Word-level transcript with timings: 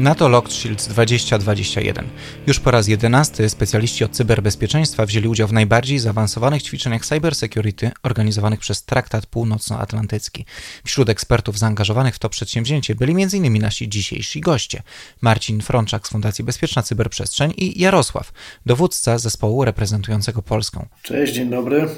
NATO 0.00 0.28
Locked 0.28 0.52
Shields 0.52 0.88
2021. 0.88 2.08
Już 2.46 2.60
po 2.60 2.70
raz 2.70 2.88
jedenasty 2.88 3.48
specjaliści 3.48 4.04
od 4.04 4.10
cyberbezpieczeństwa 4.10 5.06
wzięli 5.06 5.28
udział 5.28 5.48
w 5.48 5.52
najbardziej 5.52 5.98
zaawansowanych 5.98 6.62
ćwiczeniach 6.62 7.06
cybersecurity 7.06 7.90
organizowanych 8.02 8.60
przez 8.60 8.84
Traktat 8.84 9.26
Północnoatlantycki. 9.26 10.44
Wśród 10.84 11.08
ekspertów 11.08 11.58
zaangażowanych 11.58 12.14
w 12.14 12.18
to 12.18 12.28
przedsięwzięcie 12.28 12.94
byli 12.94 13.22
m.in. 13.22 13.62
nasi 13.62 13.88
dzisiejsi 13.88 14.40
goście. 14.40 14.82
Marcin 15.20 15.60
Frączak 15.60 16.08
z 16.08 16.10
Fundacji 16.10 16.44
Bezpieczna 16.44 16.82
Cyberprzestrzeń 16.82 17.54
i 17.56 17.80
Jarosław, 17.80 18.32
dowódca 18.66 19.18
zespołu 19.18 19.64
reprezentującego 19.64 20.42
Polskę. 20.42 20.86
Cześć, 21.02 21.34
dzień 21.34 21.50
dobry. 21.50 21.88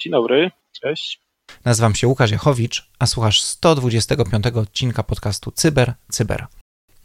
Dzień 0.00 0.10
dobry, 0.10 0.50
cześć. 0.80 1.20
Nazywam 1.64 1.94
się 1.94 2.08
Łukasz 2.08 2.30
Jachowicz, 2.30 2.90
a 2.98 3.06
słuchasz 3.06 3.42
125 3.42 4.46
odcinka 4.46 5.02
podcastu 5.02 5.50
Cyber 5.50 5.94
Cyber. 6.10 6.46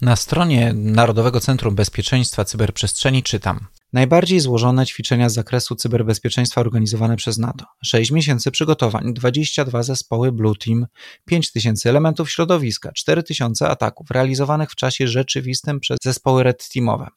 Na 0.01 0.15
stronie 0.15 0.73
Narodowego 0.73 1.39
Centrum 1.39 1.75
Bezpieczeństwa 1.75 2.45
Cyberprzestrzeni 2.45 3.23
czytam. 3.23 3.67
Najbardziej 3.93 4.39
złożone 4.39 4.85
ćwiczenia 4.85 5.29
z 5.29 5.33
zakresu 5.33 5.75
cyberbezpieczeństwa 5.75 6.61
organizowane 6.61 7.15
przez 7.15 7.37
NATO. 7.37 7.65
6 7.83 8.11
miesięcy 8.11 8.51
przygotowań, 8.51 9.13
22 9.13 9.83
zespoły 9.83 10.31
Blue 10.31 10.55
Team, 10.55 10.87
5000 11.25 11.89
elementów 11.89 12.31
środowiska, 12.31 12.91
4000 12.91 13.69
ataków 13.69 14.11
realizowanych 14.11 14.71
w 14.71 14.75
czasie 14.75 15.07
rzeczywistym 15.07 15.79
przez 15.79 15.97
zespoły 16.03 16.43
Red 16.43 16.69
Teamowe. 16.73 17.07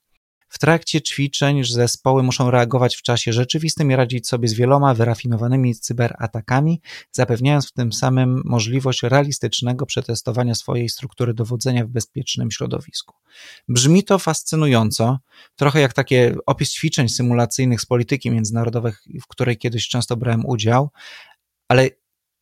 W 0.49 0.59
trakcie 0.59 1.03
ćwiczeń 1.03 1.65
zespoły 1.65 2.23
muszą 2.23 2.51
reagować 2.51 2.97
w 2.97 3.03
czasie 3.03 3.33
rzeczywistym 3.33 3.91
i 3.91 3.97
radzić 3.97 4.29
sobie 4.29 4.49
z 4.49 4.55
wieloma 4.55 4.95
wyrafinowanymi 4.95 5.75
cyberatakami, 5.75 6.81
zapewniając 7.13 7.69
w 7.69 7.73
tym 7.73 7.93
samym 7.93 8.43
możliwość 8.45 9.03
realistycznego 9.03 9.87
przetestowania 9.87 10.55
swojej 10.55 10.89
struktury 10.89 11.35
dowodzenia 11.35 11.85
w 11.85 11.89
bezpiecznym 11.89 12.51
środowisku. 12.51 13.15
Brzmi 13.69 14.05
to 14.05 14.19
fascynująco, 14.19 15.19
trochę 15.57 15.81
jak 15.81 15.93
takie 15.93 16.35
opis 16.47 16.73
ćwiczeń 16.73 17.09
symulacyjnych 17.09 17.81
z 17.81 17.87
polityki 17.87 18.31
międzynarodowej, 18.31 18.93
w 19.23 19.27
której 19.27 19.59
kiedyś 19.59 19.89
często 19.89 20.17
brałem 20.17 20.47
udział, 20.47 20.91
ale 21.69 21.91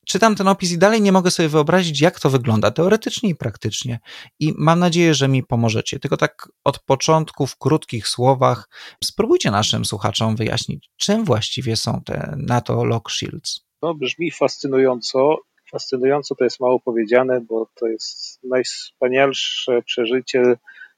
czytam 0.06 0.36
ten 0.36 0.48
opis 0.48 0.72
i 0.72 0.78
dalej 0.78 1.02
nie 1.02 1.12
mogę 1.12 1.30
sobie 1.30 1.48
wyobrazić, 1.48 2.00
jak 2.00 2.20
to 2.20 2.30
wygląda 2.30 2.70
teoretycznie 2.70 3.30
i 3.30 3.34
praktycznie. 3.34 3.98
I 4.40 4.52
mam 4.58 4.78
nadzieję, 4.78 5.14
że 5.14 5.28
mi 5.28 5.42
pomożecie. 5.42 5.98
Tylko 5.98 6.16
tak 6.16 6.48
od 6.64 6.78
początku, 6.78 7.46
w 7.46 7.58
krótkich 7.58 8.08
słowach, 8.08 8.68
spróbujcie 9.04 9.50
naszym 9.50 9.84
słuchaczom 9.84 10.36
wyjaśnić, 10.36 10.90
czym 10.96 11.24
właściwie 11.24 11.76
są 11.76 12.00
te 12.06 12.34
NATO 12.36 12.84
Lock 12.84 13.10
Shields. 13.10 13.60
To 13.80 13.94
brzmi 13.94 14.30
fascynująco. 14.30 15.36
Fascynująco 15.70 16.34
to 16.34 16.44
jest 16.44 16.60
mało 16.60 16.80
powiedziane, 16.80 17.40
bo 17.40 17.68
to 17.74 17.86
jest 17.86 18.40
najwspanialsze 18.44 19.82
przeżycie 19.82 20.42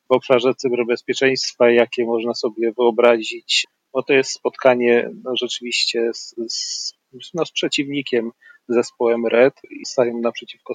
w 0.08 0.12
obszarze 0.12 0.54
cyberbezpieczeństwa, 0.54 1.70
jakie 1.70 2.04
można 2.04 2.34
sobie 2.34 2.72
wyobrazić. 2.72 3.66
Bo 3.92 4.02
to 4.02 4.12
jest 4.12 4.30
spotkanie 4.30 5.10
no, 5.24 5.36
rzeczywiście 5.36 6.10
z, 6.14 6.34
z, 6.48 6.92
no, 7.34 7.46
z 7.46 7.52
przeciwnikiem, 7.52 8.30
zespołem 8.68 9.26
Red 9.26 9.54
i 9.70 9.86
stają 9.86 10.20
naprzeciwko 10.20 10.74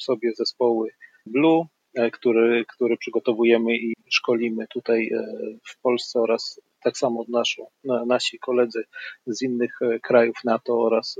sobie 0.00 0.32
zespoły 0.34 0.90
Blue, 1.26 1.66
e, 1.94 2.10
który, 2.10 2.64
który 2.68 2.96
przygotowujemy 2.96 3.76
i 3.76 3.94
szkolimy 4.10 4.66
tutaj 4.66 5.08
e, 5.08 5.26
w 5.64 5.80
Polsce 5.80 6.20
oraz 6.20 6.60
tak 6.82 6.98
samo 6.98 7.24
naszą, 7.28 7.66
nasi 8.06 8.38
koledzy 8.38 8.84
z 9.26 9.42
innych 9.42 9.82
e, 9.82 10.00
krajów 10.00 10.36
NATO 10.44 10.78
oraz 10.78 11.18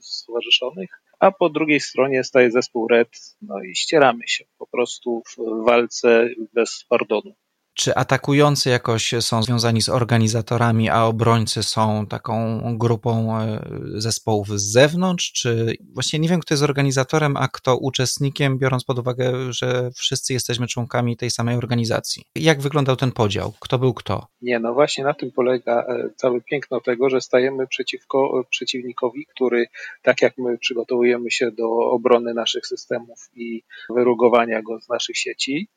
stowarzyszonych. 0.00 0.90
A 1.18 1.30
po 1.32 1.48
drugiej 1.50 1.80
stronie 1.80 2.24
staje 2.24 2.50
zespół 2.50 2.88
Red, 2.88 3.08
no 3.42 3.62
i 3.62 3.76
ścieramy 3.76 4.22
się 4.26 4.44
po 4.58 4.66
prostu 4.66 5.22
w 5.36 5.64
walce 5.66 6.28
bez 6.52 6.84
pardonu. 6.88 7.34
Czy 7.80 7.94
atakujący 7.94 8.70
jakoś 8.70 9.14
są 9.20 9.42
związani 9.42 9.82
z 9.82 9.88
organizatorami, 9.88 10.88
a 10.88 11.04
obrońcy 11.04 11.62
są 11.62 12.06
taką 12.06 12.60
grupą 12.78 13.38
e, 13.40 13.60
zespołów 13.94 14.48
z 14.48 14.72
zewnątrz? 14.72 15.32
Czy 15.32 15.74
właśnie 15.94 16.18
nie 16.18 16.28
wiem, 16.28 16.40
kto 16.40 16.54
jest 16.54 16.64
organizatorem, 16.64 17.36
a 17.36 17.48
kto 17.48 17.76
uczestnikiem, 17.76 18.58
biorąc 18.58 18.84
pod 18.84 18.98
uwagę, 18.98 19.32
że 19.52 19.90
wszyscy 19.94 20.32
jesteśmy 20.32 20.66
członkami 20.66 21.16
tej 21.16 21.30
samej 21.30 21.56
organizacji? 21.56 22.24
Jak 22.34 22.60
wyglądał 22.60 22.96
ten 22.96 23.12
podział? 23.12 23.52
Kto 23.60 23.78
był 23.78 23.94
kto? 23.94 24.26
Nie, 24.42 24.58
no 24.58 24.74
właśnie 24.74 25.04
na 25.04 25.14
tym 25.14 25.30
polega 25.32 25.84
e, 25.88 26.10
całe 26.16 26.40
piękno 26.40 26.80
tego, 26.80 27.10
że 27.10 27.20
stajemy 27.20 27.66
przeciwko 27.66 28.44
przeciwnikowi, 28.50 29.26
który 29.26 29.66
tak 30.02 30.22
jak 30.22 30.38
my 30.38 30.58
przygotowujemy 30.58 31.30
się 31.30 31.50
do 31.50 31.68
obrony 31.68 32.34
naszych 32.34 32.66
systemów 32.66 33.18
i 33.34 33.62
wyrugowania 33.90 34.62
go 34.62 34.80
z 34.80 34.88
naszych 34.88 35.16
sieci, 35.16 35.68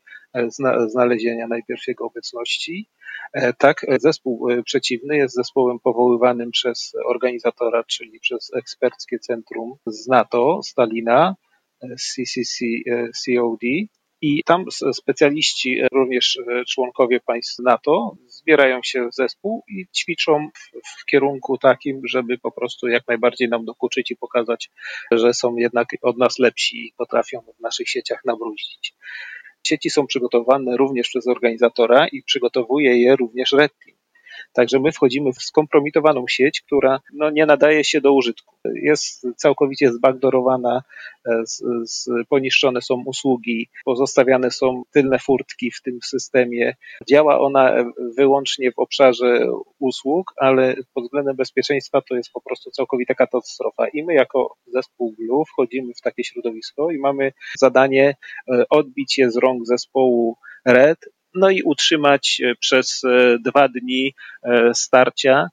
znalezienia 0.87 1.47
najpierw 1.47 1.87
jego 1.87 2.05
obecności. 2.05 2.89
E, 3.33 3.53
tak, 3.53 3.85
zespół 3.99 4.49
e, 4.49 4.63
przeciwny 4.63 5.17
jest 5.17 5.35
zespołem 5.35 5.79
powoływanym 5.79 6.51
przez 6.51 6.93
organizatora, 7.05 7.83
czyli 7.83 8.19
przez 8.19 8.51
eksperckie 8.53 9.19
centrum 9.19 9.73
z 9.85 10.07
NATO, 10.07 10.59
Stalina, 10.63 11.35
CCC, 11.97 12.65
e, 12.87 13.09
COD. 13.25 13.63
I 14.25 14.43
tam 14.43 14.65
specjaliści, 14.93 15.81
również 15.91 16.39
członkowie 16.69 17.19
państw 17.19 17.59
NATO, 17.59 18.15
zbierają 18.27 18.79
się 18.83 19.07
w 19.07 19.15
zespół 19.15 19.63
i 19.67 19.85
ćwiczą 19.95 20.49
w, 20.55 21.01
w, 21.01 21.05
kierunku 21.05 21.57
takim, 21.57 22.01
żeby 22.07 22.37
po 22.37 22.51
prostu 22.51 22.87
jak 22.87 23.07
najbardziej 23.07 23.49
nam 23.49 23.65
dokuczyć 23.65 24.11
i 24.11 24.15
pokazać, 24.15 24.71
że 25.11 25.33
są 25.33 25.55
jednak 25.55 25.87
od 26.01 26.17
nas 26.17 26.39
lepsi 26.39 26.77
i 26.77 26.93
potrafią 26.97 27.41
w 27.57 27.61
naszych 27.61 27.89
sieciach 27.89 28.21
nabrudzić. 28.25 28.95
Sieci 29.67 29.89
są 29.89 30.07
przygotowane 30.07 30.77
również 30.77 31.07
przez 31.07 31.27
organizatora 31.27 32.07
i 32.07 32.23
przygotowuje 32.23 33.01
je 33.01 33.15
również 33.15 33.51
Red 33.51 33.71
Team. 33.85 34.02
Także 34.53 34.79
my 34.79 34.91
wchodzimy 34.91 35.33
w 35.33 35.43
skompromitowaną 35.43 36.25
sieć, 36.27 36.61
która 36.61 36.99
no, 37.13 37.29
nie 37.29 37.45
nadaje 37.45 37.83
się 37.83 38.01
do 38.01 38.13
użytku. 38.13 38.55
Jest 38.75 39.27
całkowicie 39.37 39.91
zbackdoorowana, 39.91 40.83
e, 41.27 41.45
z, 41.45 41.63
z, 41.85 42.09
poniszczone 42.29 42.81
są 42.81 43.03
usługi, 43.05 43.69
pozostawiane 43.85 44.51
są 44.51 44.83
tylne 44.93 45.19
furtki 45.19 45.71
w 45.71 45.81
tym 45.81 45.99
systemie. 46.03 46.75
Działa 47.09 47.39
ona 47.39 47.85
wyłącznie 48.17 48.71
w 48.71 48.79
obszarze 48.79 49.47
usług, 49.79 50.33
ale 50.37 50.75
pod 50.93 51.03
względem 51.03 51.35
bezpieczeństwa 51.35 52.01
to 52.01 52.15
jest 52.15 52.31
po 52.31 52.41
prostu 52.41 52.71
całkowita 52.71 53.13
katastrofa. 53.13 53.87
I 53.87 54.03
my 54.03 54.13
jako 54.13 54.55
zespół 54.67 55.15
Blue 55.17 55.45
wchodzimy 55.45 55.93
w 55.93 56.01
takie 56.01 56.23
środowisko 56.23 56.91
i 56.91 56.97
mamy 56.97 57.33
zadanie 57.57 58.15
e, 58.51 58.63
odbić 58.69 59.17
je 59.17 59.31
z 59.31 59.37
rąk 59.37 59.65
zespołu 59.65 60.37
Red 60.65 60.99
no 61.35 61.49
i 61.49 61.63
utrzymać 61.63 62.41
e, 62.43 62.55
przez 62.55 63.01
e, 63.03 63.37
dwa 63.39 63.67
dni 63.67 64.15
e, 64.43 64.73
starcia 64.73 65.47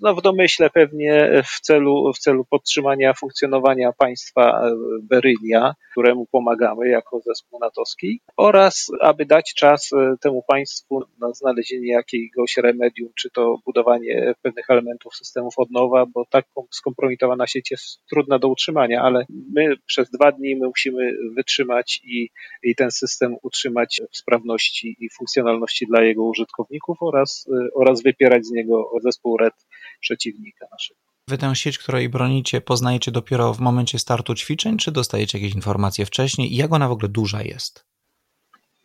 no 0.00 0.14
w 0.14 0.22
domyśle 0.22 0.70
pewnie 0.70 1.42
w 1.44 1.60
celu, 1.60 2.12
w 2.12 2.18
celu 2.18 2.44
podtrzymania 2.44 3.14
funkcjonowania 3.14 3.92
państwa 3.92 4.62
Berylia, 5.02 5.74
któremu 5.90 6.26
pomagamy 6.26 6.88
jako 6.88 7.20
zespół 7.20 7.60
natowski, 7.60 8.20
oraz 8.36 8.86
aby 9.00 9.26
dać 9.26 9.54
czas 9.54 9.90
temu 10.20 10.42
państwu 10.48 11.00
na 11.20 11.32
znalezienie 11.32 11.92
jakiegoś 11.92 12.56
remedium, 12.56 13.08
czy 13.14 13.30
to 13.30 13.58
budowanie 13.66 14.34
pewnych 14.42 14.70
elementów 14.70 15.16
systemów 15.16 15.54
od 15.56 15.70
nowa, 15.70 16.06
bo 16.06 16.24
tak 16.30 16.46
skompromitowana 16.70 17.46
sieć 17.46 17.70
jest 17.70 18.00
trudna 18.10 18.38
do 18.38 18.48
utrzymania, 18.48 19.02
ale 19.02 19.26
my 19.54 19.76
przez 19.86 20.10
dwa 20.10 20.32
dni 20.32 20.56
my 20.56 20.66
musimy 20.66 21.12
wytrzymać 21.36 22.00
i, 22.04 22.28
i 22.62 22.74
ten 22.74 22.90
system 22.90 23.36
utrzymać 23.42 24.00
w 24.12 24.16
sprawności 24.16 24.96
i 25.00 25.08
funkcjonalności 25.10 25.86
dla 25.86 26.02
jego 26.02 26.22
użytkowników 26.22 26.98
oraz, 27.00 27.48
oraz 27.74 28.02
wypierać 28.02 28.46
z 28.46 28.50
niego 28.50 28.90
zespół 29.02 29.36
RED 29.36 29.54
przeciwnika 30.02 30.66
naszego. 30.72 31.00
Wy 31.28 31.38
tę 31.38 31.56
sieć, 31.56 31.78
której 31.78 32.08
bronicie, 32.08 32.60
poznajecie 32.60 33.10
dopiero 33.10 33.54
w 33.54 33.60
momencie 33.60 33.98
startu 33.98 34.34
ćwiczeń, 34.34 34.76
czy 34.76 34.92
dostajecie 34.92 35.38
jakieś 35.38 35.54
informacje 35.54 36.06
wcześniej 36.06 36.52
i 36.52 36.56
jak 36.56 36.72
ona 36.72 36.88
w 36.88 36.92
ogóle 36.92 37.08
duża 37.08 37.42
jest? 37.42 37.84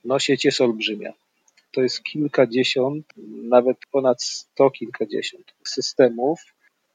No 0.05 0.19
sieć 0.19 0.45
jest 0.45 0.61
olbrzymia. 0.61 1.13
To 1.71 1.81
jest 1.81 2.03
kilkadziesiąt, 2.03 3.05
nawet 3.43 3.77
ponad 3.91 4.23
sto 4.23 4.71
kilkadziesiąt 4.71 5.53
systemów 5.65 6.39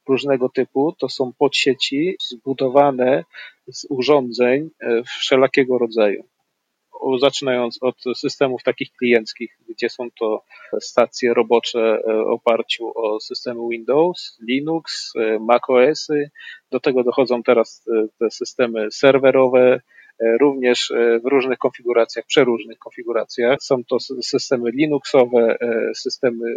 różnego 0.09 0.49
typu. 0.49 0.93
To 0.99 1.09
są 1.09 1.33
podsieci 1.33 2.17
zbudowane 2.31 3.25
z 3.73 3.87
urządzeń 3.89 4.71
e, 4.81 5.03
wszelakiego 5.05 5.79
rodzaju 5.79 6.25
zaczynając 7.21 7.79
od 7.81 7.97
systemów 8.17 8.63
takich 8.63 8.89
klienckich, 8.99 9.59
gdzie 9.69 9.89
są 9.89 10.09
to 10.19 10.45
stacje 10.81 11.35
robocze 11.35 11.81
e, 11.81 12.25
w 12.25 12.33
oparciu 12.33 12.93
o 12.95 13.21
systemy 13.21 13.61
Windows, 13.71 14.39
Linux, 14.49 15.13
e, 15.17 15.39
macOSy. 15.39 16.31
Do 16.71 16.81
tego 16.81 17.05
dochodzą 17.05 17.43
teraz 17.43 17.85
e, 17.89 18.07
te 18.19 18.31
systemy 18.31 18.91
serwerowe, 18.91 19.81
również 20.41 20.93
w 21.25 21.31
różnych 21.31 21.59
konfiguracjach, 21.59 22.27
przeróżnych 22.27 22.79
konfiguracjach. 22.79 23.63
Są 23.63 23.85
to 23.85 24.01
systemy 24.23 24.71
Linuxowe, 24.71 25.57
systemy 25.97 26.55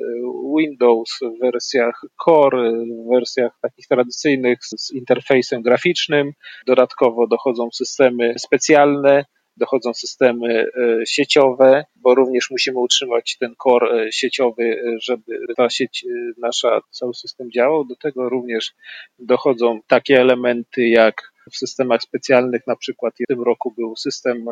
Windows 0.57 1.19
w 1.21 1.39
wersjach 1.39 2.01
Core, 2.25 2.71
w 2.71 3.13
wersjach 3.13 3.51
takich 3.61 3.87
tradycyjnych 3.87 4.59
z 4.61 4.91
interfejsem 4.91 5.61
graficznym. 5.61 6.31
Dodatkowo 6.67 7.27
dochodzą 7.27 7.69
systemy 7.71 8.33
specjalne, 8.37 9.25
dochodzą 9.57 9.93
systemy 9.93 10.67
e, 10.77 11.05
sieciowe, 11.05 11.85
bo 11.95 12.15
również 12.15 12.51
musimy 12.51 12.79
utrzymać 12.79 13.37
ten 13.37 13.55
core 13.63 14.05
e, 14.05 14.11
sieciowy, 14.11 14.63
e, 14.63 14.99
żeby 14.99 15.39
ta 15.57 15.69
sieć 15.69 16.05
nasza, 16.37 16.81
cały 16.91 17.13
system 17.13 17.51
działał. 17.51 17.85
Do 17.85 17.95
tego 17.95 18.29
również 18.29 18.73
dochodzą 19.19 19.79
takie 19.87 20.21
elementy 20.21 20.87
jak 20.87 21.31
w 21.51 21.57
systemach 21.57 22.01
specjalnych, 22.01 22.67
na 22.67 22.75
przykład 22.75 23.13
w 23.13 23.27
tym 23.27 23.43
roku 23.43 23.73
był 23.77 23.95
system 23.95 24.45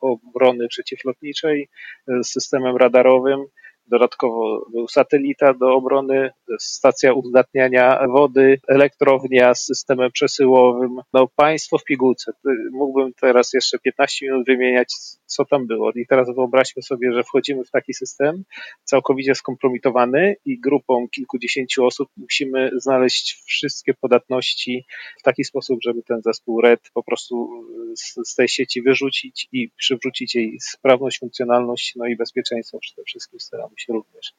obrony 0.00 0.68
przeciwlotniczej 0.68 1.68
z 2.06 2.26
systemem 2.26 2.76
radarowym, 2.76 3.44
Dodatkowo 3.90 4.66
był 4.72 4.88
satelita 4.88 5.54
do 5.54 5.74
obrony, 5.74 6.30
stacja 6.58 7.12
uzdatniania 7.12 8.06
wody, 8.08 8.60
elektrownia 8.68 9.54
z 9.54 9.64
systemem 9.64 10.10
przesyłowym. 10.12 10.96
No 11.12 11.28
państwo 11.36 11.78
w 11.78 11.84
pigułce. 11.84 12.32
Mógłbym 12.72 13.12
teraz 13.20 13.52
jeszcze 13.52 13.78
15 13.78 14.26
minut 14.26 14.46
wymieniać, 14.46 14.94
co 15.26 15.44
tam 15.44 15.66
było. 15.66 15.92
I 15.92 16.06
teraz 16.06 16.34
wyobraźmy 16.34 16.82
sobie, 16.82 17.12
że 17.12 17.22
wchodzimy 17.22 17.64
w 17.64 17.70
taki 17.70 17.94
system 17.94 18.44
całkowicie 18.84 19.34
skompromitowany 19.34 20.36
i 20.44 20.60
grupą 20.60 21.08
kilkudziesięciu 21.08 21.86
osób 21.86 22.08
musimy 22.16 22.70
znaleźć 22.76 23.42
wszystkie 23.46 23.94
podatności 23.94 24.84
w 25.20 25.22
taki 25.22 25.44
sposób, 25.44 25.78
żeby 25.82 26.02
ten 26.02 26.22
zespół 26.22 26.60
RED 26.60 26.80
po 26.94 27.02
prostu 27.02 27.64
z, 27.96 28.30
z 28.30 28.34
tej 28.34 28.48
sieci 28.48 28.82
wyrzucić 28.82 29.48
i 29.52 29.70
przywrócić 29.76 30.34
jej 30.34 30.60
sprawność, 30.60 31.18
funkcjonalność, 31.18 31.92
no 31.96 32.06
i 32.06 32.16
bezpieczeństwo 32.16 32.78
przede 32.78 33.02
wszystkim 33.04 33.40
staramy 33.40 33.77
się 33.80 33.92
również 33.92 34.34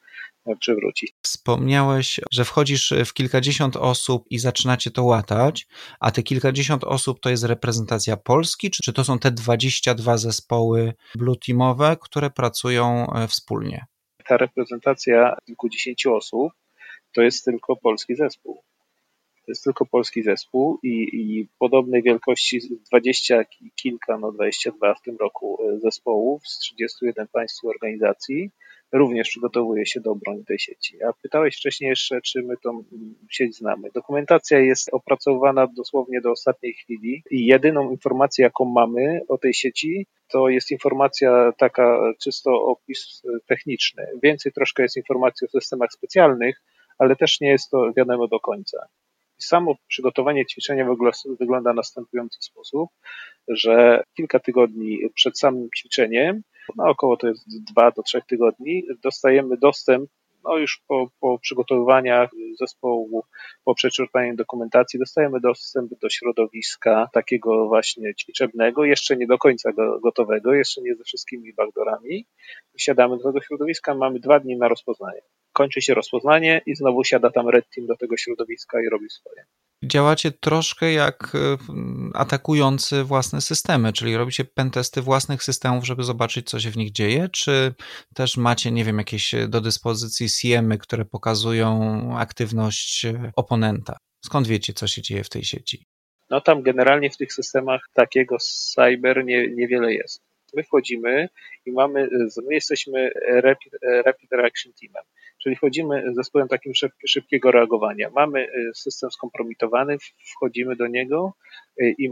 przywrócić. 0.60 1.14
Wspomniałeś, 1.22 2.20
że 2.32 2.46
wchodzisz 2.46 2.94
w 3.06 3.14
kilkadziesiąt 3.14 3.76
osób 3.76 4.26
i 4.30 4.40
zaczynacie 4.40 4.92
to 4.92 5.04
łatać, 5.04 5.68
a 6.00 6.12
te 6.12 6.24
kilkadziesiąt 6.24 6.84
osób 6.84 7.20
to 7.20 7.30
jest 7.30 7.44
reprezentacja 7.44 8.18
Polski, 8.18 8.72
czy, 8.72 8.84
czy 8.84 8.94
to 8.94 9.04
są 9.04 9.20
te 9.20 9.32
22 9.32 10.18
zespoły 10.18 10.94
blue 11.16 11.36
teamowe, 11.36 11.98
które 12.02 12.30
pracują 12.30 13.14
e, 13.14 13.28
wspólnie? 13.28 13.86
Ta 14.26 14.38
reprezentacja 14.38 15.38
kilkudziesięciu 15.46 16.16
osób 16.16 16.54
to 17.16 17.22
jest 17.22 17.46
tylko 17.46 17.76
polski 17.76 18.16
zespół. 18.16 18.64
To 19.46 19.52
jest 19.52 19.64
tylko 19.64 19.86
polski 19.86 20.24
zespół 20.24 20.80
i, 20.84 21.10
i 21.14 21.48
podobnej 21.60 22.04
wielkości 22.04 22.60
20 22.92 23.44
kilka, 23.76 24.18
no 24.18 24.32
22 24.32 24.96
w 24.96 25.02
tym 25.02 25.18
roku 25.18 25.58
e, 25.62 25.80
zespołów 25.80 26.48
z 26.48 26.60
31 26.60 27.28
państw 27.28 27.66
organizacji 27.66 28.52
również 28.92 29.30
przygotowuje 29.30 29.86
się 29.86 30.00
do 30.00 30.12
obrony 30.12 30.46
tej 30.46 30.60
sieci. 30.60 31.04
A 31.04 31.14
pytałeś 31.14 31.56
wcześniej 31.56 31.90
jeszcze, 31.90 32.22
czy 32.22 32.44
my 32.44 32.58
tą 32.64 32.84
sieć 33.30 33.58
znamy. 33.58 33.90
Dokumentacja 33.94 34.60
jest 34.60 34.90
opracowana 34.94 35.68
dosłownie 35.68 36.22
do 36.22 36.32
ostatniej 36.32 36.74
chwili 36.74 37.24
i 37.32 37.46
jedyną 37.46 37.92
informację, 37.92 38.44
jaką 38.44 38.66
mamy 38.66 39.22
o 39.28 39.38
tej 39.38 39.54
sieci, 39.54 40.08
to 40.28 40.50
jest 40.50 40.72
informacja 40.72 41.54
taka 41.58 42.14
czysto 42.24 42.52
opis 42.66 43.22
techniczny. 43.48 44.08
Więcej 44.24 44.52
troszkę 44.52 44.84
jest 44.84 44.98
informacji 44.98 45.48
o 45.48 45.50
systemach 45.50 45.94
specjalnych, 45.94 46.62
ale 46.98 47.16
też 47.16 47.42
nie 47.42 47.50
jest 47.50 47.70
to 47.70 47.94
wiadomo 47.98 48.28
do 48.28 48.40
końca. 48.40 48.88
Samo 49.38 49.76
przygotowanie 49.88 50.46
ćwiczenia 50.46 50.88
wygląda 51.40 51.74
w 51.74 51.76
następujący 51.76 52.38
sposób, 52.42 52.90
że 53.48 54.04
kilka 54.18 54.40
tygodni 54.40 55.00
przed 55.16 55.40
samym 55.40 55.70
ćwiczeniem 55.78 56.42
no 56.76 56.90
około 56.90 57.18
to 57.18 57.28
jest 57.28 57.46
2 57.72 57.92
do 57.92 58.04
3 58.04 58.22
tygodni, 58.28 58.84
dostajemy 59.04 59.58
dostęp 59.58 60.10
no 60.44 60.58
już 60.58 60.84
po, 60.88 61.08
po 61.20 61.40
przygotowywaniach 61.40 62.30
zespołu, 62.60 63.24
po 63.64 63.76
przeczytaniu 63.76 64.36
dokumentacji, 64.36 65.00
dostajemy 65.00 65.40
dostęp 65.40 65.92
do 66.02 66.10
środowiska 66.10 67.10
takiego 67.14 67.68
właśnie 67.68 68.16
ćwiczebnego, 68.16 68.86
jeszcze 68.86 69.18
nie 69.18 69.28
do 69.28 69.38
końca 69.38 69.72
go, 69.72 70.00
gotowego, 70.00 70.54
jeszcze 70.54 70.82
nie 70.82 70.96
ze 70.96 71.04
wszystkimi 71.04 71.54
backdoorami. 71.54 72.26
Siadamy 72.78 73.18
do 73.18 73.24
tego 73.24 73.42
środowiska, 73.42 73.96
mamy 73.96 74.20
dwa 74.20 74.40
dni 74.40 74.58
na 74.58 74.68
rozpoznanie. 74.68 75.22
Kończy 75.54 75.82
się 75.82 75.94
rozpoznanie 75.94 76.62
i 76.66 76.76
znowu 76.76 77.04
siada 77.04 77.30
tam 77.30 77.50
Red 77.50 77.66
Team 77.76 77.88
do 77.88 77.98
tego 77.98 78.18
środowiska 78.18 78.82
i 78.82 78.90
robi 78.90 79.10
swoje 79.10 79.46
działacie 79.84 80.32
troszkę 80.32 80.92
jak 80.92 81.36
e, 81.36 81.58
atakujący 82.14 83.04
własne 83.04 83.42
systemy, 83.42 83.94
czyli 83.94 84.18
robicie 84.18 84.46
pentesty 84.46 85.02
własnych 85.02 85.44
systemów, 85.44 85.86
żeby 85.86 86.04
zobaczyć, 86.04 86.50
co 86.50 86.60
się 86.60 86.72
w 86.72 86.78
nich 86.78 86.92
dzieje, 86.92 87.30
czy 87.30 87.74
też 88.16 88.38
macie, 88.38 88.72
nie 88.72 88.86
wiem, 88.86 88.98
jakieś 88.98 89.36
do 89.48 89.62
dyspozycji 89.62 90.28
CMy, 90.30 90.78
które 90.78 91.06
pokazują 91.06 92.00
aktywność 92.18 93.06
e, 93.06 93.32
oponenta? 93.36 93.98
Skąd 94.26 94.48
wiecie, 94.48 94.74
co 94.74 94.88
się 94.88 95.02
dzieje 95.02 95.24
w 95.24 95.30
tej 95.30 95.44
sieci? 95.44 95.86
No 96.30 96.42
tam 96.42 96.62
generalnie 96.62 97.10
w 97.10 97.18
tych 97.18 97.34
systemach 97.34 97.82
takiego 97.94 98.38
cyber 98.40 99.26
nie, 99.26 99.48
niewiele 99.48 99.94
jest. 99.94 100.22
My 100.54 100.64
wchodzimy 100.64 101.30
i 101.66 101.72
mamy, 101.72 102.10
my 102.48 102.54
jesteśmy 102.54 103.12
Rapid, 103.32 103.74
Rapid 104.06 104.32
Reaction 104.32 104.74
Teamem 104.82 105.04
Czyli 105.44 105.56
wchodzimy 105.56 106.04
zespołem 106.14 106.48
takim 106.48 106.74
szybkiego 107.06 107.52
reagowania. 107.52 108.10
Mamy 108.16 108.48
y, 108.48 108.72
system 108.74 109.12
skompromitowany, 109.12 109.98
wchodzimy 110.36 110.76
do 110.76 110.88
niego 110.88 111.34
y, 111.82 111.96
i 111.98 112.10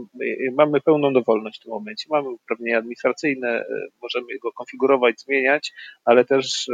mamy 0.52 0.80
pełną 0.80 1.12
dowolność 1.12 1.60
w 1.60 1.62
tym 1.62 1.72
momencie. 1.72 2.06
Mamy 2.10 2.28
uprawnienia 2.28 2.78
administracyjne, 2.78 3.62
y, 3.62 3.88
możemy 4.02 4.38
go 4.38 4.52
konfigurować, 4.52 5.20
zmieniać, 5.20 5.72
ale 6.04 6.24
też 6.24 6.68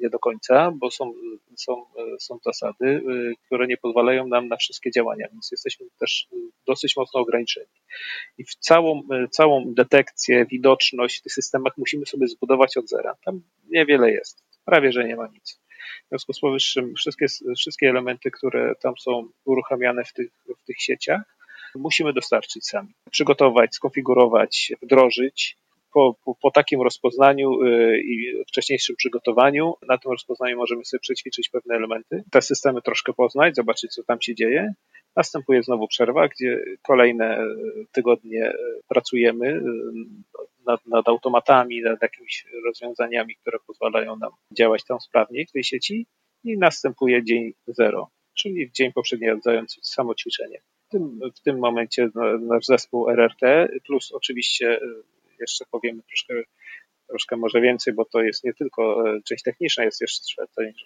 nie 0.00 0.10
do 0.10 0.18
końca, 0.18 0.72
bo 0.74 0.90
są, 0.90 1.12
są, 1.56 1.84
są 2.18 2.38
zasady, 2.44 3.02
które 3.46 3.66
nie 3.66 3.76
pozwalają 3.76 4.26
nam 4.26 4.48
na 4.48 4.56
wszystkie 4.56 4.90
działania, 4.90 5.28
więc 5.32 5.50
jesteśmy 5.50 5.86
też 6.00 6.28
dosyć 6.66 6.96
mocno 6.96 7.20
ograniczeni. 7.20 7.66
I 8.38 8.44
w 8.44 8.54
całą, 8.54 9.02
całą 9.30 9.74
detekcję, 9.74 10.46
widoczność 10.46 11.18
w 11.18 11.22
tych 11.22 11.32
systemach 11.32 11.72
musimy 11.78 12.06
sobie 12.06 12.28
zbudować 12.28 12.76
od 12.76 12.88
zera. 12.88 13.14
Tam 13.24 13.42
niewiele 13.70 14.10
jest, 14.10 14.44
prawie 14.64 14.92
że 14.92 15.04
nie 15.04 15.16
ma 15.16 15.26
nic. 15.26 15.60
W 16.06 16.08
związku 16.08 16.32
z 16.32 16.40
powyższym 16.40 16.94
wszystkie, 16.94 17.26
wszystkie 17.56 17.88
elementy, 17.88 18.30
które 18.30 18.74
tam 18.82 18.94
są 18.98 19.28
uruchamiane 19.44 20.04
w 20.04 20.12
tych, 20.12 20.30
w 20.62 20.64
tych 20.64 20.80
sieciach, 20.80 21.38
musimy 21.74 22.12
dostarczyć 22.12 22.66
sami. 22.66 22.88
Przygotować, 23.10 23.74
skonfigurować, 23.74 24.72
wdrożyć. 24.82 25.56
Po, 25.92 26.14
po, 26.24 26.34
po, 26.34 26.50
takim 26.50 26.82
rozpoznaniu 26.82 27.62
y, 27.62 28.00
i 28.04 28.44
wcześniejszym 28.48 28.96
przygotowaniu, 28.96 29.74
na 29.88 29.98
tym 29.98 30.12
rozpoznaniu 30.12 30.56
możemy 30.56 30.84
sobie 30.84 31.00
przećwiczyć 31.00 31.48
pewne 31.48 31.74
elementy, 31.74 32.24
te 32.30 32.42
systemy 32.42 32.82
troszkę 32.82 33.12
poznać, 33.12 33.56
zobaczyć, 33.56 33.94
co 33.94 34.02
tam 34.02 34.20
się 34.20 34.34
dzieje. 34.34 34.72
Następuje 35.16 35.62
znowu 35.62 35.88
przerwa, 35.88 36.28
gdzie 36.28 36.64
kolejne 36.82 37.38
tygodnie 37.92 38.52
pracujemy 38.88 39.62
nad, 40.68 40.86
nad 40.86 41.08
automatami, 41.08 41.82
nad 41.82 42.02
jakimiś 42.02 42.46
rozwiązaniami, 42.66 43.36
które 43.36 43.58
pozwalają 43.66 44.16
nam 44.16 44.30
działać 44.58 44.84
tam 44.84 45.00
sprawniej 45.00 45.46
w 45.46 45.52
tej 45.52 45.64
sieci 45.64 46.06
i 46.44 46.58
następuje 46.58 47.24
dzień 47.24 47.52
zero, 47.66 48.10
czyli 48.34 48.70
dzień 48.72 48.92
poprzedni 48.92 49.30
oddający 49.30 49.80
samo 49.82 50.14
ćwiczenie. 50.14 50.60
W 50.88 50.90
tym, 50.90 51.20
w 51.36 51.40
tym 51.40 51.58
momencie 51.58 52.08
nasz 52.40 52.64
zespół 52.64 53.10
RRT, 53.10 53.68
plus 53.86 54.12
oczywiście 54.12 54.66
e, 54.66 54.80
jeszcze 55.40 55.64
powiemy 55.70 56.02
troszkę 56.02 56.34
troszkę 57.08 57.36
może 57.36 57.60
więcej, 57.60 57.94
bo 57.94 58.04
to 58.04 58.22
jest 58.22 58.44
nie 58.44 58.54
tylko 58.54 59.10
e, 59.10 59.20
część 59.22 59.42
techniczna, 59.42 59.84
jest 59.84 60.00
jeszcze 60.00 60.44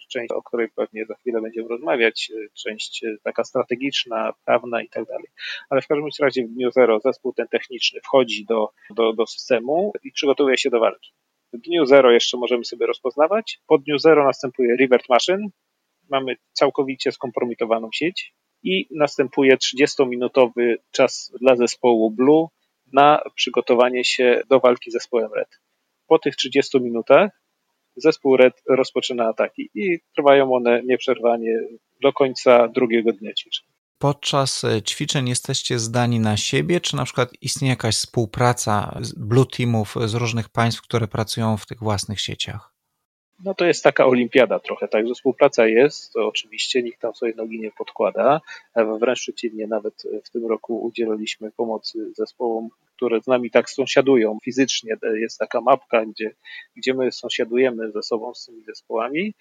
część, 0.09 0.31
o 0.31 0.43
której 0.43 0.69
pewnie 0.75 1.05
za 1.05 1.15
chwilę 1.15 1.41
będziemy 1.41 1.67
rozmawiać, 1.67 2.31
e, 2.35 2.47
część 2.53 3.03
e, 3.03 3.15
taka 3.23 3.43
strategiczna, 3.43 4.33
prawna 4.45 4.81
i 4.81 4.89
tak 4.89 5.05
dalej. 5.05 5.27
Ale 5.69 5.81
w 5.81 5.87
każdym 5.87 6.07
razie 6.21 6.43
w 6.43 6.49
dniu 6.49 6.71
zero 6.71 6.99
zespół 6.99 7.33
ten 7.33 7.47
techniczny 7.47 7.99
wchodzi 8.03 8.45
do, 8.45 8.69
do, 8.95 9.13
do 9.13 9.27
systemu 9.27 9.93
i 10.03 10.11
przygotowuje 10.11 10.57
się 10.57 10.69
do 10.69 10.79
walki. 10.79 11.11
W 11.53 11.57
dniu 11.57 11.85
zero 11.85 12.11
jeszcze 12.11 12.37
możemy 12.37 12.65
sobie 12.65 12.85
rozpoznawać. 12.85 13.59
Po 13.67 13.77
dniu 13.77 13.99
zero 13.99 14.23
następuje 14.23 14.75
revert 14.79 15.09
machine. 15.09 15.47
Mamy 16.09 16.35
całkowicie 16.53 17.11
skompromitowaną 17.11 17.89
sieć 17.93 18.33
i 18.63 18.87
następuje 18.91 19.57
30-minutowy 19.57 20.75
czas 20.91 21.31
dla 21.41 21.55
zespołu 21.55 22.11
Blue 22.11 22.47
na 22.93 23.21
przygotowanie 23.35 24.05
się 24.05 24.41
do 24.49 24.59
walki 24.59 24.91
z 24.91 24.93
zespołem 24.93 25.33
Red 25.33 25.63
po 26.07 26.19
tych 26.19 26.35
30 26.35 26.81
minutach 26.81 27.31
zespół 27.95 28.37
Red 28.37 28.53
rozpoczyna 28.69 29.27
ataki 29.27 29.69
i 29.75 29.99
trwają 30.15 30.53
one 30.53 30.83
nieprzerwanie 30.83 31.59
do 32.01 32.13
końca 32.13 32.67
drugiego 32.67 33.11
dnia 33.11 33.33
ćwiczeń. 33.33 33.65
Podczas 33.97 34.63
e, 34.63 34.81
ćwiczeń 34.81 35.29
jesteście 35.29 35.79
zdani 35.79 36.19
na 36.19 36.37
siebie, 36.37 36.81
czy 36.81 36.95
na 36.95 37.05
przykład 37.05 37.29
istnieje 37.41 37.69
jakaś 37.69 37.95
współpraca 37.95 38.99
Blue 39.17 39.45
Teamów 39.45 39.95
z 40.05 40.13
różnych 40.13 40.49
państw, 40.49 40.81
które 40.81 41.07
pracują 41.07 41.57
w 41.57 41.65
tych 41.65 41.79
własnych 41.79 42.21
sieciach? 42.21 42.73
No 43.43 43.53
to 43.53 43.65
jest 43.65 43.83
taka 43.83 44.05
olimpiada 44.05 44.59
trochę, 44.59 44.87
także 44.87 45.13
współpraca 45.13 45.67
jest, 45.67 46.13
to 46.13 46.27
oczywiście 46.27 46.83
nikt 46.83 47.01
tam 47.01 47.15
sobie 47.15 47.33
nogi 47.35 47.59
nie 47.59 47.71
podkłada, 47.71 48.41
wręcz 48.99 49.19
przeciwnie, 49.19 49.67
nawet 49.67 50.03
w 50.23 50.29
tym 50.29 50.45
roku 50.45 50.85
udzieliliśmy 50.85 51.51
pomocy 51.51 52.11
zespołom 52.17 52.69
które 53.03 53.21
z 53.21 53.27
nami 53.27 53.51
tak 53.51 53.69
sąsiadują 53.69 54.37
fizycznie. 54.43 54.95
Jest 55.13 55.39
taka 55.39 55.61
mapka, 55.61 56.05
gdzie, 56.05 56.31
gdzie 56.75 56.93
my 56.93 57.11
sąsiadujemy 57.11 57.91
ze 57.91 58.03
sobą 58.03 58.33
z 58.33 58.45
tymi 58.45 58.63
zespołami. 58.63 59.33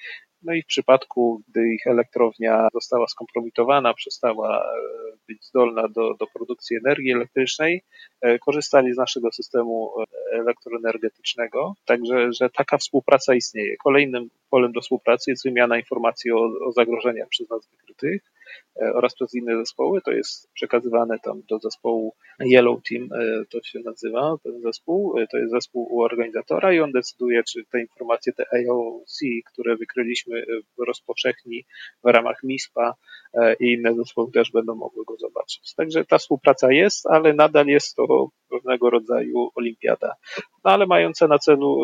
No 0.42 0.54
i 0.54 0.62
w 0.62 0.66
przypadku, 0.66 1.42
gdy 1.48 1.74
ich 1.74 1.86
elektrownia 1.86 2.68
została 2.72 3.06
skompromitowana, 3.06 3.94
przestała 3.94 4.58
e, 4.58 4.70
być 5.28 5.44
zdolna 5.46 5.88
do, 5.88 6.14
do 6.14 6.26
produkcji 6.26 6.76
energii 6.76 7.12
elektrycznej, 7.12 7.82
e, 8.20 8.38
korzystali 8.38 8.94
z 8.94 8.96
naszego 8.96 9.32
systemu 9.32 9.92
elektroenergetycznego. 10.32 11.74
Także 11.84 12.32
że 12.32 12.50
taka 12.50 12.78
współpraca 12.78 13.34
istnieje. 13.34 13.76
Kolejnym 13.76 14.30
polem 14.50 14.72
do 14.72 14.80
współpracy 14.80 15.30
jest 15.30 15.44
wymiana 15.44 15.76
informacji 15.76 16.32
o, 16.32 16.50
o 16.66 16.72
zagrożeniach 16.72 17.28
przez 17.28 17.50
nas 17.50 17.68
wykrytych 17.70 18.22
E, 18.22 18.41
oraz 18.94 19.14
przez 19.14 19.34
inne 19.34 19.56
zespoły. 19.56 20.00
To 20.04 20.10
jest 20.10 20.52
przekazywane 20.52 21.18
tam 21.18 21.42
do 21.48 21.58
zespołu 21.58 22.14
Yellow 22.40 22.82
Team, 22.88 23.08
e, 23.12 23.44
to 23.50 23.62
się 23.62 23.78
nazywa 23.84 24.36
ten 24.42 24.60
zespół. 24.60 25.18
E, 25.18 25.26
to 25.26 25.38
jest 25.38 25.52
zespół 25.52 25.88
u 25.90 26.02
organizatora 26.02 26.72
i 26.72 26.80
on 26.80 26.92
decyduje, 26.92 27.42
czy 27.44 27.64
te 27.72 27.80
informacje, 27.80 28.32
te 28.32 28.44
AOC, 28.52 29.18
które 29.52 29.76
wykryliśmy, 29.76 30.44
rozpowszechni 30.86 31.64
w 32.04 32.08
ramach 32.08 32.42
MISPA 32.42 32.94
i 33.60 33.72
inne 33.72 33.94
zespoły 33.94 34.32
też 34.32 34.50
będą 34.50 34.74
mogły 34.74 35.04
go 35.04 35.16
zobaczyć. 35.16 35.74
Także 35.74 36.04
ta 36.04 36.18
współpraca 36.18 36.72
jest, 36.72 37.06
ale 37.06 37.32
nadal 37.32 37.66
jest 37.66 37.96
to 37.96 38.28
pewnego 38.50 38.90
rodzaju 38.90 39.50
olimpiada. 39.54 40.14
No 40.64 40.70
ale 40.70 40.86
mające 40.86 41.28
na 41.28 41.38
celu 41.38 41.78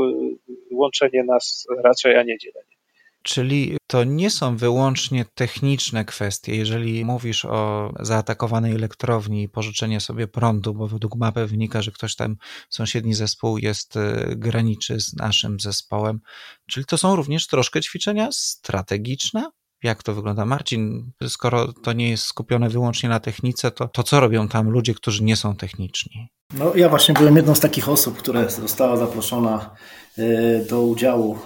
łączenie 0.72 1.24
nas 1.24 1.66
raczej, 1.84 2.16
a 2.16 2.22
nie 2.22 2.38
dzielenie. 2.38 2.77
Czyli 3.22 3.76
to 3.86 4.04
nie 4.04 4.30
są 4.30 4.56
wyłącznie 4.56 5.24
techniczne 5.34 6.04
kwestie. 6.04 6.56
Jeżeli 6.56 7.04
mówisz 7.04 7.44
o 7.44 7.92
zaatakowanej 8.00 8.74
elektrowni 8.74 9.42
i 9.42 9.48
pożyczenie 9.48 10.00
sobie 10.00 10.28
prądu, 10.28 10.74
bo 10.74 10.88
według 10.88 11.16
mapy 11.16 11.46
wynika, 11.46 11.82
że 11.82 11.90
ktoś 11.90 12.16
tam, 12.16 12.36
sąsiedni 12.70 13.14
zespół 13.14 13.58
jest, 13.58 13.96
y, 13.96 14.36
graniczy 14.36 15.00
z 15.00 15.14
naszym 15.14 15.60
zespołem, 15.60 16.20
czyli 16.66 16.86
to 16.86 16.98
są 16.98 17.16
również 17.16 17.46
troszkę 17.46 17.80
ćwiczenia 17.80 18.28
strategiczne? 18.32 19.50
Jak 19.82 20.02
to 20.02 20.14
wygląda? 20.14 20.44
Marcin, 20.44 21.12
skoro 21.28 21.72
to 21.72 21.92
nie 21.92 22.10
jest 22.10 22.24
skupione 22.24 22.68
wyłącznie 22.68 23.08
na 23.08 23.20
technice, 23.20 23.70
to, 23.70 23.88
to 23.88 24.02
co 24.02 24.20
robią 24.20 24.48
tam 24.48 24.70
ludzie, 24.70 24.94
którzy 24.94 25.24
nie 25.24 25.36
są 25.36 25.56
techniczni? 25.56 26.28
No, 26.54 26.74
ja 26.74 26.88
właśnie 26.88 27.14
byłem 27.14 27.36
jedną 27.36 27.54
z 27.54 27.60
takich 27.60 27.88
osób, 27.88 28.18
która 28.18 28.48
została 28.48 28.96
zaproszona 28.96 29.70
e, 30.18 30.64
do 30.64 30.82
udziału 30.82 31.34
e, 31.34 31.38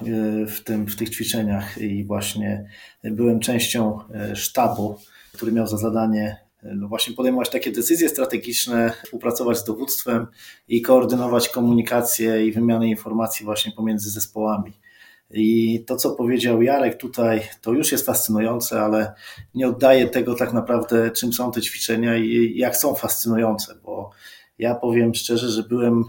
w, 0.46 0.60
tym, 0.64 0.86
w 0.86 0.96
tych 0.96 1.10
ćwiczeniach 1.10 1.78
i 1.78 2.04
właśnie 2.04 2.68
byłem 3.04 3.40
częścią 3.40 3.98
e, 4.14 4.36
sztabu, 4.36 4.98
który 5.32 5.52
miał 5.52 5.66
za 5.66 5.76
zadanie 5.76 6.42
no 6.62 6.88
właśnie 6.88 7.14
podejmować 7.14 7.50
takie 7.50 7.72
decyzje 7.72 8.08
strategiczne, 8.08 8.92
współpracować 9.04 9.58
z 9.58 9.64
dowództwem 9.64 10.26
i 10.68 10.82
koordynować 10.82 11.48
komunikację 11.48 12.46
i 12.46 12.52
wymianę 12.52 12.88
informacji 12.88 13.44
właśnie 13.44 13.72
pomiędzy 13.72 14.10
zespołami. 14.10 14.72
I 15.32 15.84
to, 15.86 15.96
co 15.96 16.10
powiedział 16.10 16.62
Jarek 16.62 16.96
tutaj, 16.96 17.42
to 17.60 17.72
już 17.72 17.92
jest 17.92 18.06
fascynujące, 18.06 18.80
ale 18.80 19.12
nie 19.54 19.68
oddaje 19.68 20.08
tego 20.08 20.34
tak 20.34 20.52
naprawdę, 20.52 21.10
czym 21.10 21.32
są 21.32 21.52
te 21.52 21.62
ćwiczenia 21.62 22.16
i 22.16 22.52
jak 22.56 22.76
są 22.76 22.94
fascynujące, 22.94 23.74
bo 23.84 24.10
ja 24.58 24.74
powiem 24.74 25.14
szczerze, 25.14 25.48
że 25.48 25.62
byłem, 25.62 26.04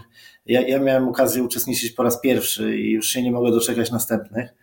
ja, 0.46 0.60
ja 0.60 0.78
miałem 0.78 1.08
okazję 1.08 1.42
uczestniczyć 1.42 1.90
po 1.90 2.02
raz 2.02 2.20
pierwszy 2.20 2.78
i 2.78 2.90
już 2.90 3.08
się 3.08 3.22
nie 3.22 3.32
mogę 3.32 3.50
doczekać 3.50 3.90
następnych. 3.90 4.54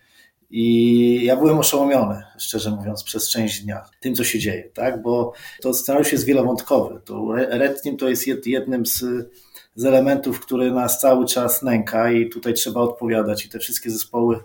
I 0.53 1.25
ja 1.25 1.35
byłem 1.35 1.59
oszołomiony, 1.59 2.23
szczerze 2.37 2.71
mówiąc, 2.71 3.03
przez 3.03 3.29
część 3.29 3.61
dnia 3.61 3.81
tym, 3.99 4.15
co 4.15 4.23
się 4.23 4.39
dzieje, 4.39 4.69
tak? 4.73 5.01
Bo 5.01 5.33
to 5.61 5.73
scenariusz 5.73 6.11
jest 6.11 6.25
wielowątkowy. 6.25 7.01
To 7.05 7.27
Red 7.35 7.81
Team 7.83 7.97
to 7.97 8.09
jest 8.09 8.27
jednym 8.45 8.85
z, 8.85 9.03
z 9.75 9.85
elementów, 9.85 10.39
który 10.39 10.71
nas 10.71 10.99
cały 10.99 11.25
czas 11.25 11.61
nęka 11.61 12.11
i 12.11 12.29
tutaj 12.29 12.53
trzeba 12.53 12.81
odpowiadać. 12.81 13.45
I 13.45 13.49
te 13.49 13.59
wszystkie 13.59 13.91
zespoły 13.91 14.39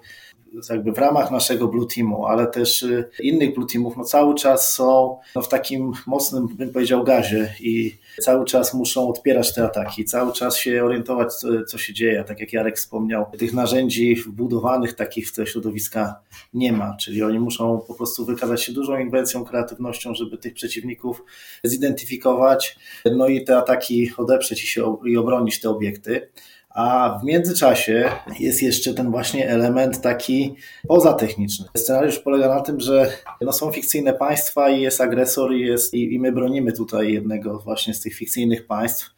jakby 0.70 0.92
w 0.92 0.98
ramach 0.98 1.30
naszego 1.30 1.68
Blue 1.68 1.86
Teamu, 1.86 2.26
ale 2.26 2.46
też 2.46 2.82
y, 2.82 3.10
innych 3.20 3.54
Blue 3.54 3.66
Teamów, 3.66 3.96
no 3.96 4.04
cały 4.04 4.34
czas 4.34 4.72
są 4.72 5.18
no 5.34 5.42
w 5.42 5.48
takim 5.48 5.92
mocnym, 6.06 6.48
bym 6.48 6.72
powiedział, 6.72 7.04
gazie 7.04 7.54
i 7.60 7.96
cały 8.20 8.44
czas 8.44 8.74
muszą 8.74 9.08
odpierać 9.08 9.54
te 9.54 9.64
ataki, 9.64 10.04
cały 10.04 10.32
czas 10.32 10.56
się 10.56 10.84
orientować, 10.84 11.34
co, 11.34 11.48
co 11.64 11.78
się 11.78 11.94
dzieje. 11.94 12.24
Tak 12.24 12.40
jak 12.40 12.52
Jarek 12.52 12.76
wspomniał, 12.76 13.26
tych 13.38 13.52
narzędzi 13.52 14.14
wbudowanych 14.14 14.92
takich 14.92 15.28
w 15.28 15.32
te 15.32 15.46
środowiska 15.46 16.20
nie 16.54 16.72
ma, 16.72 16.96
czyli 16.96 17.22
oni 17.22 17.38
muszą 17.38 17.80
po 17.88 17.94
prostu 17.94 18.24
wykazać 18.24 18.62
się 18.62 18.72
dużą 18.72 18.98
inwencją, 18.98 19.44
kreatywnością, 19.44 20.14
żeby 20.14 20.38
tych 20.38 20.54
przeciwników 20.54 21.24
zidentyfikować, 21.64 22.78
no 23.16 23.28
i 23.28 23.44
te 23.44 23.56
ataki 23.56 24.10
odeprzeć 24.16 24.64
i, 24.64 24.66
się, 24.66 24.96
i 25.06 25.16
obronić 25.16 25.60
te 25.60 25.70
obiekty. 25.70 26.28
A 26.76 27.18
w 27.22 27.24
międzyczasie 27.24 28.10
jest 28.38 28.62
jeszcze 28.62 28.94
ten 28.94 29.10
właśnie 29.10 29.48
element 29.48 30.00
taki 30.00 30.54
pozatechniczny. 30.88 31.66
Scenariusz 31.76 32.18
polega 32.18 32.48
na 32.48 32.60
tym, 32.60 32.80
że 32.80 33.12
no 33.40 33.52
są 33.52 33.72
fikcyjne 33.72 34.12
państwa 34.12 34.70
i 34.70 34.80
jest 34.80 35.00
agresor 35.00 35.54
i, 35.54 35.60
jest, 35.60 35.94
i, 35.94 36.14
i 36.14 36.18
my 36.18 36.32
bronimy 36.32 36.72
tutaj 36.72 37.12
jednego 37.12 37.58
właśnie 37.58 37.94
z 37.94 38.00
tych 38.00 38.14
fikcyjnych 38.14 38.66
państw. 38.66 39.10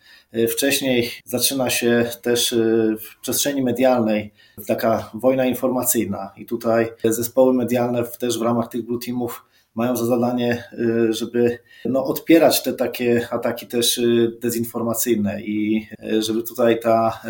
Wcześniej 0.52 1.10
zaczyna 1.24 1.70
się 1.70 2.10
też 2.22 2.52
y, 2.52 2.96
w 3.00 3.20
przestrzeni 3.20 3.62
medialnej 3.62 4.32
taka 4.66 5.10
wojna 5.14 5.46
informacyjna 5.46 6.32
i 6.36 6.46
tutaj 6.46 6.88
zespoły 7.04 7.54
medialne 7.54 8.04
też 8.04 8.38
w 8.38 8.42
ramach 8.42 8.68
tych 8.68 8.82
blue 8.82 9.00
teamów 9.00 9.44
mają 9.78 9.96
za 9.96 10.06
zadanie, 10.06 10.64
y, 10.72 11.12
żeby 11.12 11.58
no, 11.84 12.04
odpierać 12.04 12.62
te 12.62 12.72
takie 12.72 13.28
ataki 13.30 13.66
też 13.66 13.98
y, 13.98 14.32
dezinformacyjne 14.40 15.42
i 15.42 15.86
y, 16.12 16.22
żeby 16.22 16.42
tutaj 16.42 16.80
ta 16.80 17.22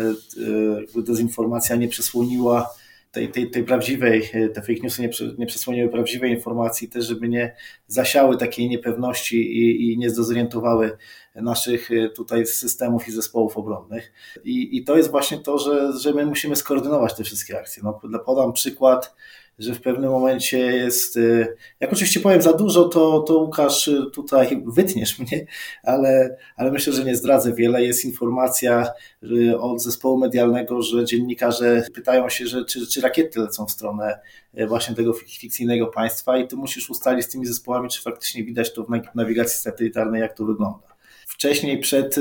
dezinformacja 0.95 1.75
nie 1.75 1.87
przesłoniła 1.87 2.69
tej, 3.11 3.31
tej, 3.31 3.51
tej 3.51 3.63
prawdziwej, 3.63 4.29
te 4.53 4.61
fake 4.61 4.79
newsy 4.83 5.01
nie, 5.01 5.09
nie 5.37 5.45
przesłoniły 5.45 5.89
prawdziwej 5.89 6.31
informacji, 6.31 6.89
też 6.89 7.05
żeby 7.05 7.29
nie 7.29 7.55
zasiały 7.87 8.37
takiej 8.37 8.69
niepewności 8.69 9.37
i, 9.37 9.93
i 9.93 9.97
nie 9.97 10.09
zdezorientowały 10.09 10.97
naszych 11.35 11.89
tutaj 12.15 12.45
systemów 12.45 13.07
i 13.07 13.11
zespołów 13.11 13.57
obronnych. 13.57 14.11
I, 14.43 14.77
i 14.77 14.83
to 14.83 14.97
jest 14.97 15.11
właśnie 15.11 15.37
to, 15.37 15.57
że, 15.57 15.99
że 15.99 16.13
my 16.13 16.25
musimy 16.25 16.55
skoordynować 16.55 17.13
te 17.13 17.23
wszystkie 17.23 17.59
akcje. 17.59 17.83
No, 17.83 18.19
podam 18.25 18.53
przykład 18.53 19.15
że 19.59 19.73
w 19.73 19.81
pewnym 19.81 20.11
momencie 20.11 20.57
jest. 20.57 21.17
Y, 21.17 21.55
jak 21.79 21.93
oczywiście 21.93 22.19
powiem 22.19 22.41
za 22.41 22.53
dużo, 22.53 22.89
to, 22.89 23.19
to 23.19 23.37
Łukasz 23.37 23.87
y, 23.87 24.05
tutaj 24.13 24.63
wytniesz 24.65 25.19
mnie, 25.19 25.45
ale, 25.83 26.37
ale 26.55 26.71
myślę, 26.71 26.93
że 26.93 27.03
nie 27.03 27.15
zdradzę 27.15 27.53
wiele. 27.53 27.83
Jest 27.83 28.05
informacja 28.05 28.87
y, 29.23 29.59
od 29.59 29.81
zespołu 29.81 30.17
medialnego, 30.17 30.81
że 30.81 31.05
dziennikarze 31.05 31.83
pytają 31.93 32.29
się, 32.29 32.47
że, 32.47 32.65
czy, 32.65 32.87
czy 32.87 33.01
rakiety 33.01 33.39
lecą 33.39 33.65
w 33.65 33.71
stronę 33.71 34.19
właśnie 34.67 34.95
tego 34.95 35.13
fikcyjnego 35.13 35.87
państwa 35.87 36.37
i 36.37 36.47
ty 36.47 36.55
musisz 36.55 36.89
ustalić 36.89 37.25
z 37.25 37.29
tymi 37.29 37.45
zespołami, 37.45 37.89
czy 37.89 38.01
faktycznie 38.01 38.43
widać 38.43 38.73
to 38.73 38.83
w 38.83 39.15
nawigacji 39.15 39.59
satelitarnej, 39.59 40.21
jak 40.21 40.37
to 40.37 40.45
wygląda. 40.45 40.88
Wcześniej 41.29 41.79
przed 41.79 42.15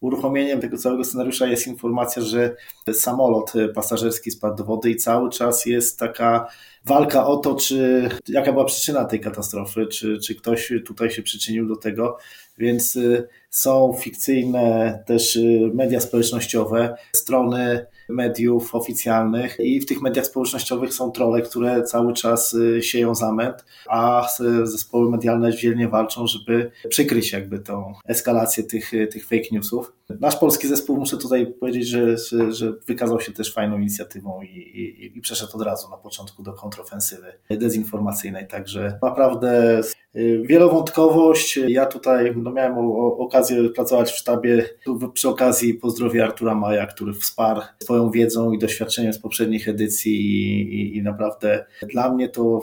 uruchomieniem 0.00 0.60
tego 0.60 0.78
całego 0.78 1.04
scenariusza 1.04 1.46
jest 1.46 1.66
informacja, 1.66 2.22
że 2.22 2.56
samolot 2.92 3.52
pasażerski 3.74 4.30
spadł 4.30 4.56
do 4.56 4.64
wody 4.64 4.90
i 4.90 4.96
cały 4.96 5.30
czas 5.30 5.66
jest 5.66 5.98
taka 5.98 6.46
walka 6.84 7.26
o 7.26 7.36
to, 7.36 7.54
czy 7.54 8.08
jaka 8.28 8.52
była 8.52 8.64
przyczyna 8.64 9.04
tej 9.04 9.20
katastrofy, 9.20 9.86
czy, 9.86 10.18
czy 10.18 10.34
ktoś 10.34 10.72
tutaj 10.86 11.10
się 11.10 11.22
przyczynił 11.22 11.68
do 11.68 11.76
tego, 11.76 12.18
więc 12.58 12.96
y, 12.96 13.28
są 13.54 13.92
fikcyjne 14.00 14.98
też 15.06 15.36
y, 15.36 15.70
media 15.74 16.00
społecznościowe, 16.00 16.96
strony 17.16 17.86
mediów 18.08 18.74
oficjalnych 18.74 19.60
i 19.60 19.80
w 19.80 19.86
tych 19.86 20.02
mediach 20.02 20.26
społecznościowych 20.26 20.94
są 20.94 21.10
trole, 21.10 21.42
które 21.42 21.82
cały 21.82 22.12
czas 22.12 22.54
y, 22.54 22.82
sieją 22.82 23.14
zamęt, 23.14 23.64
a 23.88 24.28
zespoły 24.62 25.10
medialne 25.10 25.56
dzielnie 25.56 25.88
walczą, 25.88 26.26
żeby 26.26 26.70
przykryć 26.88 27.32
jakby 27.32 27.58
tą 27.58 27.94
eskalację 28.06 28.64
tych, 28.64 28.90
tych 29.10 29.24
fake 29.24 29.48
newsów. 29.52 29.92
Nasz 30.20 30.36
polski 30.36 30.68
zespół, 30.68 30.96
muszę 30.96 31.16
tutaj 31.16 31.46
powiedzieć, 31.46 31.88
że, 31.88 32.16
że, 32.50 32.72
wykazał 32.86 33.20
się 33.20 33.32
też 33.32 33.54
fajną 33.54 33.78
inicjatywą 33.78 34.42
i, 34.42 34.46
i, 34.46 35.18
i 35.18 35.20
przeszedł 35.20 35.56
od 35.56 35.62
razu 35.62 35.90
na 35.90 35.96
początku 35.96 36.42
do 36.42 36.52
kontrofensywy 36.52 37.32
dezinformacyjnej, 37.50 38.46
także 38.46 38.98
naprawdę 39.02 39.80
y, 40.16 40.42
wielowątkowość. 40.44 41.56
Ja 41.68 41.86
tutaj 41.86 42.34
no, 42.36 42.50
miałem 42.50 42.78
okazję 43.18 43.43
pracować 43.74 44.10
w 44.10 44.18
sztabie, 44.18 44.68
przy 45.14 45.28
okazji 45.28 45.74
pozdrowię 45.74 46.24
Artura 46.24 46.54
Maja, 46.54 46.86
który 46.86 47.12
wsparł 47.12 47.60
swoją 47.82 48.10
wiedzą 48.10 48.52
i 48.52 48.58
doświadczeniem 48.58 49.12
z 49.12 49.18
poprzednich 49.18 49.68
edycji 49.68 50.14
i, 50.14 50.74
i, 50.74 50.96
i 50.96 51.02
naprawdę 51.02 51.66
dla 51.82 52.12
mnie 52.14 52.28
to 52.28 52.60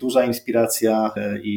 duża 0.00 0.24
inspiracja 0.24 1.14
i, 1.42 1.50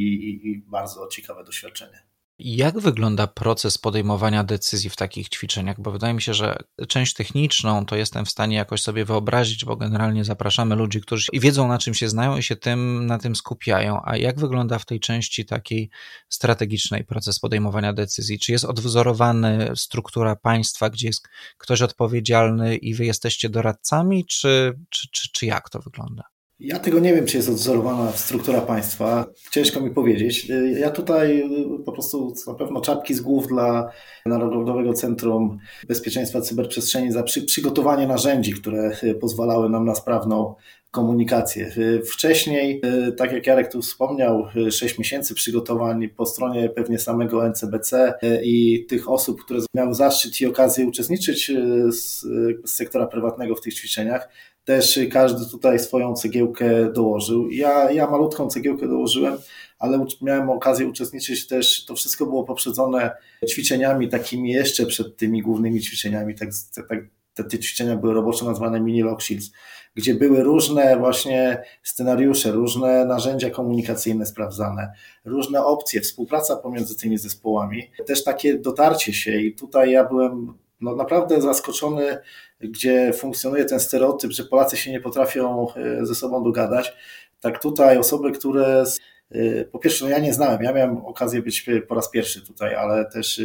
i 0.43 0.63
bardzo 0.67 1.07
ciekawe 1.07 1.43
doświadczenie. 1.43 2.10
Jak 2.43 2.79
wygląda 2.79 3.27
proces 3.27 3.77
podejmowania 3.77 4.43
decyzji 4.43 4.89
w 4.89 4.95
takich 4.95 5.29
ćwiczeniach? 5.29 5.81
Bo 5.81 5.91
wydaje 5.91 6.13
mi 6.13 6.21
się, 6.21 6.33
że 6.33 6.57
część 6.87 7.13
techniczną 7.13 7.85
to 7.85 7.95
jestem 7.95 8.25
w 8.25 8.29
stanie 8.29 8.55
jakoś 8.57 8.81
sobie 8.81 9.05
wyobrazić, 9.05 9.65
bo 9.65 9.75
generalnie 9.75 10.25
zapraszamy 10.25 10.75
ludzi, 10.75 11.01
którzy 11.01 11.27
wiedzą 11.33 11.67
na 11.67 11.77
czym 11.77 11.93
się 11.93 12.09
znają 12.09 12.37
i 12.37 12.43
się 12.43 12.55
tym, 12.55 13.05
na 13.05 13.17
tym 13.17 13.35
skupiają. 13.35 14.01
A 14.03 14.17
jak 14.17 14.39
wygląda 14.39 14.79
w 14.79 14.85
tej 14.85 14.99
części 14.99 15.45
takiej 15.45 15.89
strategicznej 16.29 17.03
proces 17.03 17.39
podejmowania 17.39 17.93
decyzji? 17.93 18.39
Czy 18.39 18.51
jest 18.51 18.65
odwzorowany 18.65 19.71
struktura 19.75 20.35
państwa, 20.35 20.89
gdzie 20.89 21.07
jest 21.07 21.27
ktoś 21.57 21.81
odpowiedzialny 21.81 22.75
i 22.75 22.95
wy 22.95 23.05
jesteście 23.05 23.49
doradcami, 23.49 24.25
czy, 24.25 24.79
czy, 24.89 25.07
czy, 25.11 25.31
czy 25.31 25.45
jak 25.45 25.69
to 25.69 25.79
wygląda? 25.79 26.30
Ja 26.63 26.79
tego 26.79 26.99
nie 26.99 27.13
wiem, 27.13 27.25
czy 27.25 27.37
jest 27.37 27.49
odzorowana 27.49 28.11
struktura 28.11 28.61
państwa. 28.61 29.25
Ciężko 29.51 29.81
mi 29.81 29.91
powiedzieć. 29.91 30.47
Ja 30.79 30.89
tutaj 30.89 31.49
po 31.85 31.91
prostu 31.91 32.33
na 32.47 32.53
pewno 32.53 32.81
czapki 32.81 33.13
z 33.13 33.21
głów 33.21 33.47
dla 33.47 33.91
Narodowego 34.25 34.93
Centrum 34.93 35.57
Bezpieczeństwa 35.87 36.41
Cyberprzestrzeni 36.41 37.11
za 37.11 37.23
przy, 37.23 37.43
przygotowanie 37.43 38.07
narzędzi, 38.07 38.53
które 38.53 38.91
pozwalały 39.21 39.69
nam 39.69 39.85
na 39.85 39.95
sprawną 39.95 40.55
komunikację. 40.91 41.71
Wcześniej, 42.11 42.81
tak 43.17 43.31
jak 43.31 43.47
Jarek 43.47 43.71
tu 43.71 43.81
wspomniał, 43.81 44.47
6 44.71 44.99
miesięcy 44.99 45.33
przygotowań 45.35 46.09
po 46.09 46.25
stronie 46.25 46.69
pewnie 46.69 46.99
samego 46.99 47.47
NCBC 47.47 48.13
i 48.43 48.85
tych 48.89 49.09
osób, 49.09 49.43
które 49.43 49.59
miały 49.75 49.93
zaszczyt 49.93 50.41
i 50.41 50.45
okazję 50.45 50.85
uczestniczyć 50.85 51.51
z, 51.89 52.21
z 52.63 52.75
sektora 52.75 53.07
prywatnego 53.07 53.55
w 53.55 53.61
tych 53.61 53.73
ćwiczeniach, 53.73 54.29
też 54.75 54.99
każdy 55.11 55.49
tutaj 55.49 55.79
swoją 55.79 56.13
cegiełkę 56.13 56.91
dołożył. 56.93 57.49
Ja, 57.49 57.91
ja 57.91 58.09
malutką 58.09 58.47
cegiełkę 58.47 58.87
dołożyłem, 58.87 59.37
ale 59.79 60.05
miałem 60.21 60.49
okazję 60.49 60.87
uczestniczyć 60.87 61.47
też, 61.47 61.85
to 61.85 61.95
wszystko 61.95 62.25
było 62.25 62.43
poprzedzone 62.43 63.11
ćwiczeniami 63.49 64.09
takimi 64.09 64.51
jeszcze 64.51 64.85
przed 64.85 65.17
tymi 65.17 65.41
głównymi 65.41 65.81
ćwiczeniami, 65.81 66.35
tak, 66.35 66.49
tak, 66.89 66.99
te, 67.33 67.43
te 67.43 67.59
ćwiczenia 67.59 67.95
były 67.95 68.13
roboczo 68.13 68.45
nazwane 68.45 68.81
mini 68.81 69.01
lock 69.01 69.21
shields, 69.21 69.51
gdzie 69.95 70.15
były 70.15 70.43
różne 70.43 70.97
właśnie 70.97 71.63
scenariusze, 71.83 72.51
różne 72.51 73.05
narzędzia 73.05 73.49
komunikacyjne 73.49 74.25
sprawdzane, 74.25 74.93
różne 75.25 75.65
opcje, 75.65 76.01
współpraca 76.01 76.55
pomiędzy 76.55 76.95
tymi 76.95 77.17
zespołami, 77.17 77.91
też 78.07 78.23
takie 78.23 78.57
dotarcie 78.57 79.13
się 79.13 79.41
i 79.41 79.55
tutaj 79.55 79.91
ja 79.91 80.03
byłem 80.03 80.53
no, 80.81 80.95
naprawdę 80.95 81.41
zaskoczony 81.41 82.17
gdzie 82.63 83.13
funkcjonuje 83.13 83.65
ten 83.65 83.79
stereotyp, 83.79 84.31
że 84.31 84.43
Polacy 84.43 84.77
się 84.77 84.91
nie 84.91 84.99
potrafią 84.99 85.67
e, 85.75 86.05
ze 86.05 86.15
sobą 86.15 86.43
dogadać. 86.43 86.93
Tak 87.41 87.61
tutaj 87.61 87.97
osoby, 87.97 88.31
które 88.31 88.83
e, 89.31 89.65
po 89.65 89.79
pierwsze, 89.79 90.05
no 90.05 90.11
ja 90.11 90.19
nie 90.19 90.33
znałem, 90.33 90.63
ja 90.63 90.73
miałem 90.73 90.97
okazję 90.97 91.41
być 91.41 91.69
po 91.87 91.95
raz 91.95 92.09
pierwszy 92.09 92.41
tutaj, 92.41 92.75
ale 92.75 93.05
też 93.05 93.39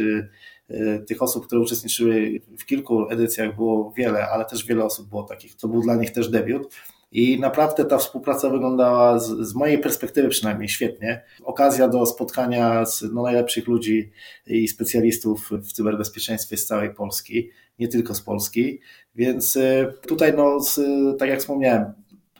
e, 0.69 0.99
tych 0.99 1.21
osób, 1.21 1.47
które 1.47 1.61
uczestniczyły 1.61 2.41
w 2.59 2.65
kilku 2.65 3.09
edycjach 3.09 3.55
było 3.55 3.93
wiele, 3.97 4.27
ale 4.27 4.45
też 4.45 4.65
wiele 4.65 4.85
osób 4.85 5.09
było 5.09 5.23
takich, 5.23 5.55
to 5.55 5.67
był 5.67 5.81
dla 5.81 5.95
nich 5.95 6.11
też 6.11 6.29
debiut. 6.29 6.75
I 7.11 7.39
naprawdę 7.39 7.85
ta 7.85 7.97
współpraca 7.97 8.49
wyglądała 8.49 9.19
z, 9.19 9.27
z, 9.27 9.55
mojej 9.55 9.79
perspektywy 9.79 10.29
przynajmniej 10.29 10.69
świetnie. 10.69 11.23
Okazja 11.43 11.87
do 11.87 12.05
spotkania 12.05 12.85
z 12.85 13.01
no, 13.13 13.23
najlepszych 13.23 13.67
ludzi 13.67 14.11
i 14.47 14.67
specjalistów 14.67 15.49
w 15.51 15.71
cyberbezpieczeństwie 15.73 16.57
z 16.57 16.65
całej 16.65 16.93
Polski, 16.93 17.49
nie 17.79 17.87
tylko 17.87 18.15
z 18.15 18.21
Polski. 18.21 18.79
Więc 19.15 19.55
y, 19.55 19.93
tutaj, 20.07 20.33
no, 20.37 20.59
tak 21.19 21.29
jak 21.29 21.39
wspomniałem, 21.39 21.93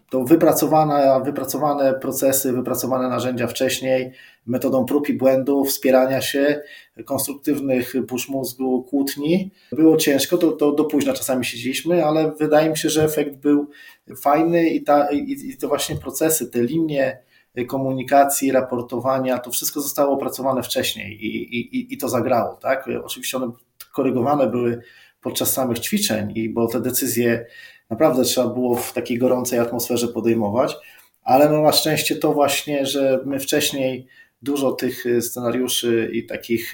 to 0.10 0.24
wypracowane, 0.24 1.22
wypracowane 1.26 1.94
procesy, 1.94 2.54
wypracowane 2.54 3.10
narzędzia 3.10 3.48
wcześniej, 3.48 4.12
metodą 4.46 4.86
prób 4.86 5.10
i 5.10 5.14
błędów, 5.14 5.70
wspierania 5.70 6.22
się, 6.22 6.62
konstruktywnych 7.06 7.94
push 8.08 8.30
mózgu, 8.30 8.84
kłótni. 8.84 9.52
Było 9.72 9.98
ciężko, 9.98 10.38
to, 10.38 10.52
to 10.52 10.72
do 10.72 10.86
późna 10.86 11.14
czasami 11.14 11.46
siedzieliśmy, 11.46 12.06
ale 12.06 12.32
wydaje 12.32 12.70
mi 12.70 12.78
się, 12.78 12.90
że 12.90 13.04
efekt 13.04 13.36
był 13.36 13.70
fajny 14.22 14.70
i, 14.70 14.84
ta, 14.84 15.12
i, 15.12 15.50
i 15.50 15.58
to 15.58 15.68
właśnie 15.68 15.96
procesy, 15.96 16.48
te 16.48 16.64
linie 16.64 17.20
komunikacji, 17.68 18.52
raportowania, 18.52 19.40
to 19.40 19.52
wszystko 19.52 19.82
zostało 19.82 20.14
opracowane 20.14 20.64
wcześniej 20.64 21.26
i, 21.26 21.60
i, 21.60 21.94
i 21.94 21.98
to 21.98 22.10
zagrało. 22.10 22.56
Tak? 22.56 22.90
Oczywiście 23.04 23.38
one 23.38 23.52
korygowane 23.94 24.48
były 24.48 24.82
podczas 25.28 25.54
samych 25.54 25.80
ćwiczeń, 25.80 26.32
i 26.36 26.50
bo 26.50 26.68
te 26.68 26.82
decyzje 26.82 27.46
naprawdę 27.90 28.24
trzeba 28.24 28.48
było 28.48 28.76
w 28.76 28.94
takiej 28.94 29.18
gorącej 29.18 29.60
atmosferze 29.60 30.08
podejmować, 30.08 30.76
ale 31.22 31.50
no 31.50 31.62
na 31.62 31.72
szczęście 31.72 32.16
to 32.16 32.34
właśnie, 32.34 32.86
że 32.86 33.20
my 33.26 33.40
wcześniej 33.40 34.08
dużo 34.42 34.72
tych 34.72 35.04
scenariuszy 35.20 36.10
i 36.14 36.26
takich 36.26 36.74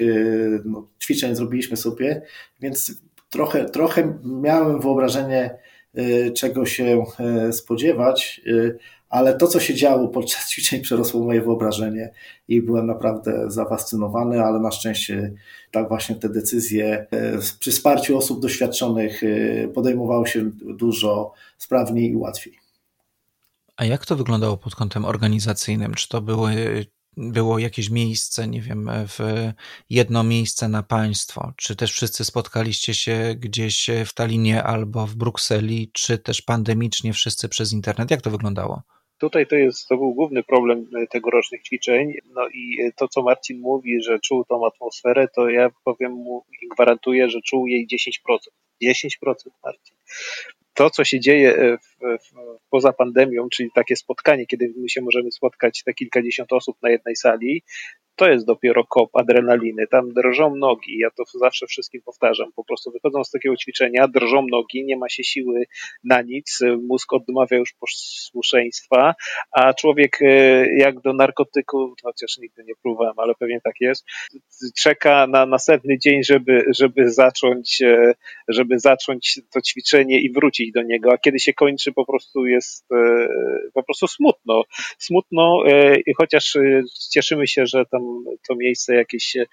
no, 0.66 0.88
ćwiczeń 1.04 1.36
zrobiliśmy 1.36 1.78
sobie, 1.78 2.22
więc 2.62 3.02
trochę, 3.30 3.66
trochę 3.66 4.20
miałem 4.24 4.82
wyobrażenie, 4.82 5.58
y, 5.98 6.32
czego 6.38 6.66
się 6.66 7.04
y, 7.50 7.54
spodziewać, 7.54 8.42
y, 8.48 8.78
ale 9.14 9.38
to, 9.38 9.48
co 9.48 9.60
się 9.60 9.76
działo 9.76 10.08
podczas 10.08 10.48
ćwiczeń, 10.52 10.82
przerosło 10.82 11.24
moje 11.24 11.42
wyobrażenie 11.42 12.14
i 12.48 12.62
byłem 12.62 12.88
naprawdę 12.88 13.52
zafascynowany, 13.52 14.44
ale 14.44 14.60
na 14.60 14.72
szczęście 14.72 15.34
tak 15.72 15.88
właśnie 15.88 16.16
te 16.16 16.30
decyzje 16.30 17.08
e, 17.12 17.38
przy 17.60 17.72
wsparciu 17.72 18.18
osób 18.18 18.42
doświadczonych 18.42 19.24
e, 19.24 19.68
podejmowały 19.68 20.28
się 20.28 20.52
dużo 20.64 21.34
sprawniej 21.58 22.12
i 22.12 22.16
łatwiej. 22.16 22.60
A 23.78 23.86
jak 23.86 24.06
to 24.06 24.16
wyglądało 24.16 24.58
pod 24.58 24.76
kątem 24.76 25.06
organizacyjnym? 25.06 25.94
Czy 25.94 26.10
to 26.10 26.22
były 26.22 26.86
było 27.18 27.60
jakieś 27.60 27.90
miejsce, 27.90 28.48
nie 28.48 28.62
wiem, 28.62 28.90
w 29.08 29.20
jedno 29.90 30.24
miejsce 30.24 30.68
na 30.68 30.84
państwo, 30.84 31.54
czy 31.58 31.76
też 31.76 31.92
wszyscy 31.92 32.26
spotkaliście 32.26 32.94
się 32.94 33.36
gdzieś 33.40 33.90
w 34.06 34.14
Talinie 34.14 34.64
albo 34.64 35.08
w 35.08 35.16
Brukseli, 35.16 35.92
czy 35.94 36.18
też 36.18 36.42
pandemicznie 36.42 37.14
wszyscy 37.14 37.50
przez 37.50 37.74
internet? 37.74 38.12
Jak 38.12 38.22
to 38.22 38.32
wyglądało? 38.32 38.84
Tutaj 39.18 39.48
to 39.48 39.56
jest, 39.56 39.88
to 39.88 39.98
był 39.98 40.14
główny 40.14 40.44
problem 40.44 40.86
e, 40.96 41.08
tegorocznych 41.08 41.62
ćwiczeń. 41.62 42.14
No 42.36 42.48
i 42.48 42.82
e, 42.82 42.92
to, 42.92 43.08
co 43.08 43.22
Marcin 43.22 43.60
mówi, 43.60 44.04
że 44.04 44.20
czuł 44.20 44.46
tą 44.46 44.66
atmosferę, 44.66 45.28
to 45.36 45.50
ja 45.50 45.70
powiem 45.84 46.12
mu 46.12 46.46
i 46.62 46.68
gwarantuję, 46.68 47.30
że 47.30 47.42
czuł 47.42 47.68
jej 47.68 47.88
10%. 47.88 48.38
10% 48.84 49.34
Marcin. 49.64 49.96
To, 50.74 50.90
co 50.90 51.04
się 51.04 51.20
dzieje 51.20 51.56
e, 51.56 51.78
w, 51.78 51.98
w, 52.00 52.34
poza 52.70 52.94
pandemią, 52.94 53.48
czyli 53.50 53.70
takie 53.76 53.96
spotkanie, 53.96 54.46
kiedy 54.46 54.74
my 54.78 54.90
się 54.90 55.02
możemy 55.02 55.32
spotkać 55.32 55.84
te 55.84 55.94
kilkadziesiąt 55.94 56.54
osób 56.54 56.78
na 56.82 56.90
jednej 56.90 57.16
sali, 57.16 57.64
to 58.16 58.30
jest 58.30 58.46
dopiero 58.46 58.84
kop 58.84 59.16
adrenaliny. 59.16 59.88
Tam 59.88 60.14
drżą 60.14 60.56
nogi. 60.56 60.98
Ja 60.98 61.10
to 61.12 61.24
zawsze 61.34 61.68
wszystkim 61.68 62.02
powtarzam. 62.06 62.52
Po 62.56 62.64
prostu 62.64 62.92
wychodzą 62.92 63.24
z 63.24 63.32
takiego 63.32 63.56
ćwiczenia, 63.58 64.08
drżą 64.08 64.46
nogi, 64.52 64.86
nie 64.86 64.98
ma 64.98 65.10
się 65.10 65.24
siły 65.24 65.66
na 66.04 66.22
nic, 66.22 66.60
mózg 66.82 67.14
odmawia 67.14 67.58
już 67.58 67.74
posłuszeństwa, 67.74 69.14
a 69.52 69.74
człowiek 69.74 70.22
e, 70.22 70.26
jak 70.78 71.00
do 71.00 71.14
narkotyku, 71.14 71.94
chociaż 72.04 72.38
nigdy 72.38 72.64
nie 72.64 72.74
próbowałem, 72.82 73.14
ale 73.18 73.34
pewnie 73.40 73.62
tak 73.62 73.76
jest, 73.80 74.06
czeka 74.78 75.28
na 75.28 75.46
następny 75.46 75.98
dzień, 76.00 76.24
żeby, 76.24 76.66
żeby 76.78 77.12
zacząć, 77.12 77.82
e, 77.82 78.14
żeby 78.48 78.80
zacząć 78.80 79.40
to 79.54 79.62
ćwiczenie 79.62 80.22
i 80.22 80.32
wrócić 80.32 80.72
do 80.72 80.82
niego, 80.82 81.12
a 81.14 81.18
kiedy 81.18 81.40
się 81.40 81.54
kończy, 81.54 81.92
po 81.92 82.06
prostu 82.06 82.46
jest 82.46 82.92
e, 82.92 83.28
po 83.74 83.84
prostu 83.84 84.08
smutno. 84.08 84.64
Smutno, 84.98 85.64
chociaż 86.18 86.58
cieszymy 87.12 87.48
się, 87.48 87.66
że 87.66 87.86
tam 87.86 88.03
to 88.48 88.56
miejsce 88.56 88.96
jakieś 88.96 89.24
się 89.24 89.46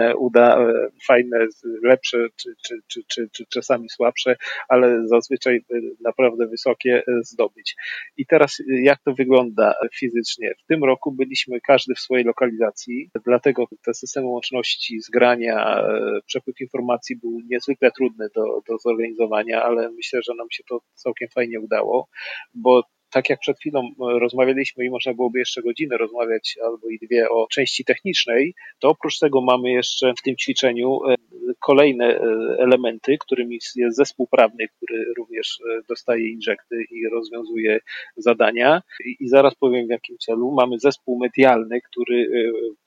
e, 0.00 0.16
uda 0.16 0.58
e, 0.58 0.88
fajne, 1.06 1.46
lepsze, 1.82 2.26
czy, 2.36 2.54
czy, 2.66 2.80
czy, 2.88 3.02
czy, 3.08 3.28
czy 3.32 3.44
czasami 3.46 3.88
słabsze, 3.88 4.36
ale 4.68 5.08
zazwyczaj 5.08 5.56
e, 5.56 5.76
naprawdę 6.00 6.46
wysokie 6.46 7.02
zdobyć. 7.22 7.76
I 8.16 8.26
teraz 8.26 8.56
jak 8.68 9.02
to 9.02 9.14
wygląda 9.14 9.74
fizycznie? 9.94 10.54
W 10.64 10.66
tym 10.66 10.84
roku 10.84 11.12
byliśmy 11.12 11.60
każdy 11.60 11.94
w 11.94 12.00
swojej 12.00 12.24
lokalizacji, 12.24 13.10
dlatego 13.24 13.66
te 13.84 13.94
systemy 13.94 14.26
łączności, 14.26 15.00
zgrania, 15.00 15.84
przepływ 16.26 16.60
informacji 16.60 17.16
był 17.16 17.40
niezwykle 17.50 17.90
trudny 17.90 18.28
do, 18.34 18.42
do 18.68 18.78
zorganizowania, 18.78 19.62
ale 19.62 19.90
myślę, 19.90 20.20
że 20.22 20.34
nam 20.34 20.46
się 20.50 20.62
to 20.68 20.80
całkiem 20.94 21.28
fajnie 21.28 21.60
udało, 21.60 22.08
bo 22.54 22.82
tak 23.14 23.30
jak 23.30 23.40
przed 23.40 23.58
chwilą 23.58 23.80
e, 23.80 24.18
rozmawialiśmy 24.18 24.84
i 24.84 24.90
można 24.90 25.14
byłoby 25.14 25.38
jeszcze 25.38 25.62
godzinę 25.62 25.96
rozmawiać 25.96 26.58
albo 26.64 26.88
i 26.88 26.98
dwie 26.98 27.30
o 27.30 27.46
części 27.50 27.84
technicznej, 27.84 28.54
to 28.78 28.88
oprócz 28.88 29.18
tego 29.18 29.40
mamy 29.40 29.72
jeszcze 29.72 30.12
w 30.18 30.22
tym 30.22 30.36
ćwiczeniu 30.36 30.98
e, 31.08 31.14
kolejne 31.60 32.06
e, 32.06 32.20
elementy, 32.58 33.16
którymi 33.20 33.58
jest 33.76 33.96
zespół 33.96 34.26
prawny, 34.26 34.68
który 34.68 35.04
również 35.18 35.58
dostaje 35.88 36.28
injekty 36.28 36.84
i 36.90 37.08
rozwiązuje 37.08 37.80
zadania. 38.16 38.82
I 39.20 39.28
zaraz 39.28 39.54
powiem 39.54 39.86
w 39.86 39.90
jakim 39.90 40.18
celu. 40.18 40.52
Mamy 40.52 40.78
zespół 40.78 41.18
medialny, 41.18 41.80
który 41.80 42.30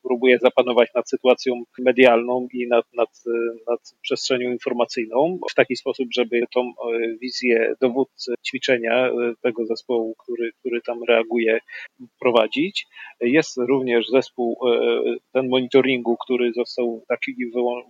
próbuje 0.08 0.40
zapanować 0.40 0.90
nad 0.96 1.10
sytuacją 1.10 1.64
medialną 1.80 2.48
i 2.54 2.68
nad, 2.68 2.86
nad, 2.94 3.10
nad 3.70 3.80
przestrzenią 4.02 4.52
informacyjną 4.52 5.40
w 5.52 5.56
taki 5.56 5.76
sposób, 5.76 6.08
żeby 6.12 6.42
tą 6.54 6.74
wizję 7.22 7.74
dowódcy 7.82 8.34
ćwiczenia 8.48 9.12
tego 9.42 9.66
zespołu, 9.66 10.16
który, 10.24 10.52
który 10.60 10.82
tam 10.82 11.04
reaguje, 11.04 11.60
prowadzić. 12.20 12.88
Jest 13.22 13.58
również 13.58 14.10
zespół 14.10 14.60
ten 15.34 15.50
monitoringu, 15.50 16.18
który 16.18 16.54
został 16.54 17.04
taki 17.08 17.34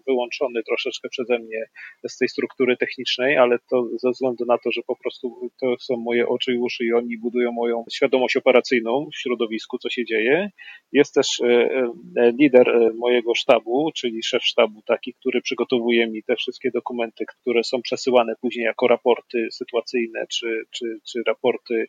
wyłączony 0.08 0.64
troszeczkę 0.64 1.10
przeze 1.10 1.40
mnie 1.40 1.66
z 2.08 2.18
tej 2.18 2.30
struktury 2.30 2.78
technicznej, 2.78 3.38
ale 3.38 3.60
to 3.70 3.88
ze 3.98 4.12
względu 4.12 4.46
na 4.46 4.58
to, 4.58 4.72
że 4.72 4.82
po 4.88 4.96
prostu 4.96 5.52
to 5.62 5.76
są 5.80 5.98
moje 5.98 6.28
oczy 6.28 6.54
i 6.54 6.58
uszy 6.58 6.86
i 6.86 6.94
oni 6.94 7.18
budują 7.18 7.52
moją 7.52 7.86
świadomość 7.92 8.38
operacyjną 8.38 9.10
w 9.14 9.18
środowisku, 9.18 9.78
co 9.78 9.90
się 9.90 10.06
dzieje. 10.06 10.50
Jest 10.92 11.14
też 11.14 11.42
e, 11.42 11.46
e, 11.46 11.92
lider 12.16 12.70
e, 12.70 12.94
mojego 12.94 13.36
sztabu, 13.36 13.92
czyli 13.96 14.24
szef 14.24 14.44
sztabu 14.44 14.82
taki, 14.82 15.14
który 15.14 15.42
przygotowuje 15.42 16.08
mi 16.08 16.24
te 16.24 16.36
wszystkie 16.36 16.72
dokumenty, 16.72 17.26
które 17.26 17.64
są 17.64 17.82
przesyłane 17.82 18.34
później 18.42 18.66
jako 18.66 18.88
raporty 18.88 19.48
sytuacyjne, 19.52 20.26
czy, 20.28 20.62
czy, 20.72 21.00
czy 21.12 21.22
raporty 21.28 21.86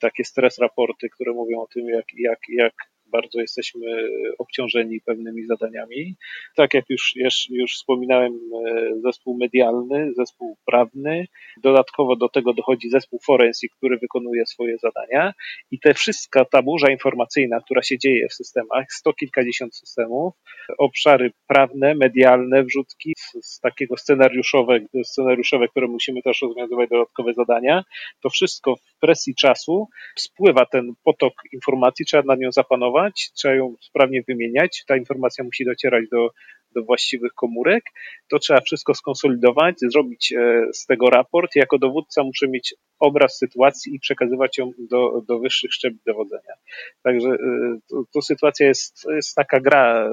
takie 0.00 0.24
stres 0.24 0.58
raporty, 0.58 1.08
które 1.08 1.32
mówią 1.32 1.60
o 1.60 1.66
tym, 1.66 1.88
jak, 1.88 2.04
jak, 2.18 2.38
jak 2.48 2.74
bardzo 3.12 3.40
jesteśmy 3.40 4.08
obciążeni 4.38 5.00
pewnymi 5.00 5.46
zadaniami. 5.46 6.14
Tak 6.56 6.74
jak 6.74 6.84
już, 6.88 7.12
już, 7.16 7.46
już 7.50 7.72
wspominałem, 7.72 8.32
e, 8.66 9.00
zespół 9.00 9.38
medialny, 9.38 10.12
zespół 10.16 10.56
prawny, 10.66 11.26
dodatkowo 11.62 12.16
do 12.16 12.28
tego 12.28 12.54
dochodzi 12.54 12.90
zespół 12.90 13.18
forensik, 13.26 13.72
który 13.76 13.98
wykonuje 13.98 14.46
swoje 14.46 14.78
zadania 14.78 15.32
i 15.70 15.78
te 15.80 15.94
wszystka 15.94 16.44
ta 16.44 16.62
burza 16.62 16.90
informacyjna, 16.90 17.60
która 17.60 17.82
się 17.82 17.98
dzieje 17.98 18.28
w 18.28 18.34
systemach, 18.34 18.92
sto 18.92 19.12
kilkadziesiąt 19.12 19.76
systemów, 19.76 20.34
obszary 20.78 21.32
prawne, 21.46 21.94
medialne, 21.94 22.64
wrzutki 22.64 23.14
z, 23.18 23.46
z 23.46 23.60
takiego 23.60 23.96
scenariuszowe, 23.96 24.80
scenariuszowe, 25.04 25.68
które 25.68 25.86
musimy 25.86 26.22
też 26.22 26.42
rozwiązywać 26.42 26.90
dodatkowe 26.90 27.34
zadania, 27.34 27.84
to 28.22 28.30
wszystko 28.30 28.76
w 28.76 28.98
presji 29.00 29.34
czasu 29.34 29.88
spływa 30.16 30.66
ten 30.66 30.92
potok 31.04 31.32
informacji, 31.52 32.06
trzeba 32.06 32.22
nad 32.26 32.40
nią 32.40 32.52
zapanować, 32.52 33.01
trzeba 33.10 33.54
ją 33.54 33.74
sprawnie 33.80 34.22
wymieniać, 34.28 34.84
ta 34.86 34.96
informacja 34.96 35.44
musi 35.44 35.64
docierać 35.64 36.04
do, 36.10 36.30
do 36.74 36.84
właściwych 36.84 37.32
komórek, 37.32 37.84
to 38.28 38.38
trzeba 38.38 38.60
wszystko 38.60 38.94
skonsolidować, 38.94 39.74
zrobić 39.80 40.32
e, 40.32 40.66
z 40.72 40.86
tego 40.86 41.10
raport. 41.10 41.56
Jako 41.56 41.78
dowódca 41.78 42.24
muszę 42.24 42.48
mieć 42.48 42.74
obraz 42.98 43.38
sytuacji 43.38 43.94
i 43.94 44.00
przekazywać 44.00 44.58
ją 44.58 44.70
do, 44.78 45.22
do 45.28 45.38
wyższych 45.38 45.72
szczebli 45.72 46.00
dowodzenia. 46.06 46.54
Także 47.02 47.28
e, 47.28 47.78
to, 47.90 48.04
to 48.12 48.22
sytuacja 48.22 48.66
jest, 48.66 49.06
jest 49.14 49.34
taka 49.34 49.60
gra 49.60 50.10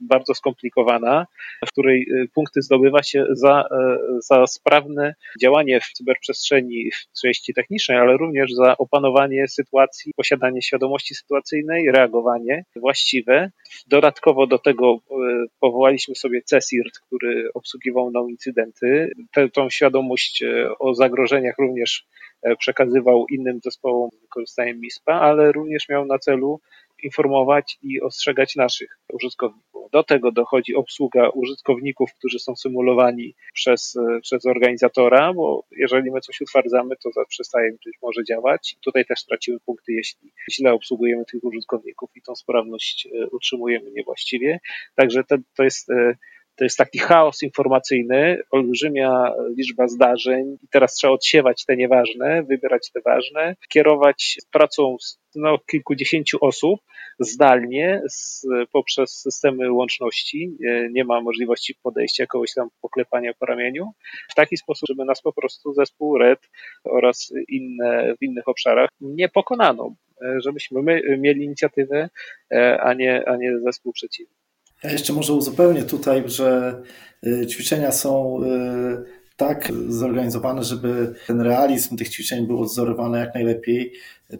bardzo 0.00 0.34
skomplikowana, 0.34 1.26
w 1.66 1.68
której 1.68 2.02
y, 2.02 2.28
punkty 2.34 2.62
zdobywa 2.62 3.02
się 3.02 3.26
za, 3.30 3.64
e, 3.70 3.98
za 4.18 4.46
sprawne 4.46 5.14
działanie 5.40 5.80
w 5.80 5.92
cyberprzestrzeni 5.92 6.90
w 6.90 7.20
części 7.20 7.54
technicznej, 7.54 7.98
ale 7.98 8.16
również 8.16 8.52
za 8.52 8.76
opanowanie 8.76 9.48
sytuacji, 9.48 10.12
posiadanie 10.16 10.62
świadomości 10.62 11.14
sytuacyjnej, 11.14 11.90
reagowanie 11.90 12.64
właściwe. 12.76 13.50
Dodatkowo 13.86 14.46
do 14.46 14.58
tego 14.58 14.94
e, 15.10 15.14
powołaliśmy 15.60 16.14
sobie 16.14 16.42
CESIRT, 16.42 16.98
który 17.06 17.48
obsługiwał 17.54 18.10
nam 18.10 18.30
incydenty. 18.30 19.10
Tę, 19.32 19.48
tą 19.48 19.70
świadomość 19.70 20.44
o 20.78 20.94
zagrożeniach 20.94 21.58
również 21.58 22.06
przekazywał 22.58 23.26
innym 23.30 23.60
zespołom 23.64 24.10
z 24.10 24.20
wykorzystaniem 24.20 24.80
MISPA, 24.80 25.20
ale 25.20 25.52
również 25.52 25.88
miał 25.88 26.06
na 26.06 26.18
celu 26.18 26.60
informować 27.02 27.78
i 27.82 28.00
ostrzegać 28.00 28.56
naszych 28.56 28.98
użytkowników. 29.12 29.90
Do 29.92 30.02
tego 30.04 30.32
dochodzi 30.32 30.74
obsługa 30.74 31.28
użytkowników, 31.28 32.10
którzy 32.18 32.38
są 32.38 32.56
symulowani 32.56 33.34
przez, 33.54 33.98
przez 34.22 34.46
organizatora, 34.46 35.32
bo 35.32 35.64
jeżeli 35.70 36.10
my 36.10 36.20
coś 36.20 36.40
utwardzamy, 36.40 36.96
to 36.96 37.10
przestaje 37.28 37.72
być 37.72 37.98
może 38.02 38.24
działać. 38.24 38.76
Tutaj 38.84 39.04
też 39.04 39.18
stracimy 39.18 39.58
punkty, 39.66 39.92
jeśli 39.92 40.32
źle 40.52 40.72
obsługujemy 40.72 41.24
tych 41.24 41.44
użytkowników 41.44 42.10
i 42.16 42.22
tą 42.22 42.34
sprawność 42.34 43.06
e, 43.06 43.26
utrzymujemy 43.26 43.90
niewłaściwie. 43.90 44.60
Także 44.94 45.24
to, 45.24 45.36
to 45.56 45.64
jest 45.64 45.90
e, 45.90 46.16
to 46.56 46.64
jest 46.64 46.78
taki 46.78 46.98
chaos 46.98 47.42
informacyjny, 47.42 48.42
olbrzymia 48.50 49.32
liczba 49.56 49.88
zdarzeń 49.88 50.56
i 50.62 50.68
teraz 50.68 50.94
trzeba 50.94 51.12
odsiewać 51.12 51.64
te 51.64 51.76
nieważne, 51.76 52.42
wybierać 52.42 52.90
te 52.90 53.00
ważne, 53.00 53.56
kierować 53.68 54.38
pracą 54.52 54.96
no, 55.34 55.58
kilkudziesięciu 55.58 56.38
osób 56.40 56.80
zdalnie 57.18 58.02
z, 58.08 58.46
poprzez 58.72 59.20
systemy 59.20 59.72
łączności. 59.72 60.56
Nie, 60.90 61.04
ma 61.04 61.20
możliwości 61.20 61.74
podejścia 61.82 62.26
kogoś 62.26 62.54
tam 62.54 62.68
poklepania 62.82 63.32
po 63.38 63.46
ramieniu. 63.46 63.92
W 64.30 64.34
taki 64.34 64.56
sposób, 64.56 64.88
żeby 64.88 65.04
nas 65.04 65.22
po 65.22 65.32
prostu 65.32 65.74
zespół 65.74 66.18
RED 66.18 66.40
oraz 66.84 67.32
inne 67.48 68.14
w 68.20 68.22
innych 68.22 68.48
obszarach 68.48 68.88
nie 69.00 69.28
pokonano, 69.28 69.94
żebyśmy 70.44 70.82
my 70.82 71.02
mieli 71.18 71.44
inicjatywę, 71.44 72.08
a 72.80 72.94
nie, 72.94 73.28
a 73.28 73.36
nie 73.36 73.58
zespół 73.58 73.92
przeciwny. 73.92 74.43
Ja 74.84 74.92
jeszcze 74.92 75.12
może 75.12 75.32
uzupełnię 75.32 75.82
tutaj, 75.82 76.22
że 76.26 76.80
y, 77.26 77.46
ćwiczenia 77.46 77.92
są 77.92 78.40
y, 78.42 79.04
tak 79.36 79.72
zorganizowane, 79.88 80.64
żeby 80.64 81.14
ten 81.26 81.40
realizm 81.40 81.96
tych 81.96 82.08
ćwiczeń 82.08 82.46
był 82.46 82.62
odzorowany 82.62 83.18
jak 83.18 83.34
najlepiej. 83.34 83.92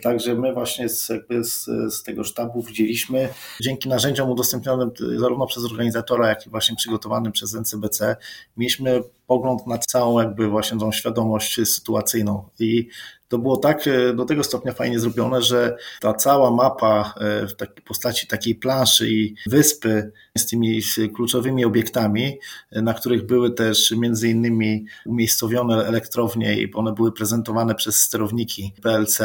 Także 0.02 0.34
my 0.34 0.52
właśnie 0.52 0.88
z, 0.88 1.08
jakby 1.08 1.44
z, 1.44 1.64
z 1.94 2.02
tego 2.02 2.24
sztabu 2.24 2.62
widzieliśmy, 2.62 3.28
dzięki 3.60 3.88
narzędziom 3.88 4.30
udostępnionym 4.30 4.90
zarówno 5.16 5.46
przez 5.46 5.64
organizatora, 5.64 6.28
jak 6.28 6.46
i 6.46 6.50
właśnie 6.50 6.76
przygotowanym 6.76 7.32
przez 7.32 7.54
NCBC, 7.54 8.16
mieliśmy 8.56 9.02
pogląd 9.26 9.66
na 9.66 9.78
całą 9.78 10.20
jakby 10.20 10.48
właśnie 10.48 10.78
tą 10.78 10.92
świadomość 10.92 11.68
sytuacyjną. 11.68 12.48
I 12.58 12.88
to 13.28 13.38
było 13.38 13.56
tak 13.56 13.86
e, 13.86 14.14
do 14.14 14.24
tego 14.24 14.44
stopnia 14.44 14.72
fajnie 14.72 15.00
zrobione, 15.00 15.42
że 15.42 15.76
ta 16.00 16.14
cała 16.14 16.50
mapa 16.50 17.14
e, 17.20 17.46
w 17.46 17.56
takiej 17.56 17.84
postaci 17.84 18.26
takiej 18.26 18.54
planszy 18.54 19.10
i 19.10 19.34
wyspy 19.46 20.12
z 20.38 20.46
tymi 20.46 20.80
kluczowymi 21.14 21.64
obiektami, 21.64 22.38
e, 22.70 22.82
na 22.82 22.94
których 22.94 23.26
były 23.26 23.50
też 23.50 23.90
między 23.90 24.28
innymi 24.28 24.86
umiejscowione 25.06 25.86
elektrownie 25.86 26.62
i 26.62 26.74
one 26.74 26.92
były 26.92 27.12
prezentowane 27.12 27.74
przez 27.74 28.02
sterowniki 28.02 28.72
PLC 28.82 29.18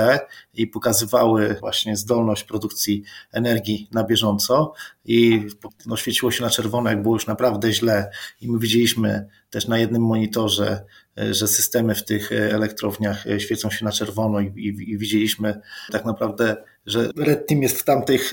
i 0.53 0.67
pokazywały 0.67 1.55
właśnie 1.59 1.97
zdolność 1.97 2.43
produkcji 2.43 3.03
energii 3.31 3.89
na 3.91 4.03
bieżąco 4.03 4.73
i 5.05 5.47
no, 5.85 5.97
świeciło 5.97 6.31
się 6.31 6.43
na 6.43 6.49
czerwono, 6.49 6.89
jak 6.89 7.01
było 7.01 7.15
już 7.15 7.27
naprawdę 7.27 7.73
źle 7.73 8.11
i 8.41 8.51
my 8.51 8.59
widzieliśmy 8.59 9.27
też 9.49 9.67
na 9.67 9.77
jednym 9.77 10.01
monitorze, 10.01 10.85
e, 11.17 11.33
że 11.33 11.47
systemy 11.47 11.95
w 11.95 12.05
tych 12.05 12.31
e, 12.31 12.35
elektrowniach 12.53 13.27
e, 13.27 13.39
świecą 13.39 13.69
się 13.69 13.85
na 13.85 13.91
czerwono 13.91 14.39
i, 14.39 14.45
i, 14.45 14.91
i 14.91 14.97
widzieliśmy 14.97 15.61
tak 15.91 16.05
naprawdę, 16.05 16.57
że 16.85 17.09
Red 17.17 17.47
Team 17.47 17.61
jest 17.61 17.79
w 17.79 17.83
tamtych 17.83 18.31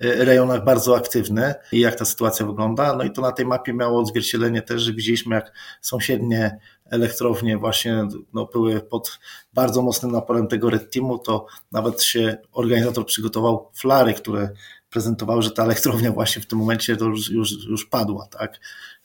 rejonach 0.00 0.64
bardzo 0.64 0.96
aktywny 0.96 1.54
i 1.72 1.80
jak 1.80 1.94
ta 1.94 2.04
sytuacja 2.04 2.46
wygląda. 2.46 2.96
No 2.96 3.04
i 3.04 3.10
to 3.10 3.22
na 3.22 3.32
tej 3.32 3.46
mapie 3.46 3.72
miało 3.72 4.00
odzwierciedlenie 4.00 4.62
też, 4.62 4.82
że 4.82 4.92
widzieliśmy 4.92 5.34
jak 5.34 5.52
sąsiednie 5.80 6.58
elektrownie 6.90 7.58
właśnie 7.58 8.08
no, 8.34 8.46
były 8.46 8.80
pod 8.80 9.18
bardzo 9.52 9.82
mocnym 9.82 10.12
naporem 10.12 10.48
tego 10.48 10.70
Red 10.70 10.92
Teamu, 10.92 11.18
to 11.18 11.46
nawet 11.72 12.02
się 12.02 12.36
organizator 12.52 13.06
przygotował 13.06 13.70
flary, 13.74 14.14
które 14.14 14.50
prezentowały, 14.90 15.42
że 15.42 15.50
ta 15.50 15.64
elektrownia 15.64 16.12
właśnie 16.12 16.42
w 16.42 16.46
tym 16.46 16.58
momencie 16.58 16.96
to 16.96 17.04
już, 17.04 17.30
już, 17.30 17.52
już 17.68 17.86
padła, 17.86 18.26
tak? 18.26 18.60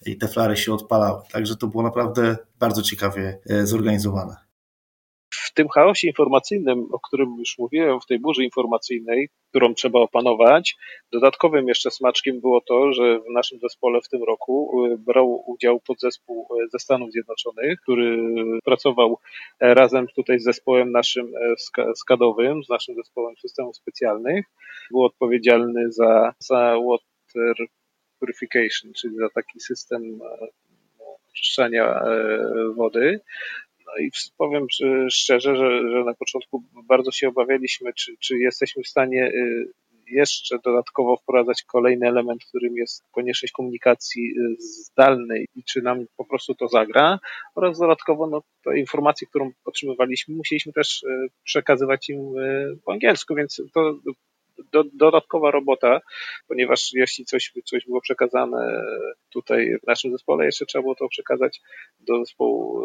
I 0.05 0.17
te 0.17 0.27
flary 0.27 0.57
się 0.57 0.73
odpalały. 0.73 1.21
Także 1.31 1.55
to 1.55 1.67
było 1.67 1.83
naprawdę 1.83 2.37
bardzo 2.59 2.81
ciekawie 2.81 3.39
e, 3.49 3.67
zorganizowane 3.67 4.50
w 5.47 5.53
tym 5.53 5.67
chaosie 5.69 6.07
informacyjnym, 6.07 6.87
o 6.91 6.99
którym 6.99 7.35
już 7.39 7.57
mówiłem, 7.57 8.01
w 8.01 8.05
tej 8.05 8.19
burzy 8.19 8.43
informacyjnej, 8.43 9.29
którą 9.49 9.73
trzeba 9.73 9.99
opanować, 9.99 10.75
dodatkowym 11.11 11.67
jeszcze 11.67 11.91
smaczkiem 11.91 12.41
było 12.41 12.61
to, 12.61 12.93
że 12.93 13.19
w 13.19 13.33
naszym 13.33 13.59
zespole 13.59 14.01
w 14.01 14.09
tym 14.09 14.23
roku 14.23 14.85
y, 14.85 14.97
brał 14.97 15.43
udział 15.47 15.79
podzespół 15.79 16.47
y, 16.63 16.69
ze 16.69 16.79
Stanów 16.79 17.11
Zjednoczonych, 17.11 17.79
który 17.81 18.17
pracował 18.63 19.19
e, 19.59 19.73
razem 19.73 20.07
tutaj 20.15 20.39
z 20.39 20.43
zespołem 20.43 20.91
naszym 20.91 21.31
e, 21.35 21.55
skadowym, 21.95 22.63
z 22.63 22.69
naszym 22.69 22.95
zespołem 22.95 23.35
systemów 23.37 23.77
specjalnych. 23.77 24.45
Był 24.91 25.03
odpowiedzialny 25.03 25.91
za, 25.91 26.33
za 26.39 26.75
water 26.89 27.67
purification, 28.19 28.93
czyli 28.93 29.15
za 29.17 29.29
taki 29.29 29.59
system 29.59 30.19
e, 30.21 30.47
oczyszczania 31.31 32.03
wody. 32.75 33.19
No 33.91 34.03
i 34.03 34.11
powiem 34.37 34.67
szczerze, 35.11 35.55
że, 35.55 35.89
że 35.91 36.03
na 36.03 36.13
początku 36.13 36.63
bardzo 36.87 37.11
się 37.11 37.27
obawialiśmy, 37.27 37.93
czy, 37.93 38.17
czy 38.19 38.37
jesteśmy 38.37 38.83
w 38.83 38.87
stanie 38.87 39.27
y, 39.27 39.65
jeszcze 40.07 40.59
dodatkowo 40.63 41.17
wprowadzać 41.17 41.63
kolejny 41.63 42.07
element, 42.07 42.45
którym 42.45 42.77
jest 42.77 43.03
konieczność 43.11 43.53
komunikacji 43.53 44.23
y, 44.23 44.55
zdalnej 44.59 45.47
i 45.55 45.63
czy 45.63 45.81
nam 45.81 46.05
po 46.17 46.25
prostu 46.25 46.55
to 46.55 46.67
zagra 46.67 47.19
oraz 47.55 47.79
dodatkowo 47.79 48.27
no, 48.27 48.41
te 48.63 48.79
informacje, 48.79 49.27
którą 49.27 49.51
otrzymywaliśmy, 49.65 50.35
musieliśmy 50.35 50.73
też 50.73 51.03
y, 51.03 51.27
przekazywać 51.43 52.09
im 52.09 52.33
po 52.85 52.91
angielsku, 52.91 53.35
więc 53.35 53.61
to 53.73 53.99
do, 54.71 54.83
dodatkowa 54.93 55.51
robota, 55.51 56.01
ponieważ 56.47 56.89
jeśli 56.93 57.25
coś, 57.25 57.53
coś 57.65 57.85
było 57.85 58.01
przekazane 58.01 58.83
tutaj 59.33 59.77
w 59.83 59.87
naszym 59.87 60.11
zespole, 60.11 60.45
jeszcze 60.45 60.65
trzeba 60.65 60.81
było 60.81 60.95
to 60.95 61.07
przekazać 61.07 61.61
do 61.99 62.19
zespołu 62.19 62.81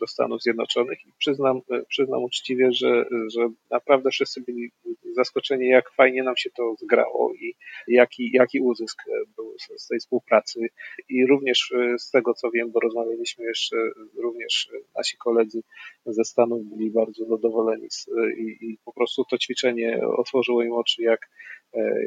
do 0.00 0.06
Stanów 0.06 0.42
Zjednoczonych 0.42 0.98
i 1.06 1.12
przyznam, 1.18 1.60
przyznam 1.88 2.24
uczciwie, 2.24 2.72
że, 2.72 3.04
że 3.32 3.48
naprawdę 3.70 4.10
wszyscy 4.10 4.40
byli 4.40 4.70
zaskoczeni, 5.16 5.68
jak 5.68 5.92
fajnie 5.92 6.22
nam 6.22 6.36
się 6.36 6.50
to 6.50 6.74
zgrało 6.78 7.34
i 7.34 7.54
jaki, 7.88 8.30
jaki 8.32 8.60
uzysk 8.60 9.02
był 9.36 9.54
z 9.76 9.88
tej 9.88 9.98
współpracy. 9.98 10.60
I 11.08 11.26
również 11.26 11.72
z 11.98 12.10
tego, 12.10 12.34
co 12.34 12.50
wiem, 12.50 12.70
bo 12.72 12.80
rozmawialiśmy 12.80 13.44
jeszcze, 13.44 13.76
również 14.16 14.68
nasi 14.96 15.16
koledzy 15.16 15.62
ze 16.06 16.24
Stanów 16.24 16.64
byli 16.64 16.90
bardzo 16.90 17.24
zadowoleni 17.24 17.88
i, 18.36 18.56
i 18.60 18.78
po 18.84 18.92
prostu 18.92 19.24
to 19.30 19.38
ćwiczenie 19.38 20.00
otworzyło 20.16 20.62
im 20.62 20.72
oczy, 20.72 21.02
jak, 21.02 21.13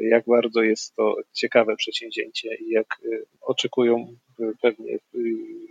jak 0.00 0.24
bardzo 0.26 0.62
jest 0.62 0.94
to 0.94 1.16
ciekawe 1.32 1.76
przedsięwzięcie 1.76 2.54
i 2.54 2.70
jak 2.70 2.86
oczekują 3.40 4.16
pewnie, 4.62 4.98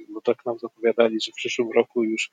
bo 0.10 0.21
tak 0.21 0.45
nam 0.45 0.60
zapowiadali, 0.60 1.21
że 1.21 1.32
w 1.32 1.36
przyszłym 1.36 1.71
roku 1.71 2.04
już, 2.04 2.32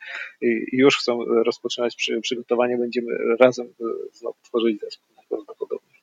już 0.72 0.98
chcą 0.98 1.24
rozpoczynać 1.24 1.96
przygotowanie, 2.22 2.78
będziemy 2.78 3.36
razem 3.40 3.74
znowu 4.12 4.36
tworzyć 4.42 4.80
zespół 4.80 5.14
prawdopodobnie. 5.28 5.94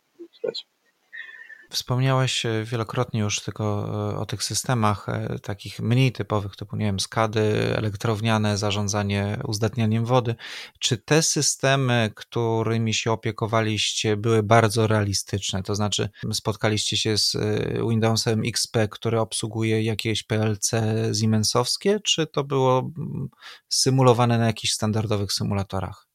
Wspomniałeś 1.71 2.45
e, 2.45 2.63
wielokrotnie 2.63 3.19
już 3.19 3.39
tylko 3.39 3.63
e, 4.13 4.17
o 4.17 4.25
tych 4.25 4.43
systemach 4.43 5.09
e, 5.09 5.39
takich 5.39 5.79
mniej 5.79 6.11
typowych, 6.11 6.55
typu, 6.55 6.75
nie 6.75 6.85
wiem, 6.85 6.99
skady 6.99 7.73
elektrowniane, 7.77 8.57
zarządzanie 8.57 9.39
uzdatnianiem 9.43 10.05
wody. 10.05 10.35
Czy 10.79 10.97
te 10.97 11.21
systemy, 11.21 12.11
którymi 12.15 12.93
się 12.93 13.11
opiekowaliście, 13.11 14.17
były 14.17 14.43
bardzo 14.43 14.87
realistyczne? 14.87 15.63
To 15.63 15.75
znaczy, 15.75 16.09
spotkaliście 16.33 16.97
się 16.97 17.17
z 17.17 17.37
Windowsem 17.89 18.41
XP, 18.45 18.77
który 18.89 19.19
obsługuje 19.19 19.83
jakieś 19.83 20.23
PLC 20.23 20.71
Siemensowskie, 21.19 21.99
czy 21.99 22.27
to 22.27 22.43
było 22.43 22.79
mm, 22.79 23.29
symulowane 23.69 24.37
na 24.37 24.45
jakichś 24.45 24.73
standardowych 24.73 25.33
symulatorach? 25.33 26.10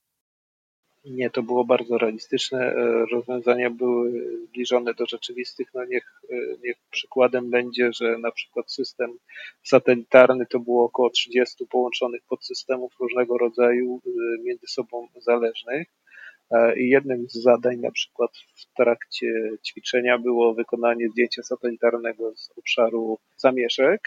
Nie, 1.07 1.31
to 1.31 1.42
było 1.42 1.64
bardzo 1.64 1.99
realistyczne. 1.99 2.59
E, 2.59 3.07
rozwiązania 3.12 3.71
były 3.71 4.12
zbliżone 4.45 4.95
do 4.95 5.07
rzeczywistych. 5.07 5.69
No 5.75 5.85
niech, 5.85 6.21
e, 6.31 6.37
niech 6.64 6.77
przykładem 6.90 7.51
będzie, 7.51 7.90
że 7.92 8.19
na 8.19 8.31
przykład 8.31 8.73
system 8.73 9.19
satelitarny 9.62 10.47
to 10.47 10.61
było 10.61 10.85
około 10.85 11.11
30 11.11 11.66
połączonych 11.66 12.21
podsystemów 12.29 12.92
różnego 13.01 13.38
rodzaju, 13.38 14.01
e, 14.07 14.11
między 14.42 14.66
sobą 14.66 15.09
zależnych. 15.16 15.88
I 16.77 16.88
jednym 16.88 17.29
z 17.29 17.42
zadań, 17.42 17.77
na 17.81 17.90
przykład 17.90 18.31
w 18.55 18.77
trakcie 18.77 19.27
ćwiczenia, 19.66 20.19
było 20.19 20.55
wykonanie 20.55 21.09
zdjęcia 21.09 21.42
satelitarnego 21.42 22.37
z 22.37 22.51
obszaru 22.59 23.19
zamieszek. 23.37 24.01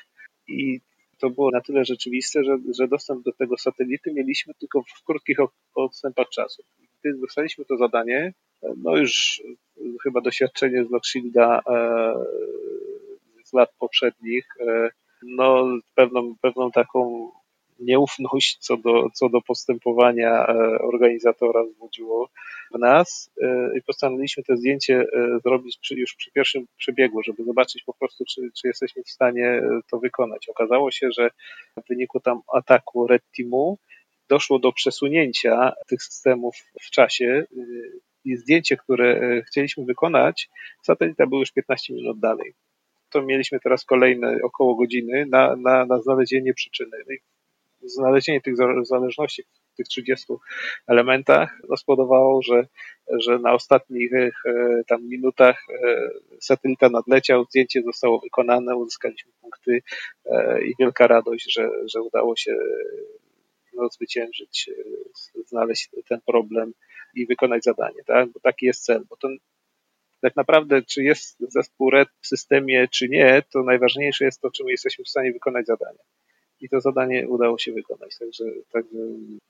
I 0.48 0.80
to 1.18 1.30
było 1.30 1.52
na 1.52 1.62
tyle 1.62 1.86
rzeczywiste, 1.86 2.44
że, 2.44 2.58
że 2.78 2.88
dostęp 2.88 3.26
do 3.26 3.32
tego 3.32 3.58
satelity 3.58 4.14
mieliśmy 4.14 4.54
tylko 4.54 4.82
w 4.82 5.04
krótkich 5.06 5.38
odstępach 5.76 6.30
czasu 6.30 6.64
gdy 7.04 7.18
dostaliśmy 7.18 7.66
to 7.66 7.78
zadanie, 7.78 8.34
no 8.78 8.98
już 8.98 9.42
chyba 10.04 10.22
doświadczenie 10.22 10.86
z 10.86 10.92
Lockshielda 10.92 11.62
e, 11.68 12.14
z 13.44 13.54
lat 13.54 13.70
poprzednich, 13.80 14.48
e, 14.60 14.90
no 15.24 15.66
pewną, 15.96 16.36
pewną 16.42 16.72
taką 16.72 17.32
nieufność 17.80 18.58
co 18.60 18.78
do, 18.78 19.10
co 19.14 19.30
do 19.30 19.42
postępowania 19.42 20.48
e, 20.48 20.54
organizatora 20.80 21.64
wzbudziło 21.64 22.30
w 22.74 22.80
nas 22.80 23.32
i 23.78 23.82
postanowiliśmy 23.82 24.44
to 24.44 24.58
zdjęcie 24.58 25.06
zrobić 25.44 25.78
przy, 25.82 25.96
już 25.96 26.16
przy 26.16 26.32
pierwszym 26.32 26.66
przebiegu, 26.78 27.24
żeby 27.24 27.44
zobaczyć 27.44 27.84
po 27.84 27.94
prostu, 27.94 28.24
czy, 28.26 28.42
czy 28.58 28.68
jesteśmy 28.68 29.04
w 29.04 29.10
stanie 29.10 29.62
to 29.92 30.00
wykonać. 30.00 30.50
Okazało 30.50 30.92
się, 30.92 31.12
że 31.12 31.30
w 31.78 31.88
wyniku 31.90 32.20
tam 32.20 32.42
ataku 32.54 33.08
Red 33.08 33.24
Teamu 33.38 33.78
doszło 34.30 34.60
do 34.60 34.72
przesunięcia 34.72 35.74
tych 35.88 36.04
systemów 36.04 36.56
w 36.82 36.90
czasie 36.90 37.46
y, 37.58 38.00
i 38.26 38.38
zdjęcie, 38.38 38.78
które 38.78 39.24
y, 39.24 39.44
chcieliśmy 39.48 39.86
wykonać, 39.86 40.50
satelita 40.84 41.28
był 41.28 41.40
już 41.40 41.52
15 41.52 41.94
minut 41.94 42.20
dalej. 42.20 42.54
To 43.10 43.22
mieliśmy 43.22 43.60
teraz 43.60 43.86
kolejne 43.86 44.38
około 44.44 44.76
godziny 44.76 45.26
na, 45.26 45.56
na, 45.56 45.86
na 45.86 46.02
znalezienie 46.02 46.54
przyczyny. 46.54 46.98
No 47.82 47.90
znalezienie 47.90 48.42
tych 48.42 48.56
zależności 48.84 49.44
w 49.74 49.76
tych 49.78 49.88
30 49.88 50.34
elementach 50.88 51.62
spowodowało, 51.78 52.42
że, 52.42 52.68
że 53.20 53.40
na 53.40 53.54
ostatnich 53.54 54.14
y, 54.14 54.32
tam 54.88 55.10
minutach 55.10 55.66
satelita 56.40 56.90
nadleciał, 56.90 57.46
zdjęcie 57.46 57.82
zostało 57.82 58.20
wykonane, 58.20 58.76
uzyskaliśmy 58.76 59.32
punkty 59.42 59.82
i 60.66 60.74
wielka 60.80 61.08
radość, 61.08 61.54
że, 61.54 61.70
że 61.86 62.02
udało 62.02 62.36
się 62.36 62.56
no, 63.82 63.90
zwyciężyć, 63.90 64.70
e, 64.70 65.44
znaleźć 65.48 65.90
ten 66.10 66.22
problem 66.26 66.74
i 67.16 67.26
wykonać 67.26 67.64
zadanie, 67.64 68.04
tak? 68.06 68.30
Bo 68.32 68.40
taki 68.40 68.66
jest 68.66 68.84
cel, 68.84 69.06
bo 69.10 69.18
to 69.18 69.28
tak 70.22 70.36
naprawdę, 70.36 70.82
czy 70.82 71.04
jest 71.04 71.38
zespół 71.40 71.90
RED 71.90 72.10
w 72.22 72.28
systemie, 72.28 72.88
czy 72.88 73.10
nie, 73.10 73.44
to 73.54 73.64
najważniejsze 73.64 74.26
jest 74.26 74.42
to, 74.42 74.52
czy 74.52 74.64
my 74.64 74.72
jesteśmy 74.72 75.06
w 75.06 75.10
stanie 75.10 75.34
wykonać 75.34 75.66
zadanie. 75.66 76.00
I 76.62 76.70
to 76.70 76.82
zadanie 76.82 77.28
udało 77.28 77.58
się 77.58 77.74
wykonać, 77.74 78.18
także, 78.20 78.44
także 78.72 78.98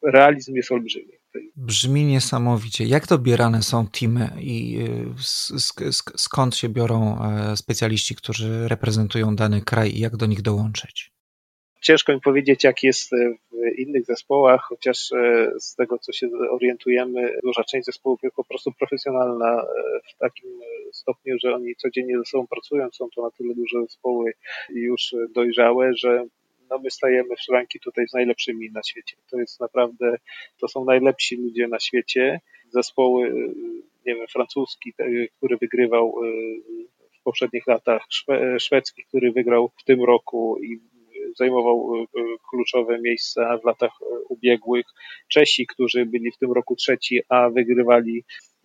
realizm 0.04 0.56
jest 0.56 0.72
olbrzymi. 0.72 1.14
Brzmi 1.56 2.06
niesamowicie. 2.06 2.86
Jak 2.86 3.08
dobierane 3.08 3.64
są 3.64 3.88
teamy 3.88 4.30
i 4.42 4.80
e, 4.80 5.14
skąd 6.18 6.56
się 6.56 6.70
biorą 6.70 7.18
e, 7.22 7.58
specjaliści, 7.58 8.16
którzy 8.16 8.68
reprezentują 8.68 9.36
dany 9.36 9.62
kraj 9.62 9.92
i 9.96 10.00
jak 10.00 10.18
do 10.18 10.26
nich 10.26 10.42
dołączyć? 10.42 11.12
Ciężko 11.82 12.14
mi 12.14 12.22
powiedzieć, 12.22 12.64
jak 12.64 12.84
jest 12.84 13.12
w 13.12 13.78
innych 13.78 14.06
zespołach, 14.06 14.62
chociaż 14.62 15.12
e, 15.12 15.52
z 15.60 15.76
tego, 15.76 16.00
co 16.00 16.12
się 16.12 16.30
orientujemy, 16.50 17.40
duża 17.44 17.64
część 17.64 17.86
zespołów 17.86 18.20
jest 18.24 18.36
po 18.36 18.44
prostu 18.44 18.72
profesjonalna 18.72 19.62
e, 19.62 19.66
w 20.10 20.18
takim 20.18 20.50
stopniu, 20.94 21.36
że 21.44 21.56
oni 21.56 21.76
codziennie 21.76 22.18
ze 22.18 22.26
sobą 22.26 22.48
pracują, 22.48 22.88
są 22.92 23.10
to 23.16 23.22
na 23.22 23.32
tyle 23.32 23.56
duże 23.56 23.82
zespoły 23.82 24.34
już 24.70 25.16
dojrzałe, 25.36 25.92
że 25.96 26.26
no 26.70 26.80
my 26.80 26.92
stajemy 26.92 27.36
w 27.36 27.42
szranki 27.42 27.80
tutaj 27.80 28.08
z 28.08 28.14
najlepszymi 28.14 28.72
na 28.72 28.84
świecie. 28.84 29.18
To 29.30 29.40
jest 29.40 29.60
naprawdę, 29.60 30.16
to 30.60 30.68
są 30.68 30.86
najlepsi 30.86 31.36
ludzie 31.36 31.68
na 31.68 31.80
świecie. 31.80 32.40
Zespoły, 32.70 33.34
nie 34.06 34.16
wiem, 34.16 34.28
francuski, 34.28 34.94
który 35.38 35.58
wygrywał 35.58 36.08
e, 36.08 36.32
w 37.20 37.24
poprzednich 37.24 37.68
latach, 37.68 38.02
szwedzki, 38.60 39.04
który 39.04 39.32
wygrał 39.32 39.72
w 39.78 39.84
tym 39.84 40.04
roku 40.04 40.60
i 40.64 40.80
zajmował 41.38 41.94
e, 41.96 42.02
e, 42.02 42.24
kluczowe 42.50 43.00
miejsca 43.02 43.58
w 43.58 43.66
latach 43.66 43.92
e, 44.02 44.06
ubiegłych. 44.30 44.86
Czesi, 45.28 45.68
którzy 45.68 46.06
byli 46.06 46.32
w 46.32 46.38
tym 46.38 46.52
roku 46.52 46.76
trzeci, 46.76 47.20
a 47.30 47.50
wygrywali 47.50 48.24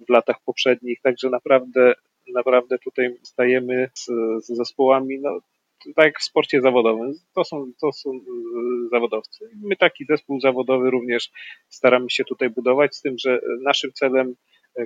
w 0.08 0.10
latach 0.10 0.36
poprzednich, 0.44 1.00
także 1.02 1.30
naprawdę, 1.30 1.94
naprawdę 2.34 2.78
tutaj 2.78 3.16
stajemy 3.22 3.90
z, 3.94 4.04
z 4.44 4.46
zespołami, 4.46 5.18
no, 5.20 5.38
tak 5.96 6.04
jak 6.04 6.18
w 6.18 6.24
sporcie 6.24 6.60
zawodowym, 6.60 7.12
to 7.34 7.44
są, 7.44 7.72
to 7.80 7.92
są 7.92 8.10
zawodowcy. 8.90 9.50
My 9.62 9.76
taki 9.76 10.04
zespół 10.04 10.40
zawodowy 10.40 10.90
również 10.90 11.30
staramy 11.68 12.10
się 12.10 12.24
tutaj 12.24 12.50
budować, 12.50 12.96
z 12.96 13.02
tym, 13.02 13.14
że 13.18 13.40
naszym 13.62 13.92
celem 13.92 14.34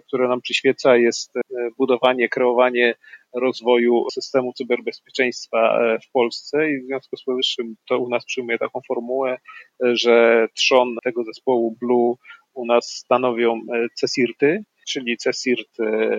które 0.06 0.28
nam 0.28 0.40
przyświeca, 0.40 0.96
jest 0.96 1.36
e, 1.36 1.40
budowanie, 1.78 2.28
kreowanie 2.28 2.94
rozwoju 3.34 4.04
systemu 4.12 4.52
cyberbezpieczeństwa 4.52 5.80
e, 5.80 5.98
w 5.98 6.10
Polsce. 6.12 6.70
I 6.70 6.80
w 6.80 6.86
związku 6.86 7.16
z 7.16 7.24
powyższym 7.24 7.74
to 7.88 7.98
u 7.98 8.08
nas 8.08 8.24
przyjmuje 8.24 8.58
taką 8.58 8.80
formułę, 8.88 9.32
e, 9.32 9.96
że 9.96 10.46
trzon 10.54 10.96
tego 11.04 11.24
zespołu 11.24 11.76
Blue 11.80 12.14
u 12.54 12.66
nas 12.66 12.86
stanowią 12.86 13.60
CESIRTy, 13.94 14.64
czyli 14.88 15.16
CESIRT 15.16 15.76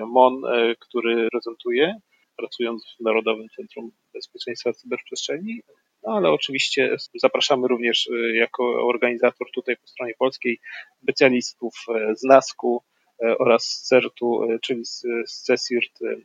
MON, 0.08 0.42
który 0.80 1.24
reprezentuje, 1.24 1.96
pracując 2.38 2.96
w 3.00 3.04
Narodowym 3.04 3.48
Centrum 3.56 3.92
Bezpieczeństwa 4.14 4.74
Cyberprzestrzeni, 4.74 5.62
no 6.04 6.14
ale 6.14 6.32
oczywiście 6.32 6.96
zapraszamy 7.16 7.68
również 7.68 8.10
jako 8.34 8.88
organizator 8.88 9.48
tutaj 9.54 9.78
po 9.78 9.88
stronie 9.88 10.14
polskiej 10.20 10.60
specjalistów 11.04 11.74
z 12.16 12.24
NASK-u, 12.24 12.84
E, 12.84 12.89
oraz 13.40 13.64
z 13.64 13.88
CERT-u, 13.88 14.44
e, 14.44 14.60
czyli 14.60 14.86
z, 14.86 15.06
z 15.28 15.42
CESIRT 15.42 16.02
e, 16.02 16.16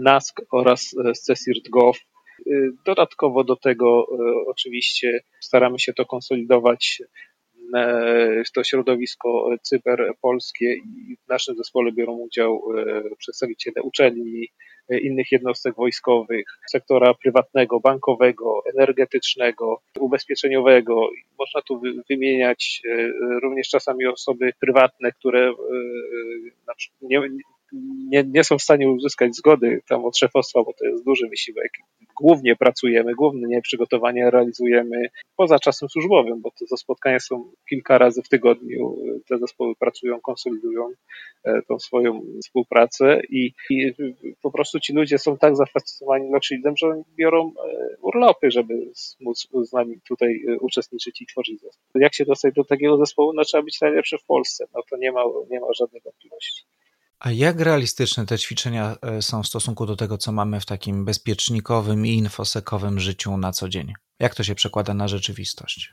NASK 0.00 0.42
oraz 0.52 0.94
z 1.14 1.22
CESIRT 1.22 1.68
GOV. 1.68 1.98
Dodatkowo 2.86 3.44
do 3.44 3.56
tego 3.56 4.06
oczywiście 4.46 5.20
staramy 5.40 5.78
się 5.78 5.92
to 5.92 6.06
konsolidować 6.06 7.02
to 8.54 8.64
środowisko 8.64 9.48
cyberpolskie 9.62 10.74
i 10.74 11.16
w 11.24 11.28
naszym 11.28 11.56
zespole 11.56 11.92
biorą 11.92 12.12
udział 12.12 12.62
przedstawiciele 13.18 13.82
uczelni, 13.82 14.48
innych 14.98 15.32
jednostek 15.32 15.74
wojskowych, 15.74 16.44
sektora 16.70 17.14
prywatnego, 17.14 17.80
bankowego, 17.80 18.62
energetycznego, 18.74 19.80
ubezpieczeniowego. 20.00 21.08
Można 21.38 21.62
tu 21.62 21.80
wymieniać 22.10 22.82
również 23.42 23.68
czasami 23.68 24.06
osoby 24.06 24.52
prywatne, 24.60 25.12
które 25.12 25.52
nie, 27.02 27.20
nie, 28.12 28.24
nie 28.24 28.44
są 28.44 28.58
w 28.58 28.62
stanie 28.62 28.90
uzyskać 28.90 29.36
zgody 29.36 29.82
tam 29.88 30.04
od 30.04 30.18
szefostwa, 30.18 30.62
bo 30.62 30.72
to 30.72 30.86
jest 30.86 31.04
duży 31.04 31.28
wysiłek. 31.28 31.72
Głównie 32.20 32.56
pracujemy, 32.56 33.14
głównie 33.14 33.62
przygotowania 33.62 34.30
realizujemy 34.30 35.06
poza 35.36 35.58
czasem 35.58 35.88
służbowym, 35.88 36.40
bo 36.40 36.50
te 36.50 36.76
spotkania 36.76 37.20
są 37.20 37.52
kilka 37.68 37.98
razy 37.98 38.22
w 38.22 38.28
tygodniu. 38.28 38.96
Te 39.28 39.38
zespoły 39.38 39.74
pracują, 39.76 40.20
konsolidują 40.20 40.88
e, 41.44 41.62
tą 41.68 41.78
swoją 41.78 42.20
współpracę 42.42 43.20
i, 43.30 43.52
i 43.70 43.92
po 44.42 44.50
prostu 44.50 44.80
ci 44.80 44.92
ludzie 44.92 45.18
są 45.18 45.38
tak 45.38 45.56
zafascynowani 45.56 46.30
Lockshieldem, 46.30 46.76
że 46.76 46.86
biorą 47.16 47.52
e, 47.66 47.96
urlopy, 48.02 48.50
żeby 48.50 48.74
móc 49.20 49.48
z 49.62 49.72
nami 49.72 50.00
tutaj 50.08 50.44
e, 50.48 50.58
uczestniczyć 50.58 51.22
i 51.22 51.26
tworzyć 51.26 51.60
zespół. 51.60 52.00
Jak 52.02 52.14
się 52.14 52.24
dostać 52.24 52.54
do 52.54 52.64
takiego 52.64 52.96
zespołu? 52.96 53.32
No 53.32 53.44
trzeba 53.44 53.62
być 53.62 53.80
najlepszy 53.80 54.18
w 54.18 54.24
Polsce. 54.24 54.64
No 54.74 54.80
to 54.90 54.96
nie 54.96 55.12
ma, 55.12 55.24
nie 55.50 55.60
ma 55.60 55.66
żadnej 55.72 56.02
wątpliwości. 56.04 56.64
A 57.24 57.30
jak 57.30 57.60
realistyczne 57.60 58.26
te 58.26 58.38
ćwiczenia 58.38 58.96
e, 59.02 59.22
są 59.22 59.42
w 59.42 59.46
stosunku 59.46 59.86
do 59.86 59.96
tego, 59.96 60.18
co 60.18 60.32
mamy 60.32 60.60
w 60.60 60.66
takim 60.66 61.04
bezpiecznikowym 61.04 62.06
i 62.06 62.10
infosekowym 62.10 63.00
życiu 63.00 63.36
na 63.36 63.52
co 63.52 63.68
dzień? 63.68 63.92
Jak 64.18 64.34
to 64.34 64.44
się 64.44 64.54
przekłada 64.54 64.94
na 64.94 65.08
rzeczywistość? 65.08 65.92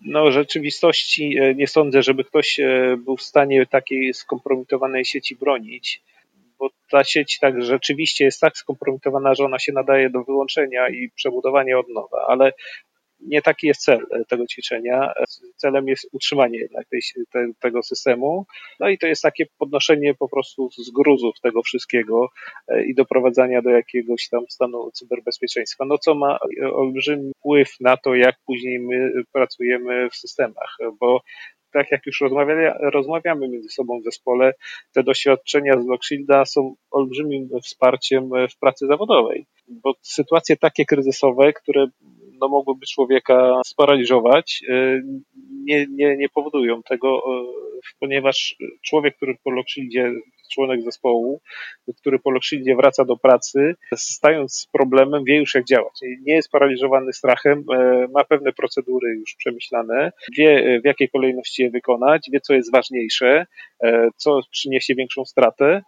No, 0.00 0.32
rzeczywistości 0.32 1.38
e, 1.38 1.54
nie 1.54 1.66
sądzę, 1.66 2.02
żeby 2.02 2.24
ktoś 2.24 2.60
e, 2.60 2.96
był 3.04 3.16
w 3.16 3.22
stanie 3.22 3.66
takiej 3.66 4.14
skompromitowanej 4.14 5.04
sieci 5.04 5.36
bronić, 5.36 6.02
bo 6.58 6.70
ta 6.90 7.04
sieć 7.04 7.38
tak 7.38 7.62
rzeczywiście 7.62 8.24
jest 8.24 8.40
tak 8.40 8.56
skompromitowana, 8.56 9.34
że 9.34 9.44
ona 9.44 9.58
się 9.58 9.72
nadaje 9.72 10.10
do 10.10 10.24
wyłączenia 10.24 10.88
i 10.88 11.10
przebudowania 11.14 11.78
od 11.78 11.88
nowa, 11.88 12.26
ale 12.28 12.52
nie 13.22 13.42
taki 13.42 13.66
jest 13.66 13.82
cel 13.82 14.06
e, 14.10 14.24
tego 14.24 14.46
ćwiczenia. 14.46 15.12
Celem 15.56 15.88
jest 15.88 16.08
utrzymanie 16.12 16.58
jednak 16.58 16.88
tej, 16.88 17.00
te, 17.32 17.46
tego 17.60 17.82
systemu. 17.82 18.46
No 18.80 18.88
i 18.88 18.98
to 18.98 19.06
jest 19.06 19.22
takie 19.22 19.46
podnoszenie 19.58 20.14
po 20.14 20.28
prostu 20.28 20.70
z 20.70 20.90
gruzów 20.90 21.40
tego 21.42 21.62
wszystkiego 21.62 22.28
e, 22.68 22.84
i 22.84 22.94
doprowadzania 22.94 23.62
do 23.62 23.70
jakiegoś 23.70 24.28
tam 24.28 24.44
stanu 24.48 24.90
cyberbezpieczeństwa. 24.90 25.84
No 25.84 25.98
co 25.98 26.14
ma 26.14 26.38
olbrzymi 26.72 27.32
wpływ 27.38 27.68
na 27.80 27.96
to, 27.96 28.14
jak 28.14 28.36
później 28.46 28.78
my 28.78 29.12
pracujemy 29.32 30.10
w 30.10 30.16
systemach, 30.16 30.78
bo 31.00 31.20
tak 31.72 31.90
jak 31.90 32.06
już 32.06 32.22
rozmawiamy 32.80 33.48
między 33.48 33.68
sobą 33.68 34.00
w 34.00 34.04
zespole, 34.04 34.52
te 34.92 35.02
doświadczenia 35.02 35.80
z 35.80 35.86
Lockshielda 35.86 36.44
są 36.44 36.74
olbrzymim 36.90 37.48
wsparciem 37.62 38.30
w 38.50 38.58
pracy 38.58 38.86
zawodowej, 38.86 39.46
bo 39.68 39.94
sytuacje 40.02 40.56
takie 40.56 40.84
kryzysowe, 40.84 41.52
które 41.52 41.86
no, 42.40 42.48
mogłyby 42.48 42.86
człowieka 42.86 43.60
sparaliżować, 43.66 44.62
y, 44.68 45.02
nie, 45.64 45.86
nie, 45.90 46.16
nie 46.16 46.28
powodują 46.28 46.82
tego, 46.82 47.18
y, 47.18 47.90
ponieważ 48.00 48.56
człowiek, 48.82 49.16
który 49.16 49.34
po 49.44 49.50
Lockshieldie, 49.50 50.12
członek 50.54 50.82
zespołu, 50.82 51.40
który 52.00 52.18
po 52.18 52.30
Lockshieldie 52.30 52.76
wraca 52.76 53.04
do 53.04 53.16
pracy, 53.16 53.74
stając 53.94 54.54
z 54.54 54.66
problemem, 54.66 55.24
wie 55.24 55.36
już 55.36 55.54
jak 55.54 55.64
działać. 55.64 55.92
Nie 56.02 56.34
jest 56.34 56.50
paraliżowany 56.50 57.12
strachem, 57.12 57.58
y, 57.58 58.08
ma 58.14 58.24
pewne 58.24 58.52
procedury 58.52 59.14
już 59.14 59.34
przemyślane, 59.38 60.12
wie 60.38 60.80
w 60.80 60.86
jakiej 60.86 61.08
kolejności 61.08 61.62
je 61.62 61.70
wykonać, 61.70 62.28
wie 62.32 62.40
co 62.40 62.54
jest 62.54 62.72
ważniejsze, 62.72 63.46
co 64.16 64.40
przyniesie 64.50 64.94
większą 64.94 65.24
stratę 65.24 65.82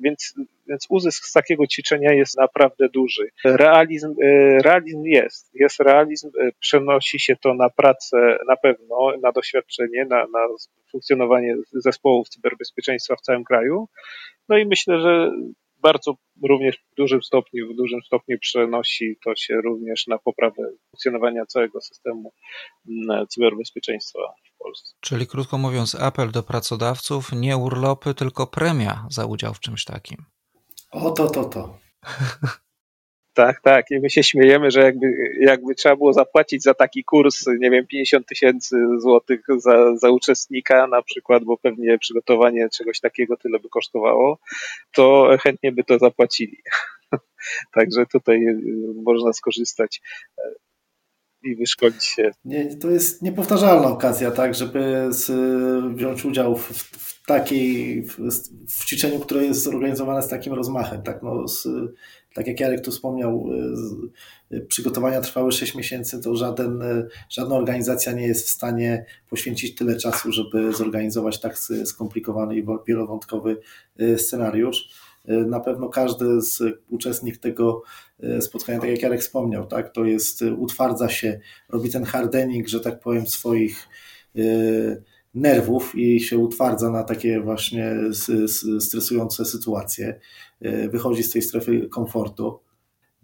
więc, 0.00 0.34
więc 0.68 0.86
uzysk 0.88 1.24
z 1.24 1.32
takiego 1.32 1.66
ćwiczenia 1.66 2.12
jest 2.12 2.38
naprawdę 2.38 2.88
duży. 2.88 3.28
Realizm, 3.44 4.14
e, 4.22 4.58
realizm 4.62 5.02
jest, 5.04 5.50
jest 5.54 5.80
realizm, 5.80 6.30
e, 6.40 6.50
przenosi 6.60 7.20
się 7.20 7.36
to 7.36 7.54
na 7.54 7.70
pracę 7.70 8.38
na 8.48 8.56
pewno, 8.56 9.12
na 9.22 9.32
doświadczenie, 9.32 10.04
na, 10.04 10.16
na 10.16 10.46
funkcjonowanie 10.92 11.56
zespołów 11.72 12.28
cyberbezpieczeństwa 12.28 13.16
w 13.16 13.20
całym 13.20 13.44
kraju. 13.44 13.88
No 14.48 14.58
i 14.58 14.66
myślę, 14.66 15.00
że 15.00 15.30
bardzo 15.84 16.14
również 16.48 16.76
w 16.76 16.94
dużym 16.96 17.22
stopniu, 17.22 17.72
w 17.72 17.76
dużym 17.76 18.02
stopniu 18.02 18.38
przenosi 18.38 19.16
to 19.24 19.36
się 19.36 19.54
również 19.54 20.06
na 20.06 20.18
poprawę 20.18 20.70
funkcjonowania 20.90 21.46
całego 21.46 21.80
systemu 21.80 22.32
mm, 22.88 23.26
cyberbezpieczeństwa 23.26 24.18
Polsce. 24.64 24.94
Czyli 25.00 25.26
krótko 25.26 25.58
mówiąc, 25.58 25.94
apel 25.94 26.30
do 26.30 26.42
pracodawców, 26.42 27.32
nie 27.32 27.56
urlopy, 27.56 28.14
tylko 28.14 28.46
premia 28.46 29.06
za 29.10 29.26
udział 29.26 29.54
w 29.54 29.60
czymś 29.60 29.84
takim. 29.84 30.24
O 30.90 31.10
to, 31.10 31.28
to, 31.28 31.44
to. 31.44 31.78
Tak, 33.34 33.60
tak. 33.60 33.90
I 33.90 34.00
my 34.00 34.10
się 34.10 34.22
śmiejemy, 34.22 34.70
że 34.70 34.80
jakby, 34.80 35.06
jakby 35.40 35.74
trzeba 35.74 35.96
było 35.96 36.12
zapłacić 36.12 36.62
za 36.62 36.74
taki 36.74 37.04
kurs, 37.04 37.46
nie 37.58 37.70
wiem, 37.70 37.86
50 37.86 38.26
tysięcy 38.26 38.76
złotych 38.98 39.40
za, 39.56 39.96
za 39.96 40.10
uczestnika 40.10 40.86
na 40.86 41.02
przykład, 41.02 41.44
bo 41.44 41.56
pewnie 41.56 41.98
przygotowanie 41.98 42.68
czegoś 42.68 43.00
takiego 43.00 43.36
tyle 43.36 43.58
by 43.58 43.68
kosztowało, 43.68 44.38
to 44.92 45.36
chętnie 45.40 45.72
by 45.72 45.84
to 45.84 45.98
zapłacili. 45.98 46.56
Także 47.74 48.06
tutaj 48.06 48.46
y, 48.46 48.58
można 49.02 49.32
skorzystać 49.32 50.00
i 51.44 51.56
wyszkolić 51.56 52.04
się. 52.04 52.30
Nie, 52.44 52.76
to 52.76 52.90
jest 52.90 53.22
niepowtarzalna 53.22 53.88
okazja, 53.88 54.30
tak, 54.30 54.54
żeby 54.54 55.06
z, 55.10 55.30
wziąć 55.96 56.24
udział 56.24 56.56
w, 56.56 56.68
w 56.68 57.26
takiej, 57.26 58.02
w, 58.02 58.18
w, 58.68 58.84
ćwiczeniu, 58.84 59.20
które 59.20 59.44
jest 59.44 59.62
zorganizowane 59.62 60.22
z 60.22 60.28
takim 60.28 60.52
rozmachem, 60.52 61.02
tak, 61.02 61.22
no, 61.22 61.48
z, 61.48 61.68
tak 62.34 62.46
jak 62.46 62.60
Jarek 62.60 62.80
tu 62.80 62.90
wspomniał, 62.90 63.46
y, 64.52 64.60
przygotowania 64.60 65.20
trwały 65.20 65.52
6 65.52 65.74
miesięcy, 65.74 66.20
to 66.20 66.36
żaden, 66.36 66.82
żadna 67.30 67.56
organizacja 67.56 68.12
nie 68.12 68.26
jest 68.26 68.46
w 68.46 68.50
stanie 68.50 69.04
poświęcić 69.30 69.74
tyle 69.74 69.96
czasu, 69.96 70.32
żeby 70.32 70.72
zorganizować 70.72 71.40
tak 71.40 71.58
skomplikowany 71.84 72.56
i 72.56 72.66
wielowątkowy 72.86 73.56
y, 74.00 74.18
scenariusz. 74.18 75.03
Na 75.28 75.60
pewno 75.60 75.88
każdy 75.88 76.40
z 76.40 76.62
uczestnik 76.88 77.38
tego 77.38 77.82
spotkania, 78.40 78.80
tak 78.80 78.90
jak 78.90 79.02
Jarek 79.02 79.20
wspomniał, 79.20 79.66
tak, 79.66 79.92
to 79.92 80.04
jest, 80.04 80.42
utwardza 80.58 81.08
się, 81.08 81.40
robi 81.68 81.90
ten 81.90 82.04
hardening, 82.04 82.68
że 82.68 82.80
tak 82.80 83.00
powiem, 83.00 83.26
swoich 83.26 83.88
nerwów 85.34 85.94
i 85.94 86.20
się 86.20 86.38
utwardza 86.38 86.90
na 86.90 87.02
takie 87.02 87.40
właśnie 87.40 87.94
stresujące 88.80 89.44
sytuacje. 89.44 90.20
E, 90.60 90.88
wychodzi 90.88 91.22
z 91.22 91.30
tej 91.30 91.42
strefy 91.42 91.88
komfortu. 91.88 92.60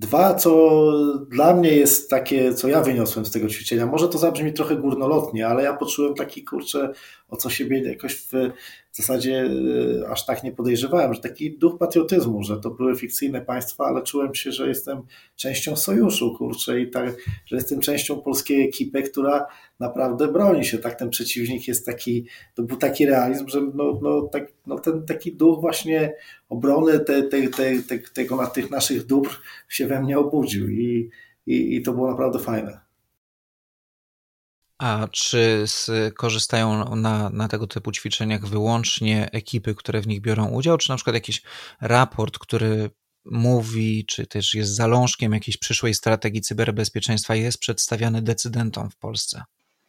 Dwa, 0.01 0.35
co 0.35 0.83
dla 1.29 1.55
mnie 1.55 1.73
jest 1.73 2.11
takie, 2.11 2.55
co 2.55 2.69
ja 2.69 2.81
wyniosłem 2.81 3.27
z 3.27 3.31
tego 3.31 3.49
ćwiczenia, 3.49 3.87
może 3.87 4.09
to 4.09 4.19
zabrzmi 4.19 4.53
trochę 4.53 4.77
górnolotnie, 4.77 5.47
ale 5.47 5.63
ja 5.63 5.77
poczułem 5.77 6.15
taki 6.15 6.45
kurczę, 6.45 6.93
o 7.29 7.37
co 7.37 7.51
siebie 7.51 7.83
jakoś 7.83 8.17
w, 8.17 8.33
w 8.91 8.97
zasadzie 8.97 9.51
e, 10.03 10.09
aż 10.09 10.27
tak 10.27 10.45
nie 10.45 10.53
podejrzewałem, 10.53 11.15
że 11.15 11.21
taki 11.21 11.59
duch 11.59 11.79
patriotyzmu, 11.79 12.43
że 12.43 12.61
to 12.61 12.71
były 12.71 12.97
fikcyjne 12.97 13.41
państwa, 13.41 13.85
ale 13.85 14.03
czułem 14.03 14.35
się, 14.35 14.53
że 14.53 14.69
jestem 14.69 15.03
częścią 15.37 15.77
sojuszu, 15.77 16.35
kurczę, 16.39 16.81
i 16.81 16.91
tak, 16.91 17.17
że 17.47 17.57
jestem 17.57 17.81
częścią 17.81 18.23
polskiej 18.23 18.69
ekipy, 18.69 19.03
która 19.03 19.47
naprawdę 19.81 20.33
broni 20.33 20.65
się, 20.65 20.79
tak, 20.79 20.95
ten 20.95 21.11
przeciwnik 21.11 21.69
jest 21.69 21.87
taki, 21.87 22.27
to 22.55 22.63
był 22.63 22.77
taki 22.77 23.07
realizm, 23.07 23.49
że 23.49 23.61
no, 23.75 23.99
no, 24.03 24.23
tak, 24.23 24.53
no 24.67 24.79
ten 24.79 25.07
taki 25.07 25.33
duch 25.37 25.61
właśnie 25.61 26.13
obrony 26.51 27.01
te, 27.01 27.23
te, 27.23 27.49
te, 27.49 27.83
te, 27.83 27.99
tego, 27.99 28.47
tych 28.47 28.71
naszych 28.71 29.07
dóbr 29.07 29.41
się 29.69 29.87
we 29.87 30.03
mnie 30.03 30.19
obudził 30.19 30.71
i, 30.71 31.11
i, 31.47 31.77
i 31.77 31.83
to 31.83 31.93
było 31.93 32.11
naprawdę 32.11 32.39
fajne. 32.39 32.81
A 34.79 35.09
czy 35.13 35.65
korzystają 36.17 36.97
na, 36.97 37.31
na 37.31 37.49
tego 37.49 37.67
typu 37.67 37.93
ćwiczeniach 37.93 38.47
wyłącznie 38.47 39.31
ekipy, 39.33 39.75
które 39.75 40.01
w 40.01 40.07
nich 40.07 40.21
biorą 40.21 40.49
udział, 40.49 40.79
czy 40.79 40.91
na 40.91 40.97
przykład 40.97 41.15
jakiś 41.15 41.43
raport, 41.81 42.39
który 42.39 42.91
mówi, 43.25 44.05
czy 44.07 44.27
też 44.27 44.55
jest 44.55 44.75
zalążkiem 44.75 45.33
jakiejś 45.33 45.57
przyszłej 45.57 45.95
strategii 45.95 46.41
cyberbezpieczeństwa, 46.41 47.35
jest 47.35 47.59
przedstawiany 47.59 48.23
decydentom 48.23 48.91
w 48.91 48.97
Polsce? 48.97 49.43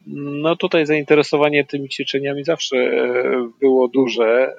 No 0.06 0.56
tutaj 0.56 0.86
zainteresowanie 0.86 1.64
tymi 1.64 1.88
ćwiczeniami 1.88 2.44
zawsze 2.44 2.76
e, 2.76 3.50
było 3.60 3.88
duże. 3.88 4.56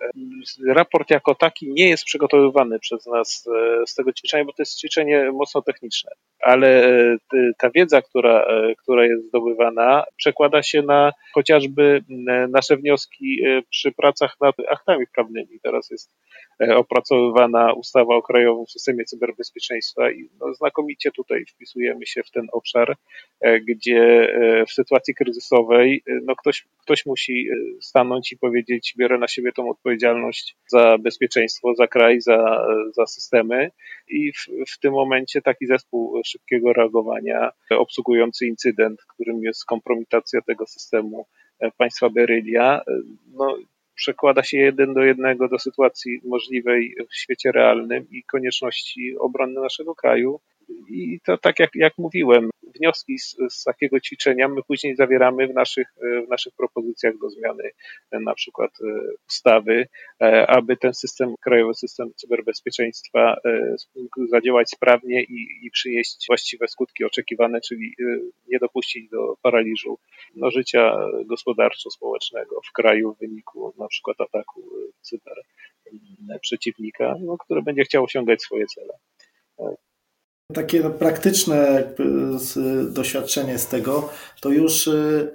Raport 0.67 1.09
jako 1.09 1.35
taki 1.35 1.73
nie 1.73 1.89
jest 1.89 2.03
przygotowywany 2.03 2.79
przez 2.79 3.05
nas 3.05 3.47
e, 3.47 3.87
z 3.87 3.95
tego 3.95 4.13
ćwiczenia, 4.13 4.45
bo 4.45 4.53
to 4.53 4.61
jest 4.61 4.79
ćwiczenie 4.79 5.31
mocno 5.31 5.61
techniczne, 5.61 6.11
ale 6.39 6.85
e, 6.85 7.17
ta 7.57 7.69
wiedza, 7.69 8.01
która, 8.01 8.45
która 8.77 9.05
jest 9.05 9.27
zdobywana, 9.27 10.03
przekłada 10.17 10.63
się 10.63 10.81
na 10.81 11.11
chociażby 11.33 12.03
nasze 12.49 12.77
wnioski 12.77 13.39
przy 13.69 13.91
pracach 13.91 14.35
nad 14.41 14.55
aktami 14.69 15.05
prawnymi. 15.15 15.59
Teraz 15.63 15.89
jest 15.91 16.15
opracowywana 16.75 17.73
ustawa 17.73 18.15
o 18.15 18.21
krajowym 18.21 18.67
systemie 18.67 19.05
cyberbezpieczeństwa 19.05 20.11
i 20.11 20.29
no, 20.39 20.53
znakomicie 20.53 21.11
tutaj 21.11 21.45
wpisujemy 21.45 22.05
się 22.05 22.23
w 22.23 22.31
ten 22.31 22.47
obszar, 22.51 22.95
gdzie 23.67 24.29
w 24.67 24.71
sytuacji 24.71 25.15
kryzysowej 25.15 25.32
kryzysowej, 25.33 26.03
y, 26.07 26.19
no 26.23 26.35
ktoś, 26.35 26.67
ktoś 26.81 27.05
musi 27.05 27.47
y, 27.49 27.81
stanąć 27.81 28.31
i 28.31 28.37
powiedzieć, 28.37 28.93
biorę 28.97 29.17
na 29.17 29.27
siebie 29.27 29.51
tą 29.51 29.69
odpowiedzialność 29.69 30.55
za 30.67 30.97
bezpieczeństwo, 30.97 31.75
za 31.75 31.87
kraj, 31.87 32.21
za, 32.21 32.67
za 32.93 33.05
systemy 33.05 33.71
i 34.07 34.31
w, 34.31 34.71
w 34.73 34.79
tym 34.79 34.93
momencie 34.93 35.41
taki 35.41 35.67
zespół 35.67 36.21
szybkiego 36.25 36.73
reagowania, 36.73 37.51
obsługujący 37.69 38.45
incydent, 38.45 39.01
którym 39.07 39.43
jest 39.43 39.65
kompromitacja 39.65 40.41
tego 40.41 40.65
systemu 40.65 41.27
e, 41.59 41.71
państwa 41.71 42.09
Berylia, 42.09 42.81
e, 42.87 42.93
no 43.33 43.57
przekłada 43.95 44.43
się 44.43 44.57
jeden 44.57 44.93
do 44.93 45.03
jednego 45.03 45.47
do 45.47 45.59
sytuacji 45.59 46.19
możliwej 46.23 46.95
w 47.09 47.15
świecie 47.15 47.51
realnym 47.51 48.07
i 48.11 48.23
konieczności 48.23 49.17
obrony 49.17 49.61
naszego 49.61 49.95
kraju. 49.95 50.39
I 50.89 51.19
to 51.25 51.37
tak 51.37 51.59
jak, 51.59 51.69
jak 51.75 51.93
mówiłem, 51.97 52.49
wnioski 52.75 53.19
z, 53.19 53.35
z, 53.49 53.63
takiego 53.63 53.99
ćwiczenia 53.99 54.47
my 54.47 54.61
później 54.67 54.95
zawieramy 54.95 55.47
w 55.47 55.53
naszych, 55.53 55.87
w 56.25 56.29
naszych 56.29 56.53
propozycjach 56.55 57.17
do 57.17 57.29
zmiany 57.29 57.71
na 58.11 58.33
przykład 58.33 58.71
e, 58.81 58.85
ustawy, 59.27 59.87
e, 60.21 60.47
aby 60.47 60.77
ten 60.77 60.93
system, 60.93 61.35
krajowy 61.41 61.73
system 61.73 62.11
cyberbezpieczeństwa 62.15 63.35
e, 63.45 63.75
zadziałać 64.29 64.69
sprawnie 64.69 65.23
i, 65.23 65.65
i 65.65 65.71
przynieść 65.71 66.25
właściwe 66.27 66.67
skutki 66.67 67.05
oczekiwane, 67.05 67.61
czyli 67.61 67.93
nie 68.47 68.59
dopuścić 68.59 69.09
do 69.09 69.35
paraliżu 69.41 69.99
no, 70.35 70.51
życia 70.51 70.97
gospodarczo-społecznego 71.25 72.61
w 72.69 72.71
kraju 72.71 73.13
w 73.13 73.19
wyniku 73.19 73.73
na 73.77 73.87
przykład 73.87 74.21
ataku 74.21 74.63
cyber 75.01 75.37
przeciwnika, 76.41 77.15
no, 77.21 77.37
który 77.37 77.61
będzie 77.61 77.83
chciał 77.83 78.03
osiągać 78.03 78.41
swoje 78.41 78.65
cele. 78.65 78.93
Takie 80.53 80.79
no, 80.79 80.89
praktyczne 80.89 81.83
doświadczenie 82.89 83.57
z 83.57 83.67
tego, 83.67 84.09
to 84.41 84.49
już 84.49 84.87
y, 84.87 85.31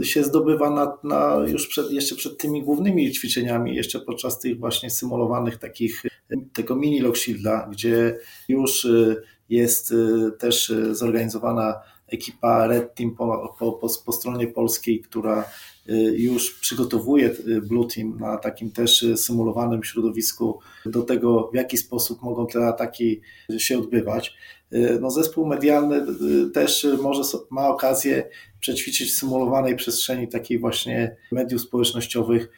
y, 0.00 0.04
się 0.04 0.24
zdobywa 0.24 0.70
na, 0.70 0.98
na 1.04 1.44
już 1.46 1.66
przed, 1.66 1.90
jeszcze 1.90 2.16
przed 2.16 2.38
tymi 2.38 2.62
głównymi 2.62 3.12
ćwiczeniami, 3.12 3.76
jeszcze 3.76 4.00
podczas 4.00 4.38
tych 4.38 4.58
właśnie 4.58 4.90
symulowanych 4.90 5.58
takich, 5.58 6.02
tego 6.52 6.76
mini 6.76 7.00
Lockshielda, 7.00 7.68
gdzie 7.70 8.18
już 8.48 8.84
y, 8.84 9.22
jest 9.48 9.94
też 10.38 10.72
zorganizowana 10.92 11.80
ekipa 12.08 12.66
Red 12.66 12.94
Team 12.94 13.14
po, 13.14 13.54
po, 13.58 13.72
po, 13.72 13.88
po 14.04 14.12
stronie 14.12 14.46
polskiej, 14.46 15.00
która 15.00 15.44
y, 15.88 15.92
już 16.16 16.60
przygotowuje 16.60 17.30
y, 17.30 17.60
Blue 17.60 17.86
Team 17.86 18.18
na 18.20 18.36
takim 18.36 18.70
też 18.70 19.02
y, 19.02 19.16
symulowanym 19.16 19.84
środowisku 19.84 20.60
do 20.86 21.02
tego, 21.02 21.50
w 21.52 21.56
jaki 21.56 21.76
sposób 21.76 22.22
mogą 22.22 22.46
te 22.46 22.66
ataki 22.66 23.20
się 23.58 23.78
odbywać. 23.78 24.34
No 25.00 25.10
zespół 25.10 25.46
medialny 25.46 26.06
też 26.54 26.86
może 27.02 27.22
ma 27.50 27.68
okazję 27.68 28.28
przećwiczyć 28.60 29.10
w 29.10 29.16
symulowanej 29.16 29.76
przestrzeni 29.76 30.28
takiej 30.28 30.58
właśnie 30.58 31.16
mediów 31.32 31.62
społecznościowych 31.62 32.48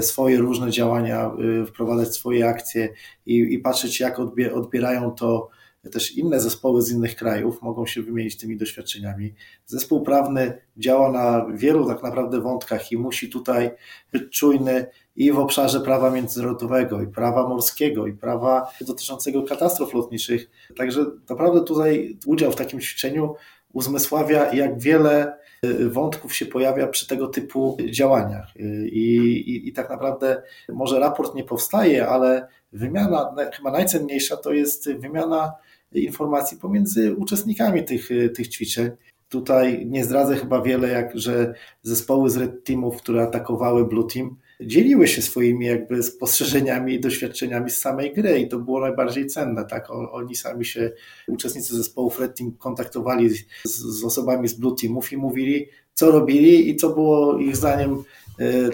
swoje 0.00 0.38
różne 0.38 0.70
działania, 0.70 1.30
wprowadzać 1.66 2.14
swoje 2.14 2.48
akcje 2.48 2.88
i, 3.26 3.54
i 3.54 3.58
patrzeć, 3.58 4.00
jak 4.00 4.18
odbierają 4.54 5.10
to 5.10 5.48
też 5.90 6.16
inne 6.16 6.40
zespoły 6.40 6.82
z 6.82 6.90
innych 6.90 7.16
krajów 7.16 7.62
mogą 7.62 7.86
się 7.86 8.02
wymienić 8.02 8.36
tymi 8.36 8.56
doświadczeniami. 8.56 9.34
Zespół 9.66 10.02
prawny 10.02 10.58
działa 10.76 11.12
na 11.12 11.46
wielu 11.54 11.86
tak 11.86 12.02
naprawdę 12.02 12.40
wątkach 12.40 12.92
i 12.92 12.96
musi 12.96 13.30
tutaj 13.30 13.70
być 14.12 14.38
czujny 14.38 14.86
i 15.16 15.32
w 15.32 15.38
obszarze 15.38 15.80
prawa 15.80 16.10
międzynarodowego, 16.10 17.02
i 17.02 17.06
prawa 17.06 17.48
morskiego, 17.48 18.06
i 18.06 18.12
prawa 18.12 18.72
dotyczącego 18.80 19.42
katastrof 19.42 19.94
lotniczych. 19.94 20.50
Także 20.76 21.06
naprawdę 21.30 21.64
tutaj 21.64 22.18
udział 22.26 22.52
w 22.52 22.56
takim 22.56 22.80
ćwiczeniu 22.80 23.34
uzmysławia, 23.72 24.52
jak 24.52 24.80
wiele 24.80 25.38
y, 25.64 25.90
wątków 25.90 26.36
się 26.36 26.46
pojawia 26.46 26.86
przy 26.86 27.06
tego 27.06 27.28
typu 27.28 27.76
działaniach. 27.90 28.56
Y, 28.56 28.88
I, 28.88 29.16
i, 29.50 29.68
I, 29.68 29.72
tak 29.72 29.90
naprawdę 29.90 30.42
może 30.68 31.00
raport 31.00 31.34
nie 31.34 31.44
powstaje, 31.44 32.08
ale 32.08 32.48
wymiana, 32.72 33.34
chyba 33.52 33.70
najcenniejsza 33.70 34.36
to 34.36 34.52
jest 34.52 34.92
wymiana 34.92 35.52
informacji 35.94 36.58
pomiędzy 36.58 37.14
uczestnikami 37.14 37.84
tych, 37.84 38.08
tych 38.34 38.48
ćwiczeń. 38.48 38.90
Tutaj 39.28 39.86
nie 39.86 40.04
zdradzę 40.04 40.36
chyba 40.36 40.62
wiele, 40.62 40.88
jak 40.88 41.18
że 41.18 41.54
zespoły 41.82 42.30
z 42.30 42.36
Red 42.36 42.64
Teamów, 42.64 42.96
które 42.96 43.22
atakowały 43.22 43.88
Blue 43.88 44.06
Team, 44.14 44.36
dzieliły 44.60 45.08
się 45.08 45.22
swoimi 45.22 45.66
jakby 45.66 46.02
spostrzeżeniami 46.02 46.94
i 46.94 47.00
doświadczeniami 47.00 47.70
z 47.70 47.80
samej 47.80 48.14
gry 48.14 48.40
i 48.40 48.48
to 48.48 48.58
było 48.58 48.80
najbardziej 48.80 49.26
cenne, 49.26 49.64
tak? 49.64 49.90
Oni 49.90 50.36
sami 50.36 50.64
się, 50.64 50.92
uczestnicy 51.28 51.76
zespołów 51.76 52.20
Red 52.20 52.38
Team 52.38 52.52
kontaktowali 52.52 53.30
z, 53.30 53.44
z 53.64 54.04
osobami 54.04 54.48
z 54.48 54.54
Blue 54.54 54.76
Teamów 54.80 55.12
i 55.12 55.16
mówili, 55.16 55.68
co 55.94 56.10
robili 56.10 56.70
i 56.70 56.76
co 56.76 56.88
było 56.88 57.38
ich 57.38 57.56
zdaniem 57.56 58.02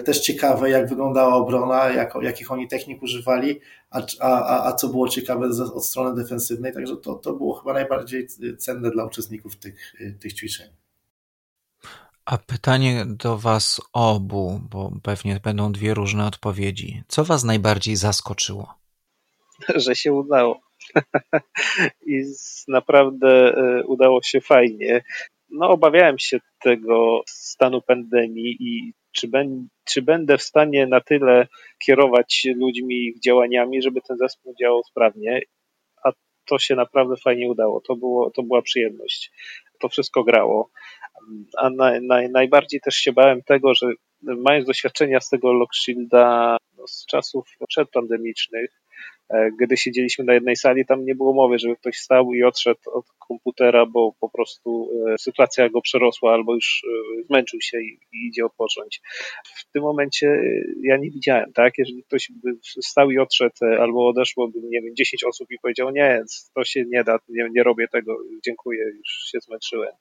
też 0.05 0.19
ciekawe, 0.19 0.69
jak 0.69 0.89
wyglądała 0.89 1.35
obrona, 1.35 1.89
jak, 1.89 2.13
jakich 2.21 2.51
oni 2.51 2.67
technik 2.67 3.03
używali, 3.03 3.59
a, 3.91 4.01
a, 4.19 4.67
a 4.67 4.73
co 4.73 4.87
było 4.87 5.09
ciekawe 5.09 5.49
od 5.73 5.85
strony 5.85 6.23
defensywnej, 6.23 6.73
także 6.73 6.97
to, 6.97 7.15
to 7.15 7.33
było 7.33 7.55
chyba 7.55 7.73
najbardziej 7.73 8.27
cenne 8.57 8.91
dla 8.91 9.05
uczestników 9.05 9.55
tych, 9.55 9.95
tych 10.19 10.33
ćwiczeń. 10.33 10.67
A 12.25 12.37
pytanie 12.37 13.05
do 13.07 13.37
Was 13.37 13.81
obu, 13.93 14.61
bo 14.69 14.91
pewnie 15.03 15.39
będą 15.43 15.71
dwie 15.71 15.93
różne 15.93 16.25
odpowiedzi. 16.25 17.03
Co 17.07 17.23
Was 17.23 17.43
najbardziej 17.43 17.95
zaskoczyło? 17.95 18.73
Że 19.75 19.95
się 19.95 20.13
udało. 20.13 20.61
I 22.07 22.23
naprawdę 22.67 23.27
e, 23.29 23.83
udało 23.85 24.21
się 24.23 24.41
fajnie. 24.41 25.03
No, 25.49 25.69
obawiałem 25.69 26.19
się 26.19 26.39
tego 26.61 27.21
stanu 27.27 27.81
pandemii 27.81 28.57
i 28.59 28.93
czy, 29.11 29.27
ben, 29.27 29.67
czy 29.85 30.01
będę 30.01 30.37
w 30.37 30.43
stanie 30.43 30.87
na 30.87 31.01
tyle 31.01 31.47
kierować 31.85 32.47
ludźmi 32.55 32.95
ich 32.95 33.19
działaniami, 33.19 33.81
żeby 33.81 34.01
ten 34.01 34.17
zespół 34.17 34.55
działał 34.61 34.83
sprawnie. 34.83 35.41
A 36.03 36.11
to 36.45 36.59
się 36.59 36.75
naprawdę 36.75 37.15
fajnie 37.17 37.49
udało. 37.49 37.81
To, 37.81 37.95
było, 37.95 38.31
to 38.31 38.43
była 38.43 38.61
przyjemność. 38.61 39.31
To 39.79 39.89
wszystko 39.89 40.23
grało. 40.23 40.69
A 41.57 41.69
na, 41.69 41.99
na, 42.01 42.27
najbardziej 42.31 42.81
też 42.81 42.95
się 42.95 43.13
bałem 43.13 43.41
tego, 43.43 43.73
że 43.73 43.87
mając 44.21 44.67
doświadczenia 44.67 45.19
z 45.19 45.29
tego 45.29 45.53
Lockshielda 45.53 46.57
no, 46.77 46.87
z 46.87 47.05
czasów 47.05 47.47
przedpandemicznych, 47.67 48.81
gdy 49.61 49.77
siedzieliśmy 49.77 50.25
na 50.25 50.33
jednej 50.33 50.55
sali, 50.55 50.85
tam 50.85 51.05
nie 51.05 51.15
było 51.15 51.33
mowy, 51.33 51.59
żeby 51.59 51.75
ktoś 51.75 51.97
stał 51.97 52.33
i 52.33 52.43
odszedł 52.43 52.79
od 52.85 53.05
komputera, 53.29 53.85
bo 53.85 54.13
po 54.19 54.29
prostu 54.29 54.89
e, 55.07 55.17
sytuacja 55.17 55.69
go 55.69 55.81
przerosła 55.81 56.33
albo 56.33 56.55
już 56.55 56.83
e, 56.83 57.23
zmęczył 57.23 57.61
się 57.61 57.81
i, 57.81 57.99
idzie 58.27 58.45
odpocząć. 58.45 59.01
W 59.45 59.71
tym 59.71 59.83
momencie 59.83 60.41
ja 60.83 60.97
nie 60.97 61.11
widziałem, 61.11 61.53
tak? 61.53 61.73
Jeżeli 61.77 62.03
ktoś 62.03 62.31
by 62.43 62.51
stał 62.63 63.11
i 63.11 63.17
odszedł 63.17 63.55
albo 63.79 64.07
odeszłoby, 64.07 64.59
nie 64.63 64.81
wiem, 64.81 64.95
10 64.95 65.23
osób 65.23 65.51
i 65.51 65.59
powiedział, 65.61 65.89
nie, 65.89 66.21
to 66.55 66.63
się 66.63 66.83
nie 66.87 67.03
da, 67.03 67.19
nie, 67.29 67.47
nie 67.51 67.63
robię 67.63 67.87
tego, 67.87 68.17
dziękuję, 68.45 68.83
już 68.97 69.29
się 69.31 69.39
zmęczyłem. 69.39 69.91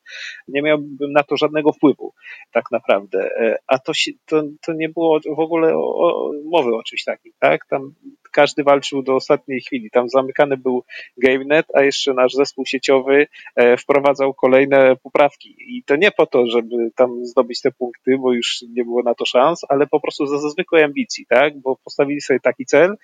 Nie 0.48 0.62
miałbym 0.62 1.12
na 1.12 1.22
to 1.22 1.36
żadnego 1.36 1.72
wpływu, 1.72 2.12
tak 2.52 2.64
naprawdę. 2.72 3.30
A 3.66 3.78
to, 3.78 3.94
się, 3.94 4.12
to, 4.26 4.42
to 4.66 4.72
nie 4.72 4.88
było 4.88 5.20
w 5.36 5.40
ogóle 5.40 5.76
o, 5.76 5.80
o, 5.80 6.32
mowy 6.44 6.74
o 6.74 6.82
czymś 6.82 7.04
takim, 7.04 7.32
tak? 7.38 7.66
Tam 7.66 7.94
każdy 8.32 8.64
walczył 8.64 9.02
do 9.02 9.14
ostatniej 9.14 9.60
chwili. 9.60 9.90
Tam 9.90 10.08
zamykany 10.08 10.56
był 10.56 10.84
GameNet, 11.16 11.66
a 11.74 11.82
jeszcze 11.82 12.14
nasz 12.14 12.32
zespół 12.32 12.66
sieciowy 12.66 13.26
e, 13.56 13.76
wprowadzał 13.76 14.34
kolejne 14.34 14.96
poprawki. 14.96 15.56
I 15.58 15.82
to 15.84 15.96
nie 15.96 16.10
po 16.10 16.26
to, 16.26 16.46
żeby 16.46 16.90
tam 16.96 17.24
zdobyć 17.26 17.60
te 17.60 17.70
punkty, 17.70 18.18
bo 18.18 18.32
już 18.32 18.64
nie 18.68 18.84
było 18.84 19.02
na 19.02 19.14
to 19.14 19.24
szans, 19.24 19.60
ale 19.68 19.86
po 19.86 20.00
prostu 20.00 20.26
za 20.26 20.50
zwykłej 20.50 20.84
ambicji, 20.84 21.26
tak? 21.28 21.58
Bo 21.60 21.76
postawili 21.84 22.20
sobie 22.20 22.40
taki 22.40 22.66
cel, 22.66 22.96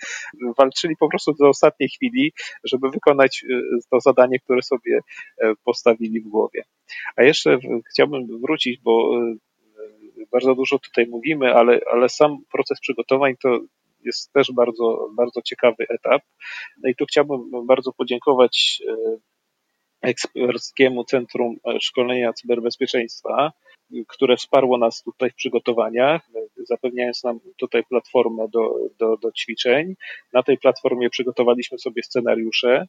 walczyli 0.58 0.96
po 0.96 1.08
prostu 1.08 1.32
do 1.32 1.48
ostatniej 1.48 1.88
chwili, 1.88 2.32
żeby 2.64 2.90
wykonać 2.90 3.44
e, 3.44 3.60
to 3.90 4.00
zadanie, 4.00 4.38
które 4.40 4.62
sobie 4.62 5.00
e, 5.42 5.52
postawili 5.64 6.20
w 6.20 6.28
głowie. 6.28 6.62
A 7.16 7.22
jeszcze 7.22 7.58
chciałbym 7.90 8.40
wrócić, 8.40 8.80
bo 8.80 9.20
bardzo 10.32 10.54
dużo 10.54 10.78
tutaj 10.78 11.06
mówimy, 11.06 11.54
ale, 11.54 11.80
ale 11.92 12.08
sam 12.08 12.38
proces 12.52 12.80
przygotowań 12.80 13.34
to 13.42 13.58
jest 14.04 14.32
też 14.32 14.52
bardzo, 14.52 15.08
bardzo 15.16 15.42
ciekawy 15.42 15.86
etap. 15.88 16.22
No 16.82 16.90
i 16.90 16.94
tu 16.94 17.04
chciałbym 17.04 17.66
bardzo 17.66 17.92
podziękować 17.92 18.82
e, 18.88 18.94
eksperckiemu 20.02 21.04
Centrum 21.04 21.56
Szkolenia 21.80 22.32
Cyberbezpieczeństwa, 22.32 23.52
które 24.08 24.36
wsparło 24.36 24.78
nas 24.78 25.02
tutaj 25.02 25.30
w 25.30 25.34
przygotowaniach, 25.34 26.22
zapewniając 26.56 27.24
nam 27.24 27.40
tutaj 27.56 27.84
platformę 27.84 28.48
do, 28.48 28.76
do, 28.98 29.16
do 29.16 29.32
ćwiczeń. 29.32 29.94
Na 30.32 30.42
tej 30.42 30.58
platformie 30.58 31.10
przygotowaliśmy 31.10 31.78
sobie 31.78 32.02
scenariusze, 32.02 32.86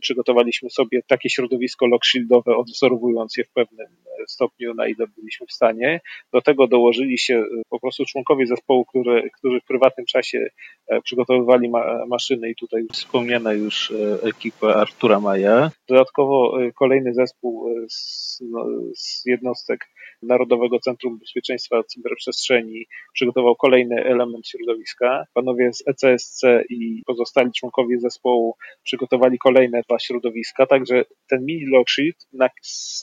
przygotowaliśmy 0.00 0.70
sobie 0.70 1.00
takie 1.06 1.30
środowisko 1.30 1.86
lockshieldowe, 1.86 2.56
odwzorowując 2.56 3.36
je 3.36 3.44
w 3.44 3.50
pewnym 3.50 3.86
stopniu, 4.26 4.74
na 4.74 4.86
ile 4.86 5.06
byliśmy 5.16 5.46
w 5.46 5.52
stanie. 5.52 6.00
Do 6.32 6.42
tego 6.42 6.66
dołożyli 6.66 7.18
się 7.18 7.44
po 7.68 7.80
prostu 7.80 8.04
członkowie 8.04 8.46
zespołu, 8.46 8.84
które, 8.84 9.30
którzy 9.30 9.60
w 9.60 9.64
prywatnym 9.64 10.06
czasie 10.06 10.46
e, 10.88 11.02
przygotowywali 11.02 11.68
ma, 11.68 12.06
maszyny 12.06 12.50
i 12.50 12.54
tutaj 12.54 12.86
wspomniana 12.92 13.52
już 13.52 13.90
e, 13.90 14.28
ekipa 14.28 14.74
Artura 14.74 15.20
Maja. 15.20 15.70
Dodatkowo 15.88 16.62
e, 16.62 16.72
kolejny 16.72 17.14
zespół 17.14 17.74
z, 17.88 18.40
no, 18.50 18.66
z 18.96 19.26
jednostek 19.26 19.86
Narodowego 20.22 20.78
Centrum 20.78 21.18
Bezpieczeństwa 21.18 21.82
Cyberprzestrzeni 21.82 22.86
przygotował 23.12 23.56
kolejny 23.56 24.04
element 24.04 24.48
środowiska. 24.48 25.24
Panowie 25.34 25.72
z 25.72 25.82
ECSC 25.88 26.42
i 26.70 27.02
pozostali 27.06 27.50
członkowie 27.52 28.00
zespołu 28.00 28.54
przygotowali 28.82 29.38
kolejne 29.38 29.82
dwa 29.82 29.98
środowiska, 29.98 30.66
także 30.66 31.04
ten 31.28 31.44
mini 31.44 31.66
logsheet 31.66 32.16
na 32.32 32.48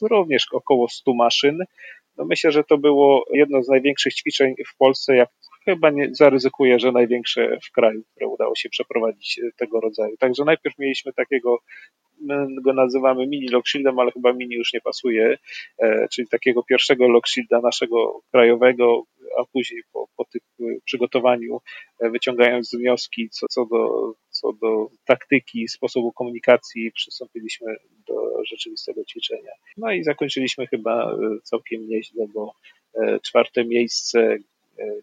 również 0.01 0.47
około 0.51 0.88
100 0.89 1.14
maszyn. 1.14 1.60
No 2.18 2.26
myślę, 2.26 2.51
że 2.51 2.64
to 2.64 2.78
było 2.78 3.26
jedno 3.34 3.64
z 3.64 3.70
największych 3.70 4.14
ćwiczeń 4.14 4.56
w 4.74 4.78
Polsce, 4.78 5.16
jak 5.16 5.30
chyba 5.66 5.89
nie 5.89 6.09
zaryzykuję, 6.11 6.80
że 6.80 6.91
największe 6.91 7.57
w 7.63 7.72
kraju, 7.72 8.03
które 8.11 8.28
udało 8.28 8.55
się 8.55 8.70
przeprowadzić 8.70 9.39
tego 9.57 9.80
rodzaju. 9.80 10.18
Także 10.18 10.45
najpierw 10.45 10.78
mieliśmy 10.80 11.13
takiego 11.13 11.59
my 12.22 12.47
go 12.61 12.74
nazywamy 12.74 13.28
mini 13.28 13.47
lockshieldem, 13.49 13.99
ale 13.99 14.11
chyba 14.11 14.34
mini 14.34 14.55
już 14.55 14.74
nie 14.74 14.82
pasuje, 14.82 15.38
e, 15.80 16.07
czyli 16.11 16.28
takiego 16.28 16.63
pierwszego 16.63 17.07
lockshielda 17.07 17.61
naszego 17.61 18.22
krajowego, 18.32 19.03
a 19.39 19.45
później 19.53 19.82
po, 19.93 20.07
po 20.18 20.26
tym 20.26 20.41
przygotowaniu 20.86 21.61
e, 21.99 22.09
wyciągając 22.09 22.76
wnioski 22.76 23.30
co, 23.30 23.47
co, 23.47 23.66
do, 23.66 24.13
co 24.30 24.53
do 24.53 24.88
taktyki, 25.05 25.68
sposobu 25.68 26.11
komunikacji, 26.11 26.91
przystąpiliśmy 26.91 27.76
do 28.07 28.45
rzeczywistego 28.45 29.05
ćwiczenia. 29.05 29.51
No 29.78 29.91
i 29.91 30.03
zakończyliśmy 30.03 30.68
chyba 30.68 31.11
e, 31.11 31.18
całkiem 31.43 31.88
nieźle, 31.88 32.26
bo 32.34 32.53
czwarte 33.24 33.66
miejsce, 33.66 34.38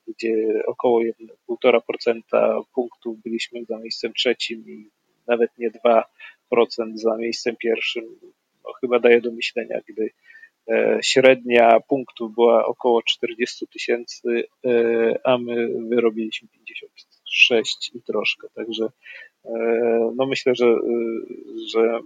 gdzie 0.08 0.62
około 0.66 1.00
1,5% 1.48 2.62
punktów 2.74 3.22
byliśmy 3.22 3.64
za 3.64 3.78
miejscem 3.78 4.12
trzecim 4.12 4.64
i 4.68 4.90
nawet 5.26 5.50
nie 5.58 5.70
dwa 5.70 6.04
za 6.94 7.16
miejscem 7.16 7.56
pierwszym, 7.56 8.04
no, 8.64 8.72
chyba 8.72 8.98
daje 8.98 9.20
do 9.20 9.32
myślenia, 9.32 9.80
gdy 9.88 10.10
e, 10.70 10.98
średnia 11.02 11.80
punktów 11.80 12.34
była 12.34 12.66
około 12.66 13.02
40 13.02 13.66
tysięcy, 13.66 14.44
e, 14.66 14.70
a 15.24 15.38
my 15.38 15.68
wyrobiliśmy 15.88 16.48
56 16.48 17.90
i 17.94 18.02
troszkę, 18.02 18.48
także 18.54 18.88
e, 19.44 19.52
no 20.16 20.26
myślę, 20.26 20.54
że, 20.54 20.76
że 21.74 22.00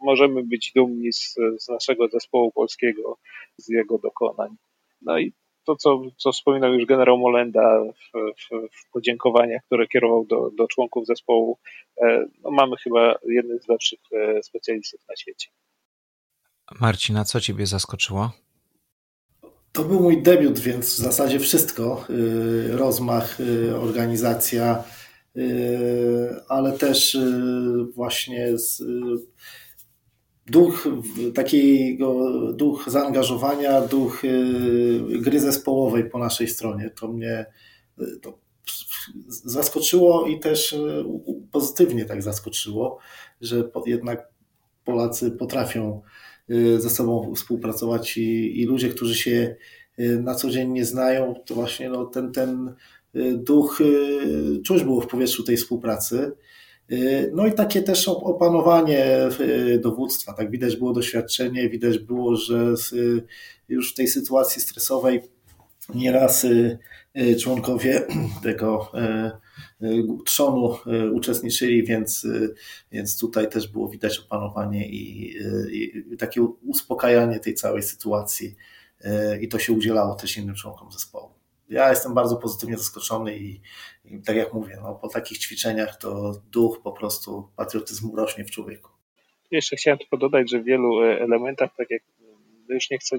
możemy 0.00 0.42
być 0.42 0.72
dumni 0.74 1.12
z, 1.12 1.34
z 1.58 1.68
naszego 1.68 2.08
zespołu 2.08 2.52
polskiego, 2.52 3.18
z 3.56 3.68
jego 3.68 3.98
dokonań. 3.98 4.56
No 5.02 5.18
i 5.18 5.32
to, 5.68 5.76
co, 5.76 6.02
co 6.16 6.32
wspominał 6.32 6.74
już 6.74 6.86
generał 6.86 7.18
Molenda 7.18 7.80
w, 7.84 8.12
w, 8.12 8.68
w 8.72 8.90
podziękowaniach, 8.92 9.62
które 9.66 9.86
kierował 9.86 10.24
do, 10.24 10.50
do 10.50 10.68
członków 10.68 11.06
zespołu, 11.06 11.58
e, 12.02 12.26
no 12.44 12.50
mamy 12.50 12.76
chyba 12.76 13.14
jednych 13.28 13.62
z 13.62 13.68
lepszych 13.68 13.98
e, 14.12 14.42
specjalistów 14.42 15.00
na 15.08 15.16
świecie. 15.16 15.48
Marcina, 16.80 17.24
co 17.24 17.40
Ciebie 17.40 17.66
zaskoczyło? 17.66 18.30
To 19.72 19.84
był 19.84 20.00
mój 20.00 20.22
debiut, 20.22 20.58
więc 20.58 20.94
w 20.94 20.96
zasadzie 20.96 21.38
wszystko. 21.38 22.04
Y, 22.10 22.76
rozmach, 22.76 23.40
y, 23.40 23.76
organizacja, 23.76 24.84
y, 25.36 26.40
ale 26.48 26.72
też 26.72 27.18
właśnie 27.94 28.58
z 28.58 28.82
duch 30.50 30.88
takiego, 31.34 32.32
duch 32.52 32.84
zaangażowania, 32.86 33.80
duch 33.80 34.24
y, 34.24 35.00
gry 35.20 35.40
zespołowej 35.40 36.10
po 36.10 36.18
naszej 36.18 36.48
stronie. 36.48 36.90
To 36.90 37.08
mnie 37.08 37.46
y, 38.00 38.20
to 38.22 38.38
zaskoczyło 39.28 40.26
i 40.26 40.40
też 40.40 40.72
y, 40.72 41.04
pozytywnie 41.52 42.04
tak 42.04 42.22
zaskoczyło, 42.22 42.98
że 43.40 43.70
jednak 43.86 44.28
Polacy 44.84 45.30
potrafią 45.30 46.02
ze 46.78 46.90
sobą 46.90 47.34
współpracować 47.34 48.16
i, 48.16 48.60
i 48.60 48.66
ludzie, 48.66 48.88
którzy 48.88 49.14
się 49.14 49.56
na 49.98 50.34
co 50.34 50.50
dzień 50.50 50.72
nie 50.72 50.84
znają, 50.84 51.34
to 51.46 51.54
właśnie 51.54 51.88
no, 51.88 52.04
ten, 52.06 52.32
ten 52.32 52.74
duch 53.34 53.78
czuć 54.64 54.84
było 54.84 55.00
w 55.00 55.06
powietrzu 55.06 55.42
tej 55.42 55.56
współpracy. 55.56 56.32
Y, 56.92 57.30
no 57.34 57.46
i 57.46 57.52
takie 57.52 57.82
też 57.82 58.08
opanowanie 58.08 59.28
y, 59.40 59.80
dowództwa. 59.82 60.32
Tak 60.32 60.50
widać 60.50 60.76
było 60.76 60.92
doświadczenie, 60.92 61.68
widać 61.68 61.98
było, 61.98 62.36
że 62.36 62.74
już 63.68 63.92
w 63.92 63.94
tej 63.94 64.08
sytuacji 64.08 64.62
stresowej 64.62 65.20
nieraz 65.94 66.44
y, 66.44 66.78
członkowie 67.40 68.06
tego 68.42 68.92
trzonu 70.26 70.76
uczestniczyli, 71.12 71.84
więc, 71.84 72.26
więc 72.92 73.18
tutaj 73.18 73.48
też 73.48 73.68
było 73.68 73.88
widać 73.88 74.18
opanowanie 74.18 74.88
i, 74.88 75.34
i 75.72 76.16
takie 76.16 76.42
uspokajanie 76.42 77.40
tej 77.40 77.54
całej 77.54 77.82
sytuacji 77.82 78.54
i 79.40 79.48
to 79.48 79.58
się 79.58 79.72
udzielało 79.72 80.14
też 80.14 80.36
innym 80.36 80.54
członkom 80.54 80.92
zespołu 80.92 81.37
ja 81.68 81.90
jestem 81.90 82.14
bardzo 82.14 82.36
pozytywnie 82.36 82.76
zaskoczony 82.76 83.38
i, 83.38 83.60
i 84.04 84.22
tak 84.22 84.36
jak 84.36 84.52
mówię, 84.52 84.78
no, 84.82 84.94
po 84.94 85.08
takich 85.08 85.38
ćwiczeniach 85.38 85.96
to 85.96 86.32
duch 86.52 86.80
po 86.82 86.92
prostu 86.92 87.48
patriotyzmu 87.56 88.16
rośnie 88.16 88.44
w 88.44 88.50
człowieku. 88.50 88.90
Jeszcze 89.50 89.76
chciałem 89.76 89.98
tylko 89.98 90.16
dodać, 90.16 90.50
że 90.50 90.60
w 90.60 90.64
wielu 90.64 91.02
e, 91.02 91.20
elementach, 91.20 91.70
tak 91.76 91.90
jak 91.90 92.02
no 92.68 92.74
już 92.74 92.90
nie 92.90 92.98
chcę 92.98 93.18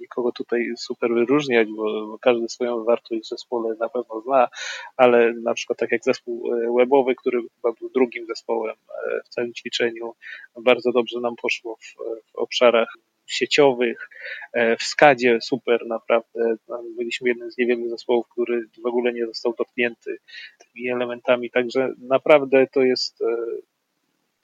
nikogo 0.00 0.32
tutaj 0.32 0.72
super 0.76 1.14
wyróżniać, 1.14 1.68
bo, 1.76 2.06
bo, 2.06 2.18
każdy 2.18 2.48
swoją 2.48 2.84
wartość 2.84 3.22
w 3.22 3.28
zespole 3.28 3.74
na 3.80 3.88
pewno 3.88 4.20
zna, 4.20 4.48
ale 4.96 5.32
na 5.32 5.54
przykład 5.54 5.78
tak 5.78 5.92
jak 5.92 6.04
zespół 6.04 6.54
e, 6.54 6.74
webowy, 6.78 7.14
który 7.14 7.42
chyba 7.42 7.72
był 7.80 7.90
drugim 7.90 8.26
zespołem 8.26 8.76
e, 8.88 9.20
w 9.24 9.28
całym 9.28 9.54
ćwiczeniu, 9.54 10.14
bardzo 10.56 10.92
dobrze 10.92 11.20
nam 11.20 11.36
poszło 11.36 11.76
w, 11.76 11.94
w 12.32 12.36
obszarach 12.36 12.88
sieciowych, 13.26 14.08
e, 14.52 14.76
w 14.76 14.82
skadzie 14.82 15.38
super 15.40 15.86
naprawdę. 15.86 16.56
Byliśmy 16.96 17.28
jednym 17.28 17.50
z 17.50 17.58
niewielu 17.58 17.88
zespołów, 17.88 18.26
który 18.28 18.68
w 18.82 18.86
ogóle 18.86 19.12
nie 19.12 19.26
został 19.26 19.54
dotknięty 19.58 20.18
tymi 20.58 20.90
elementami, 20.90 21.50
także 21.50 21.94
naprawdę 21.98 22.66
to 22.72 22.82
jest 22.82 23.22
e, 23.22 23.26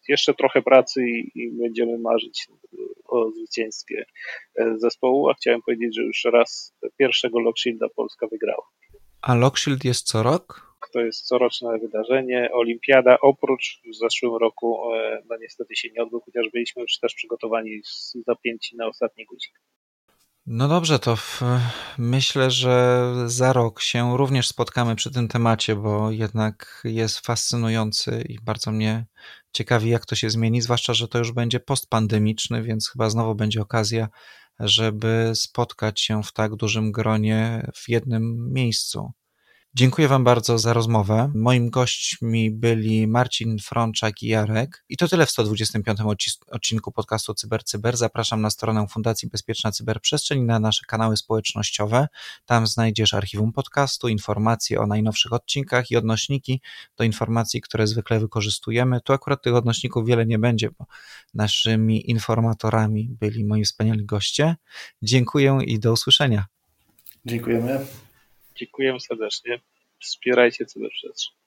jeszcze 0.09 0.35
trochę 0.35 0.63
pracy 0.63 1.03
i, 1.35 1.51
będziemy 1.53 1.99
marzyć 1.99 2.49
o 3.09 3.31
zwycięstwie 3.31 4.05
e, 4.59 4.79
zespołu, 4.79 5.29
a 5.29 5.35
chciałem 5.35 5.63
powiedzieć, 5.63 5.97
że 5.97 6.03
już 6.03 6.25
raz 6.25 6.75
pierwszego 6.97 7.41
Lockshielda 7.41 7.87
Polska 7.97 8.27
wygrała. 8.27 8.67
A 9.23 9.35
Lockshield 9.35 9.85
jest 9.85 10.07
co 10.07 10.23
rok? 10.23 10.70
To 10.93 11.01
jest 11.01 11.27
coroczne 11.27 11.79
wydarzenie. 11.79 12.49
Olimpiada 12.53 13.21
oprócz 13.21 13.81
w 13.93 13.97
zeszłym 13.97 14.37
roku, 14.37 14.95
e, 14.95 15.23
no 15.31 15.37
niestety 15.37 15.77
się 15.77 15.89
nie 15.97 16.03
odbył, 16.03 16.21
chociaż 16.21 16.51
byliśmy 16.53 16.83
już 16.83 16.99
też 16.99 17.15
przygotowani, 17.15 17.81
zapięci 18.27 18.77
na 18.77 18.87
ostatni 18.87 19.25
guzik. 19.25 19.53
No 20.47 20.69
dobrze, 20.69 20.99
to 20.99 21.17
w, 21.17 21.41
myślę, 21.99 22.51
że 22.51 23.05
za 23.27 23.53
rok 23.53 23.81
się 23.81 24.17
również 24.17 24.49
spotkamy 24.49 24.97
przy 24.97 25.13
tym 25.13 25.29
temacie, 25.29 25.77
bo 25.77 26.11
jednak 26.11 26.83
jest 26.85 27.27
fascynujący 27.27 28.25
i 28.29 28.39
bardzo 28.43 28.73
mnie 28.73 29.07
ciekawi, 29.53 29.91
jak 29.91 30.07
to 30.07 30.15
się 30.15 30.31
zmieni, 30.31 30.61
zwłaszcza, 30.61 30.95
że 30.95 31.09
to 31.09 31.19
już 31.19 31.33
będzie 31.33 31.61
postpandemiczny, 31.61 32.63
więc 32.63 32.91
chyba 32.91 33.11
znowu 33.11 33.35
będzie 33.35 33.63
okazja, 33.63 34.09
żeby 34.61 35.33
spotkać 35.35 36.01
się 36.01 36.23
w 36.23 36.33
tak 36.33 36.57
dużym 36.57 36.93
gronie 36.93 37.67
w 37.75 37.89
jednym 37.89 38.53
miejscu. 38.53 39.13
Dziękuję 39.75 40.09
Wam 40.09 40.25
bardzo 40.25 40.59
za 40.59 40.73
rozmowę. 40.73 41.33
Moim 41.35 41.71
gośćmi 41.71 42.51
byli 42.51 43.07
Marcin 43.07 43.59
Frączak 43.59 44.23
i 44.23 44.27
Jarek. 44.27 44.85
I 44.89 44.97
to 44.97 45.09
tyle 45.09 45.27
w 45.27 45.31
125 45.31 45.99
odcinku 46.47 46.93
podcastu 46.93 47.35
CyberCyber. 47.35 47.65
Cyber. 47.65 47.97
Zapraszam 47.97 48.41
na 48.41 48.51
stronę 48.51 48.87
Fundacji 48.89 49.29
Bezpieczna 49.29 49.73
Cyberprzestrzeń 49.73 50.43
na 50.43 50.61
nasze 50.61 50.85
kanały 50.87 51.17
społecznościowe. 51.17 52.09
Tam 52.47 52.67
znajdziesz 52.67 53.15
archiwum 53.15 53.53
podcastu, 53.53 54.09
informacje 54.09 54.81
o 54.81 54.87
najnowszych 54.87 55.33
odcinkach 55.33 55.91
i 55.91 55.97
odnośniki 55.97 56.61
do 56.97 57.05
informacji, 57.05 57.61
które 57.61 57.87
zwykle 57.87 58.21
wykorzystujemy. 58.21 59.01
Tu 59.01 59.13
akurat 59.13 59.43
tych 59.43 59.55
odnośników 59.55 60.07
wiele 60.07 60.27
nie 60.27 60.39
będzie, 60.39 60.71
bo 60.71 60.87
naszymi 61.35 62.11
informatorami 62.11 63.09
byli 63.21 63.45
moi 63.45 63.65
wspaniali 63.65 64.07
goście. 64.07 64.57
Dziękuję 65.03 65.59
i 65.65 65.81
do 65.81 65.93
usłyszenia. 65.93 66.47
Dziękujemy. 67.27 67.87
Dziękujemy 68.61 69.01
serdecznie. 69.01 69.61
Wspierajcie 70.01 70.67
cyberprzestrzeń. 70.67 71.40